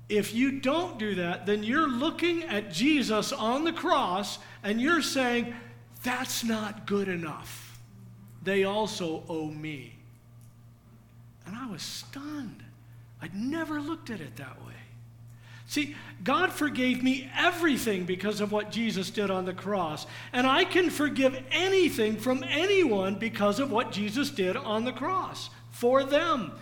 if 0.09 0.35
you 0.35 0.61
don't 0.61 0.99
do 0.99 1.17
that, 1.17 1.47
then 1.47 1.65
you're 1.65 1.89
looking 1.89 2.45
at 2.45 2.71
Jesus 2.71 3.33
on 3.33 3.65
the 3.65 3.73
cross 3.73 4.39
and 4.63 4.81
you're 4.81 5.03
saying, 5.03 5.55
that's 6.03 6.45
not 6.45 6.87
good 6.87 7.09
enough. 7.09 7.81
They 8.43 8.65
also 8.65 9.25
owe 9.29 9.49
me. 9.49 9.95
And 11.47 11.57
I 11.57 11.67
was 11.67 11.83
stunned. 11.83 12.63
I'd 13.21 13.35
never 13.35 13.81
looked 13.81 14.11
at 14.11 14.21
it 14.21 14.37
that 14.37 14.65
way. 14.65 14.76
See, 15.67 15.97
God 16.23 16.53
forgave 16.53 17.03
me 17.03 17.31
everything 17.37 18.05
because 18.05 18.41
of 18.41 18.53
what 18.53 18.71
Jesus 18.71 19.11
did 19.11 19.31
on 19.31 19.45
the 19.45 19.53
cross. 19.53 20.07
And 20.33 20.47
I 20.47 20.65
can 20.65 20.91
forgive 20.91 21.43
anything 21.51 22.17
from 22.17 22.45
anyone 22.49 23.17
because 23.17 23.59
of 23.59 23.73
what 23.73 23.91
Jesus 23.91 24.31
did 24.31 24.57
on 24.57 24.85
the 24.85 24.93
cross 24.93 25.51
for 25.71 26.05
them. 26.05 26.53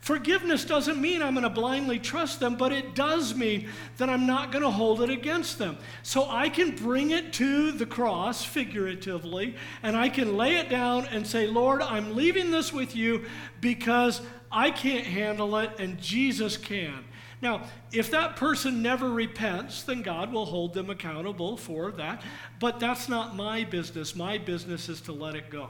Forgiveness 0.00 0.66
doesn't 0.66 1.00
mean 1.00 1.22
I'm 1.22 1.32
going 1.32 1.44
to 1.44 1.48
blindly 1.48 1.98
trust 1.98 2.38
them, 2.38 2.56
but 2.56 2.72
it 2.72 2.94
does 2.94 3.34
mean 3.34 3.70
that 3.96 4.10
I'm 4.10 4.26
not 4.26 4.52
going 4.52 4.62
to 4.62 4.70
hold 4.70 5.00
it 5.00 5.08
against 5.08 5.58
them. 5.58 5.78
So 6.02 6.28
I 6.28 6.50
can 6.50 6.76
bring 6.76 7.10
it 7.10 7.32
to 7.34 7.72
the 7.72 7.86
cross, 7.86 8.44
figuratively, 8.44 9.54
and 9.82 9.96
I 9.96 10.10
can 10.10 10.36
lay 10.36 10.56
it 10.56 10.68
down 10.68 11.06
and 11.06 11.26
say, 11.26 11.46
Lord, 11.46 11.80
I'm 11.80 12.14
leaving 12.14 12.50
this 12.50 12.70
with 12.70 12.94
you 12.94 13.24
because 13.62 14.20
I 14.52 14.70
can't 14.70 15.06
handle 15.06 15.56
it 15.56 15.70
and 15.78 15.98
Jesus 15.98 16.58
can. 16.58 17.04
Now, 17.42 17.62
if 17.92 18.10
that 18.10 18.36
person 18.36 18.82
never 18.82 19.10
repents, 19.10 19.82
then 19.82 20.02
God 20.02 20.32
will 20.32 20.46
hold 20.46 20.72
them 20.72 20.88
accountable 20.88 21.56
for 21.56 21.90
that. 21.92 22.22
But 22.60 22.80
that's 22.80 23.08
not 23.08 23.36
my 23.36 23.64
business. 23.64 24.16
My 24.16 24.38
business 24.38 24.88
is 24.88 25.00
to 25.02 25.12
let 25.12 25.34
it 25.34 25.50
go. 25.50 25.68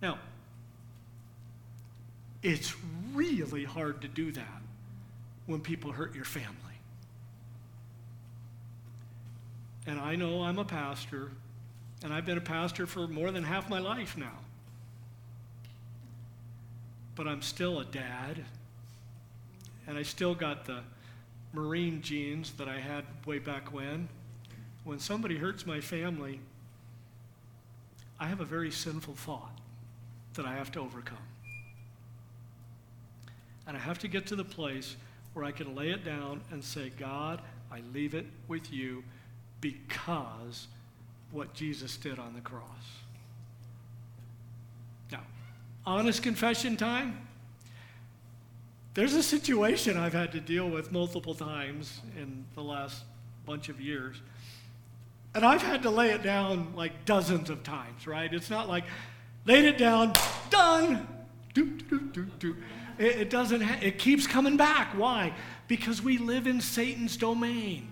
Now, 0.00 0.18
it's 2.42 2.74
really 3.12 3.64
hard 3.64 4.02
to 4.02 4.08
do 4.08 4.32
that 4.32 4.62
when 5.46 5.60
people 5.60 5.92
hurt 5.92 6.14
your 6.14 6.24
family. 6.24 6.56
And 9.86 9.98
I 9.98 10.16
know 10.16 10.42
I'm 10.42 10.58
a 10.58 10.64
pastor, 10.64 11.30
and 12.04 12.12
I've 12.12 12.24
been 12.24 12.38
a 12.38 12.42
pastor 12.42 12.86
for 12.86 13.06
more 13.08 13.30
than 13.30 13.42
half 13.44 13.68
my 13.68 13.80
life 13.80 14.16
now. 14.16 14.38
But 17.14 17.26
I'm 17.26 17.42
still 17.42 17.80
a 17.80 17.84
dad, 17.84 18.44
and 19.92 19.98
I 19.98 20.04
still 20.04 20.34
got 20.34 20.64
the 20.64 20.78
Marine 21.52 22.00
genes 22.00 22.52
that 22.52 22.66
I 22.66 22.78
had 22.80 23.04
way 23.26 23.38
back 23.38 23.74
when. 23.74 24.08
When 24.84 24.98
somebody 24.98 25.36
hurts 25.36 25.66
my 25.66 25.82
family, 25.82 26.40
I 28.18 28.26
have 28.26 28.40
a 28.40 28.46
very 28.46 28.70
sinful 28.70 29.16
thought 29.16 29.58
that 30.32 30.46
I 30.46 30.54
have 30.54 30.72
to 30.72 30.80
overcome. 30.80 31.18
And 33.66 33.76
I 33.76 33.80
have 33.80 33.98
to 33.98 34.08
get 34.08 34.26
to 34.28 34.34
the 34.34 34.46
place 34.46 34.96
where 35.34 35.44
I 35.44 35.52
can 35.52 35.74
lay 35.74 35.90
it 35.90 36.06
down 36.06 36.40
and 36.50 36.64
say, 36.64 36.90
God, 36.98 37.42
I 37.70 37.82
leave 37.92 38.14
it 38.14 38.24
with 38.48 38.72
you 38.72 39.04
because 39.60 40.68
what 41.32 41.52
Jesus 41.52 41.98
did 41.98 42.18
on 42.18 42.32
the 42.32 42.40
cross. 42.40 42.62
Now, 45.10 45.20
honest 45.84 46.22
confession 46.22 46.78
time. 46.78 47.28
There's 48.94 49.14
a 49.14 49.22
situation 49.22 49.96
I've 49.96 50.12
had 50.12 50.32
to 50.32 50.40
deal 50.40 50.68
with 50.68 50.92
multiple 50.92 51.34
times 51.34 52.00
in 52.16 52.44
the 52.54 52.62
last 52.62 53.04
bunch 53.46 53.68
of 53.70 53.80
years. 53.80 54.20
And 55.34 55.46
I've 55.46 55.62
had 55.62 55.82
to 55.84 55.90
lay 55.90 56.10
it 56.10 56.22
down 56.22 56.74
like 56.76 57.06
dozens 57.06 57.48
of 57.48 57.62
times, 57.62 58.06
right? 58.06 58.32
It's 58.32 58.50
not 58.50 58.68
like 58.68 58.84
laid 59.46 59.64
it 59.64 59.78
down, 59.78 60.12
done. 60.50 61.08
Do, 61.54 61.64
do, 61.64 62.00
do, 62.00 62.24
do. 62.38 62.56
It, 62.98 63.16
it 63.16 63.30
doesn't, 63.30 63.62
ha- 63.62 63.78
it 63.80 63.98
keeps 63.98 64.26
coming 64.26 64.58
back. 64.58 64.92
Why? 64.94 65.32
Because 65.68 66.02
we 66.02 66.18
live 66.18 66.46
in 66.46 66.60
Satan's 66.60 67.16
domain. 67.16 67.88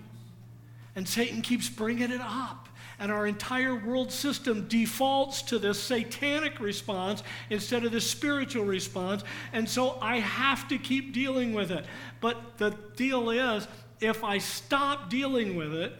And 0.95 1.07
Satan 1.07 1.41
keeps 1.41 1.67
bringing 1.67 2.11
it 2.11 2.21
up. 2.21 2.69
And 3.01 3.11
our 3.11 3.25
entire 3.25 3.75
world 3.75 4.11
system 4.11 4.67
defaults 4.67 5.41
to 5.43 5.57
this 5.57 5.81
satanic 5.81 6.59
response 6.59 7.23
instead 7.49 7.83
of 7.83 7.91
the 7.91 7.99
spiritual 7.99 8.63
response. 8.63 9.23
And 9.53 9.67
so 9.67 9.97
I 9.99 10.19
have 10.19 10.67
to 10.67 10.77
keep 10.77 11.11
dealing 11.11 11.53
with 11.53 11.71
it. 11.71 11.83
But 12.19 12.59
the 12.59 12.77
deal 12.95 13.31
is, 13.31 13.67
if 14.01 14.23
I 14.23 14.37
stop 14.37 15.09
dealing 15.09 15.55
with 15.55 15.73
it, 15.73 15.95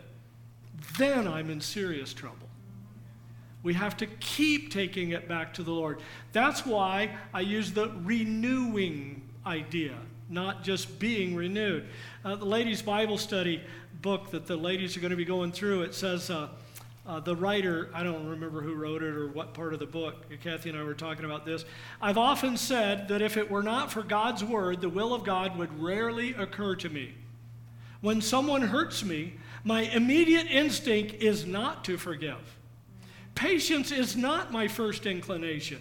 then 1.00 1.28
I'm 1.28 1.50
in 1.50 1.60
serious 1.60 2.14
trouble. 2.14 2.38
We 3.64 3.74
have 3.74 3.98
to 3.98 4.06
keep 4.06 4.72
taking 4.72 5.10
it 5.10 5.28
back 5.28 5.56
to 5.56 5.64
the 5.64 5.72
Lord. 5.72 6.02
That's 6.34 6.68
why 6.68 7.16
I 7.34 7.42
use 7.42 7.72
the 7.72 7.90
renewing 8.04 9.28
idea, 9.44 9.96
not 10.30 10.64
just 10.64 11.00
being 11.00 11.36
renewed. 11.36 11.88
Uh, 12.24 12.36
the 12.36 12.46
ladies' 12.46 12.84
Bible 12.84 13.18
study 13.18 13.64
book 14.04 14.30
that 14.30 14.46
the 14.46 14.56
ladies 14.56 14.96
are 14.96 15.00
going 15.00 15.10
to 15.10 15.18
be 15.18 15.26
going 15.26 15.52
through, 15.52 15.82
it 15.82 15.96
says 15.96 16.30
uh, 16.30 16.50
uh, 17.06 17.20
the 17.20 17.36
writer, 17.36 17.90
I 17.94 18.04
don't 18.04 18.28
remember 18.28 18.62
who 18.62 18.76
wrote 18.76 19.02
it 19.02 19.16
or 19.16 19.28
what 19.28 19.54
part 19.54 19.74
of 19.74 19.80
the 19.80 19.88
book, 19.88 20.26
Kathy 20.44 20.70
and 20.70 20.78
I 20.78 20.84
were 20.84 20.94
talking 20.94 21.26
about 21.26 21.46
this. 21.46 21.66
I've 22.02 22.18
often 22.18 22.58
said 22.58 23.08
that 23.08 23.22
if 23.22 23.38
it 23.38 23.50
were 23.50 23.64
not 23.64 23.92
for 23.92 24.04
God's 24.04 24.44
word, 24.44 24.82
the 24.82 24.90
will 24.90 25.14
of 25.14 25.24
God 25.24 25.58
would 25.58 25.82
rarely 25.82 26.34
occur 26.34 26.76
to 26.76 26.90
me. 26.90 27.14
When 28.02 28.22
someone 28.22 28.62
hurts 28.62 29.04
me, 29.04 29.34
my 29.64 29.82
immediate 29.82 30.48
instinct 30.48 31.16
is 31.16 31.46
not 31.46 31.84
to 31.86 31.98
forgive. 31.98 32.58
Patience 33.34 33.92
is 33.92 34.16
not 34.16 34.52
my 34.52 34.68
first 34.68 35.06
inclination. 35.06 35.80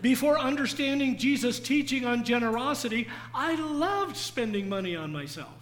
Before 0.00 0.38
understanding 0.38 1.16
Jesus' 1.16 1.60
teaching 1.60 2.04
on 2.04 2.24
generosity, 2.24 3.06
I 3.32 3.54
loved 3.54 4.16
spending 4.16 4.68
money 4.68 4.96
on 4.96 5.12
myself. 5.12 5.61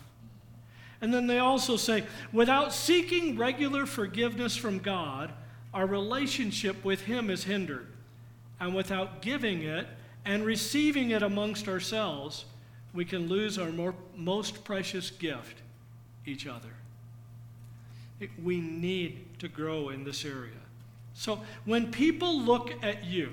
And 1.00 1.12
then 1.14 1.26
they 1.26 1.38
also 1.38 1.76
say, 1.76 2.04
without 2.32 2.72
seeking 2.72 3.36
regular 3.38 3.86
forgiveness 3.86 4.56
from 4.56 4.78
God, 4.78 5.32
our 5.72 5.86
relationship 5.86 6.84
with 6.84 7.02
Him 7.02 7.30
is 7.30 7.44
hindered. 7.44 7.86
And 8.58 8.74
without 8.74 9.22
giving 9.22 9.62
it 9.62 9.86
and 10.24 10.44
receiving 10.44 11.10
it 11.10 11.22
amongst 11.22 11.68
ourselves, 11.68 12.44
we 12.92 13.04
can 13.04 13.28
lose 13.28 13.56
our 13.58 13.70
more, 13.70 13.94
most 14.16 14.64
precious 14.64 15.10
gift, 15.10 15.62
each 16.26 16.46
other. 16.46 16.68
We 18.42 18.60
need 18.60 19.38
to 19.38 19.48
grow 19.48 19.88
in 19.88 20.04
this 20.04 20.24
area. 20.26 20.52
So 21.14 21.40
when 21.64 21.90
people 21.90 22.38
look 22.38 22.72
at 22.82 23.04
you, 23.04 23.32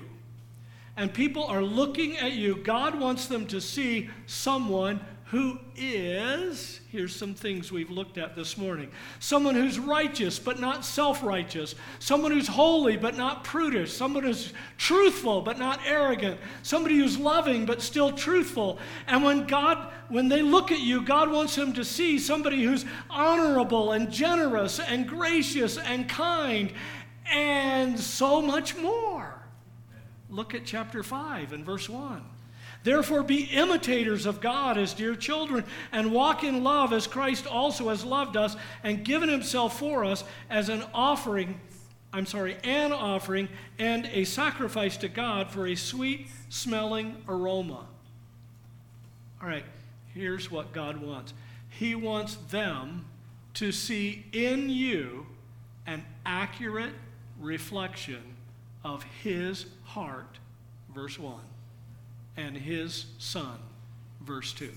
and 0.96 1.14
people 1.14 1.44
are 1.44 1.62
looking 1.62 2.16
at 2.18 2.32
you, 2.32 2.56
God 2.56 2.98
wants 2.98 3.28
them 3.28 3.46
to 3.48 3.60
see 3.60 4.10
someone 4.26 5.00
who 5.30 5.58
is, 5.76 6.80
here's 6.90 7.14
some 7.14 7.34
things 7.34 7.70
we've 7.70 7.90
looked 7.90 8.16
at 8.16 8.34
this 8.34 8.56
morning 8.56 8.90
someone 9.20 9.54
who's 9.54 9.78
righteous 9.78 10.38
but 10.38 10.58
not 10.58 10.86
self 10.86 11.22
righteous, 11.22 11.74
someone 11.98 12.32
who's 12.32 12.48
holy 12.48 12.96
but 12.96 13.14
not 13.14 13.44
prudish, 13.44 13.92
someone 13.92 14.24
who's 14.24 14.54
truthful 14.78 15.42
but 15.42 15.58
not 15.58 15.80
arrogant, 15.86 16.40
somebody 16.62 16.96
who's 16.96 17.18
loving 17.18 17.66
but 17.66 17.82
still 17.82 18.10
truthful. 18.10 18.78
And 19.06 19.22
when 19.22 19.46
God, 19.46 19.92
when 20.08 20.28
they 20.28 20.40
look 20.40 20.72
at 20.72 20.80
you, 20.80 21.02
God 21.02 21.30
wants 21.30 21.54
them 21.56 21.74
to 21.74 21.84
see 21.84 22.18
somebody 22.18 22.64
who's 22.64 22.86
honorable 23.10 23.92
and 23.92 24.10
generous 24.10 24.80
and 24.80 25.06
gracious 25.06 25.76
and 25.76 26.08
kind 26.08 26.72
and 27.30 28.00
so 28.00 28.40
much 28.40 28.76
more. 28.78 29.42
Look 30.30 30.54
at 30.54 30.64
chapter 30.64 31.02
5 31.02 31.52
and 31.52 31.66
verse 31.66 31.86
1. 31.86 32.24
Therefore, 32.84 33.22
be 33.22 33.44
imitators 33.44 34.24
of 34.24 34.40
God 34.40 34.78
as 34.78 34.94
dear 34.94 35.14
children, 35.14 35.64
and 35.90 36.12
walk 36.12 36.44
in 36.44 36.62
love 36.62 36.92
as 36.92 37.06
Christ 37.06 37.46
also 37.46 37.88
has 37.88 38.04
loved 38.04 38.36
us 38.36 38.56
and 38.84 39.04
given 39.04 39.28
himself 39.28 39.78
for 39.78 40.04
us 40.04 40.24
as 40.48 40.68
an 40.68 40.84
offering, 40.94 41.60
I'm 42.12 42.26
sorry, 42.26 42.56
an 42.62 42.92
offering 42.92 43.48
and 43.78 44.06
a 44.06 44.24
sacrifice 44.24 44.96
to 44.98 45.08
God 45.08 45.50
for 45.50 45.66
a 45.66 45.74
sweet 45.74 46.28
smelling 46.48 47.16
aroma. 47.28 47.86
All 49.42 49.48
right, 49.48 49.64
here's 50.14 50.50
what 50.50 50.72
God 50.72 50.98
wants. 50.98 51.34
He 51.68 51.94
wants 51.94 52.36
them 52.50 53.06
to 53.54 53.72
see 53.72 54.24
in 54.32 54.70
you 54.70 55.26
an 55.86 56.04
accurate 56.24 56.94
reflection 57.40 58.22
of 58.84 59.02
His 59.02 59.66
heart, 59.84 60.38
verse 60.94 61.18
1 61.18 61.40
and 62.38 62.56
his 62.56 63.06
son, 63.18 63.58
verse 64.20 64.52
2. 64.52 64.70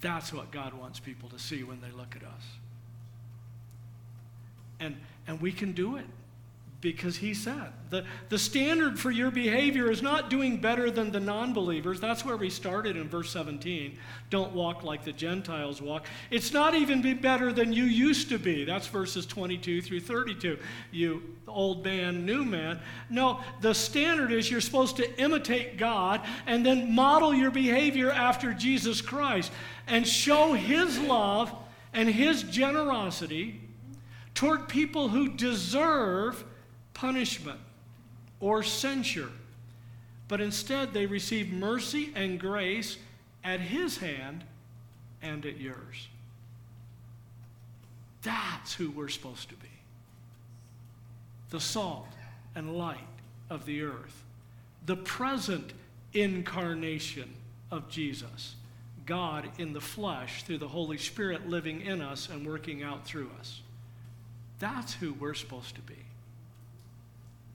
That's 0.00 0.32
what 0.32 0.52
God 0.52 0.72
wants 0.72 1.00
people 1.00 1.28
to 1.28 1.38
see 1.38 1.64
when 1.64 1.80
they 1.80 1.90
look 1.90 2.14
at 2.16 2.22
us. 2.22 2.44
And, 4.78 4.96
and 5.26 5.40
we 5.40 5.50
can 5.52 5.72
do 5.72 5.96
it 5.96 6.06
because 6.80 7.16
he 7.16 7.34
said 7.34 7.72
the, 7.90 8.04
the 8.30 8.38
standard 8.38 8.98
for 8.98 9.10
your 9.10 9.30
behavior 9.30 9.90
is 9.90 10.00
not 10.00 10.30
doing 10.30 10.56
better 10.56 10.90
than 10.90 11.10
the 11.10 11.20
non-believers. 11.20 12.00
That's 12.00 12.24
where 12.24 12.36
we 12.36 12.48
started 12.48 12.96
in 12.96 13.08
verse 13.08 13.30
17 13.30 13.98
don't 14.30 14.52
walk 14.52 14.84
like 14.84 15.04
the 15.04 15.12
gentiles 15.12 15.82
walk. 15.82 16.06
It's 16.30 16.52
not 16.52 16.74
even 16.74 17.02
be 17.02 17.14
better 17.14 17.52
than 17.52 17.72
you 17.72 17.84
used 17.84 18.28
to 18.28 18.38
be. 18.38 18.64
That's 18.64 18.86
verses 18.86 19.26
22 19.26 19.82
through 19.82 20.00
32 20.00 20.58
you 20.90 21.36
old 21.46 21.84
man 21.84 22.24
new 22.24 22.44
man. 22.44 22.80
No 23.10 23.40
the 23.60 23.74
standard 23.74 24.32
is 24.32 24.50
you're 24.50 24.60
supposed 24.60 24.96
to 24.96 25.20
imitate 25.20 25.76
god 25.76 26.22
and 26.46 26.64
then 26.64 26.94
model 26.94 27.34
your 27.34 27.50
behavior 27.50 28.10
after 28.10 28.52
jesus 28.54 29.00
christ 29.00 29.50
and 29.86 30.06
show 30.06 30.52
his 30.52 30.98
love 31.00 31.52
and 31.92 32.08
his 32.08 32.42
generosity 32.44 33.60
toward 34.34 34.68
people 34.68 35.08
who 35.08 35.28
deserve 35.28 36.44
punishment 37.00 37.58
or 38.40 38.62
censure, 38.62 39.30
but 40.28 40.38
instead 40.38 40.92
they 40.92 41.06
receive 41.06 41.50
mercy 41.50 42.12
and 42.14 42.38
grace 42.38 42.98
at 43.42 43.58
His 43.58 43.96
hand 43.96 44.44
and 45.22 45.46
at 45.46 45.58
yours. 45.58 46.08
That's 48.20 48.74
who 48.74 48.90
we're 48.90 49.08
supposed 49.08 49.48
to 49.48 49.54
be 49.56 49.66
the 51.48 51.58
salt 51.58 52.06
and 52.54 52.76
light 52.76 52.98
of 53.48 53.64
the 53.64 53.82
earth, 53.82 54.22
the 54.86 54.96
present 54.96 55.72
incarnation 56.12 57.34
of 57.70 57.88
Jesus. 57.88 58.56
God 59.06 59.48
in 59.58 59.72
the 59.72 59.80
flesh 59.80 60.44
through 60.44 60.58
the 60.58 60.68
Holy 60.68 60.98
Spirit 60.98 61.48
living 61.48 61.80
in 61.80 62.02
us 62.02 62.28
and 62.28 62.46
working 62.46 62.84
out 62.84 63.04
through 63.04 63.30
us. 63.40 63.62
That's 64.60 64.92
who 64.92 65.14
we're 65.14 65.34
supposed 65.34 65.74
to 65.74 65.80
be 65.80 65.96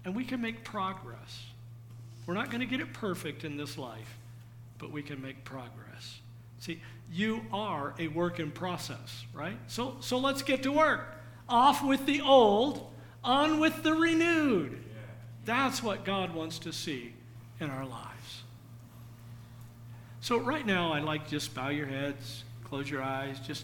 and 0.05 0.15
we 0.15 0.23
can 0.23 0.39
make 0.39 0.63
progress. 0.63 1.43
We're 2.25 2.35
not 2.35 2.49
going 2.49 2.61
to 2.61 2.67
get 2.67 2.79
it 2.79 2.93
perfect 2.93 3.43
in 3.43 3.57
this 3.57 3.77
life, 3.77 4.17
but 4.77 4.91
we 4.91 5.01
can 5.01 5.21
make 5.21 5.43
progress. 5.43 6.19
See, 6.59 6.79
you 7.11 7.41
are 7.51 7.93
a 7.99 8.07
work 8.07 8.39
in 8.39 8.51
process, 8.51 9.25
right? 9.33 9.57
So, 9.67 9.97
so 9.99 10.17
let's 10.17 10.41
get 10.41 10.63
to 10.63 10.71
work. 10.71 11.15
Off 11.49 11.83
with 11.83 12.05
the 12.05 12.21
old, 12.21 12.91
on 13.23 13.59
with 13.59 13.83
the 13.83 13.93
renewed. 13.93 14.81
That's 15.43 15.83
what 15.83 16.05
God 16.05 16.33
wants 16.33 16.59
to 16.59 16.73
see 16.73 17.13
in 17.59 17.69
our 17.69 17.85
lives. 17.85 18.43
So, 20.21 20.39
right 20.39 20.65
now, 20.65 20.93
I'd 20.93 21.03
like 21.03 21.27
just 21.27 21.53
bow 21.53 21.69
your 21.69 21.85
heads, 21.85 22.43
close 22.63 22.89
your 22.89 23.03
eyes, 23.03 23.39
just 23.39 23.63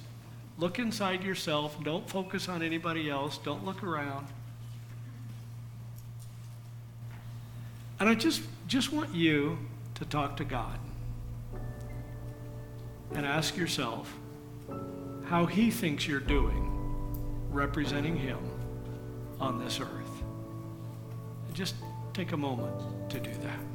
look 0.60 0.78
inside 0.78 1.24
yourself. 1.24 1.84
Don't 1.84 2.08
focus 2.08 2.48
on 2.48 2.62
anybody 2.62 3.10
else, 3.10 3.40
don't 3.40 3.66
look 3.66 3.82
around. 3.82 4.28
And 8.02 8.10
I 8.10 8.16
just, 8.16 8.42
just 8.66 8.92
want 8.92 9.14
you 9.14 9.60
to 9.94 10.06
talk 10.06 10.36
to 10.38 10.44
God 10.44 10.80
and 13.14 13.28
ask 13.28 13.56
yourself 13.56 14.12
how 15.26 15.46
He 15.46 15.70
thinks 15.70 16.08
you're 16.08 16.20
doing 16.20 16.68
representing 17.52 18.16
Him 18.16 18.40
on 19.40 19.64
this 19.64 19.80
earth. 19.80 20.24
Just 21.54 21.76
take 22.12 22.32
a 22.32 22.38
moment 22.38 22.74
to 23.12 23.20
do 23.20 23.34
that. 23.44 23.71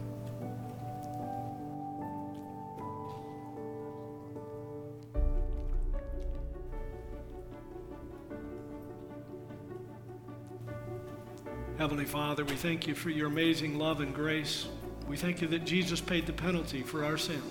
Heavenly 11.79 12.07
Father, 12.07 12.43
we 12.43 12.55
thank 12.55 12.87
you 12.87 12.95
for 12.95 13.11
your 13.11 13.27
amazing 13.27 13.79
love 13.79 14.01
and 14.01 14.15
grace. 14.15 14.67
We 15.07 15.19
thank 15.19 15.43
you 15.43 15.49
that 15.49 15.67
Jesus 15.67 16.01
paid 16.01 16.25
the 16.25 16.33
penalty 16.33 16.81
for 16.81 17.05
our 17.05 17.19
sins. 17.19 17.45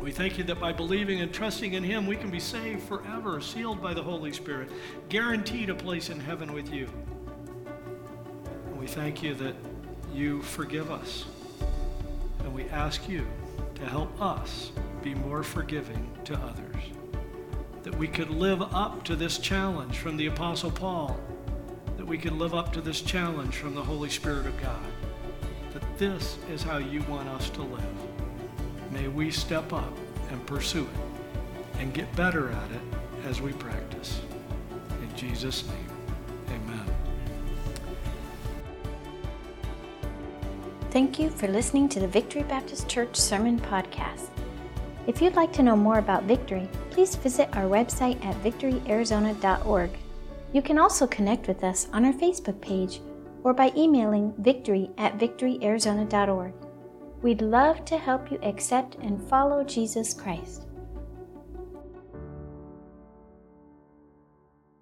We 0.00 0.10
thank 0.10 0.38
you 0.38 0.44
that 0.44 0.58
by 0.58 0.72
believing 0.72 1.20
and 1.20 1.30
trusting 1.30 1.74
in 1.74 1.84
Him, 1.84 2.06
we 2.06 2.16
can 2.16 2.30
be 2.30 2.40
saved 2.40 2.84
forever, 2.84 3.38
sealed 3.42 3.82
by 3.82 3.92
the 3.92 4.02
Holy 4.02 4.32
Spirit, 4.32 4.70
guaranteed 5.10 5.68
a 5.68 5.74
place 5.74 6.08
in 6.08 6.18
heaven 6.18 6.54
with 6.54 6.72
you. 6.72 6.88
And 8.68 8.80
we 8.80 8.86
thank 8.86 9.22
you 9.22 9.34
that 9.34 9.56
you 10.14 10.40
forgive 10.40 10.90
us. 10.90 11.26
And 12.44 12.54
we 12.54 12.66
ask 12.70 13.06
you 13.10 13.26
to 13.74 13.84
help 13.84 14.22
us 14.22 14.70
be 15.02 15.14
more 15.14 15.42
forgiving 15.42 16.08
to 16.24 16.34
others. 16.34 16.82
That 17.82 17.94
we 17.98 18.08
could 18.08 18.30
live 18.30 18.62
up 18.62 19.04
to 19.04 19.16
this 19.16 19.36
challenge 19.36 19.98
from 19.98 20.16
the 20.16 20.28
Apostle 20.28 20.70
Paul 20.70 21.20
that 22.06 22.10
we 22.10 22.18
can 22.18 22.38
live 22.38 22.54
up 22.54 22.72
to 22.72 22.80
this 22.80 23.00
challenge 23.00 23.56
from 23.56 23.74
the 23.74 23.82
Holy 23.82 24.08
Spirit 24.08 24.46
of 24.46 24.60
God. 24.62 24.80
That 25.72 25.98
this 25.98 26.38
is 26.48 26.62
how 26.62 26.78
you 26.78 27.02
want 27.02 27.28
us 27.28 27.50
to 27.50 27.62
live. 27.62 27.82
May 28.92 29.08
we 29.08 29.30
step 29.30 29.72
up 29.72 29.92
and 30.30 30.46
pursue 30.46 30.84
it 30.84 31.80
and 31.80 31.92
get 31.92 32.14
better 32.14 32.50
at 32.50 32.70
it 32.70 33.26
as 33.28 33.42
we 33.42 33.52
practice. 33.54 34.20
In 35.02 35.16
Jesus' 35.16 35.66
name, 35.66 35.88
amen. 36.48 36.86
Thank 40.90 41.18
you 41.18 41.28
for 41.28 41.48
listening 41.48 41.88
to 41.90 42.00
the 42.00 42.08
Victory 42.08 42.44
Baptist 42.44 42.88
Church 42.88 43.16
Sermon 43.16 43.58
Podcast. 43.58 44.30
If 45.08 45.20
you'd 45.20 45.34
like 45.34 45.52
to 45.54 45.62
know 45.62 45.76
more 45.76 45.98
about 45.98 46.22
Victory, 46.22 46.68
please 46.90 47.16
visit 47.16 47.48
our 47.56 47.64
website 47.64 48.24
at 48.24 48.36
victoryarizona.org. 48.42 49.90
You 50.56 50.62
can 50.62 50.78
also 50.78 51.06
connect 51.06 51.48
with 51.48 51.62
us 51.62 51.86
on 51.92 52.06
our 52.06 52.14
Facebook 52.14 52.62
page 52.62 53.02
or 53.44 53.52
by 53.52 53.74
emailing 53.76 54.32
victory 54.38 54.88
at 54.96 55.18
victoryarizona.org. 55.18 56.54
We'd 57.20 57.42
love 57.42 57.84
to 57.84 57.98
help 57.98 58.30
you 58.30 58.38
accept 58.42 58.94
and 59.02 59.22
follow 59.28 59.62
Jesus 59.64 60.14
Christ. 60.14 60.65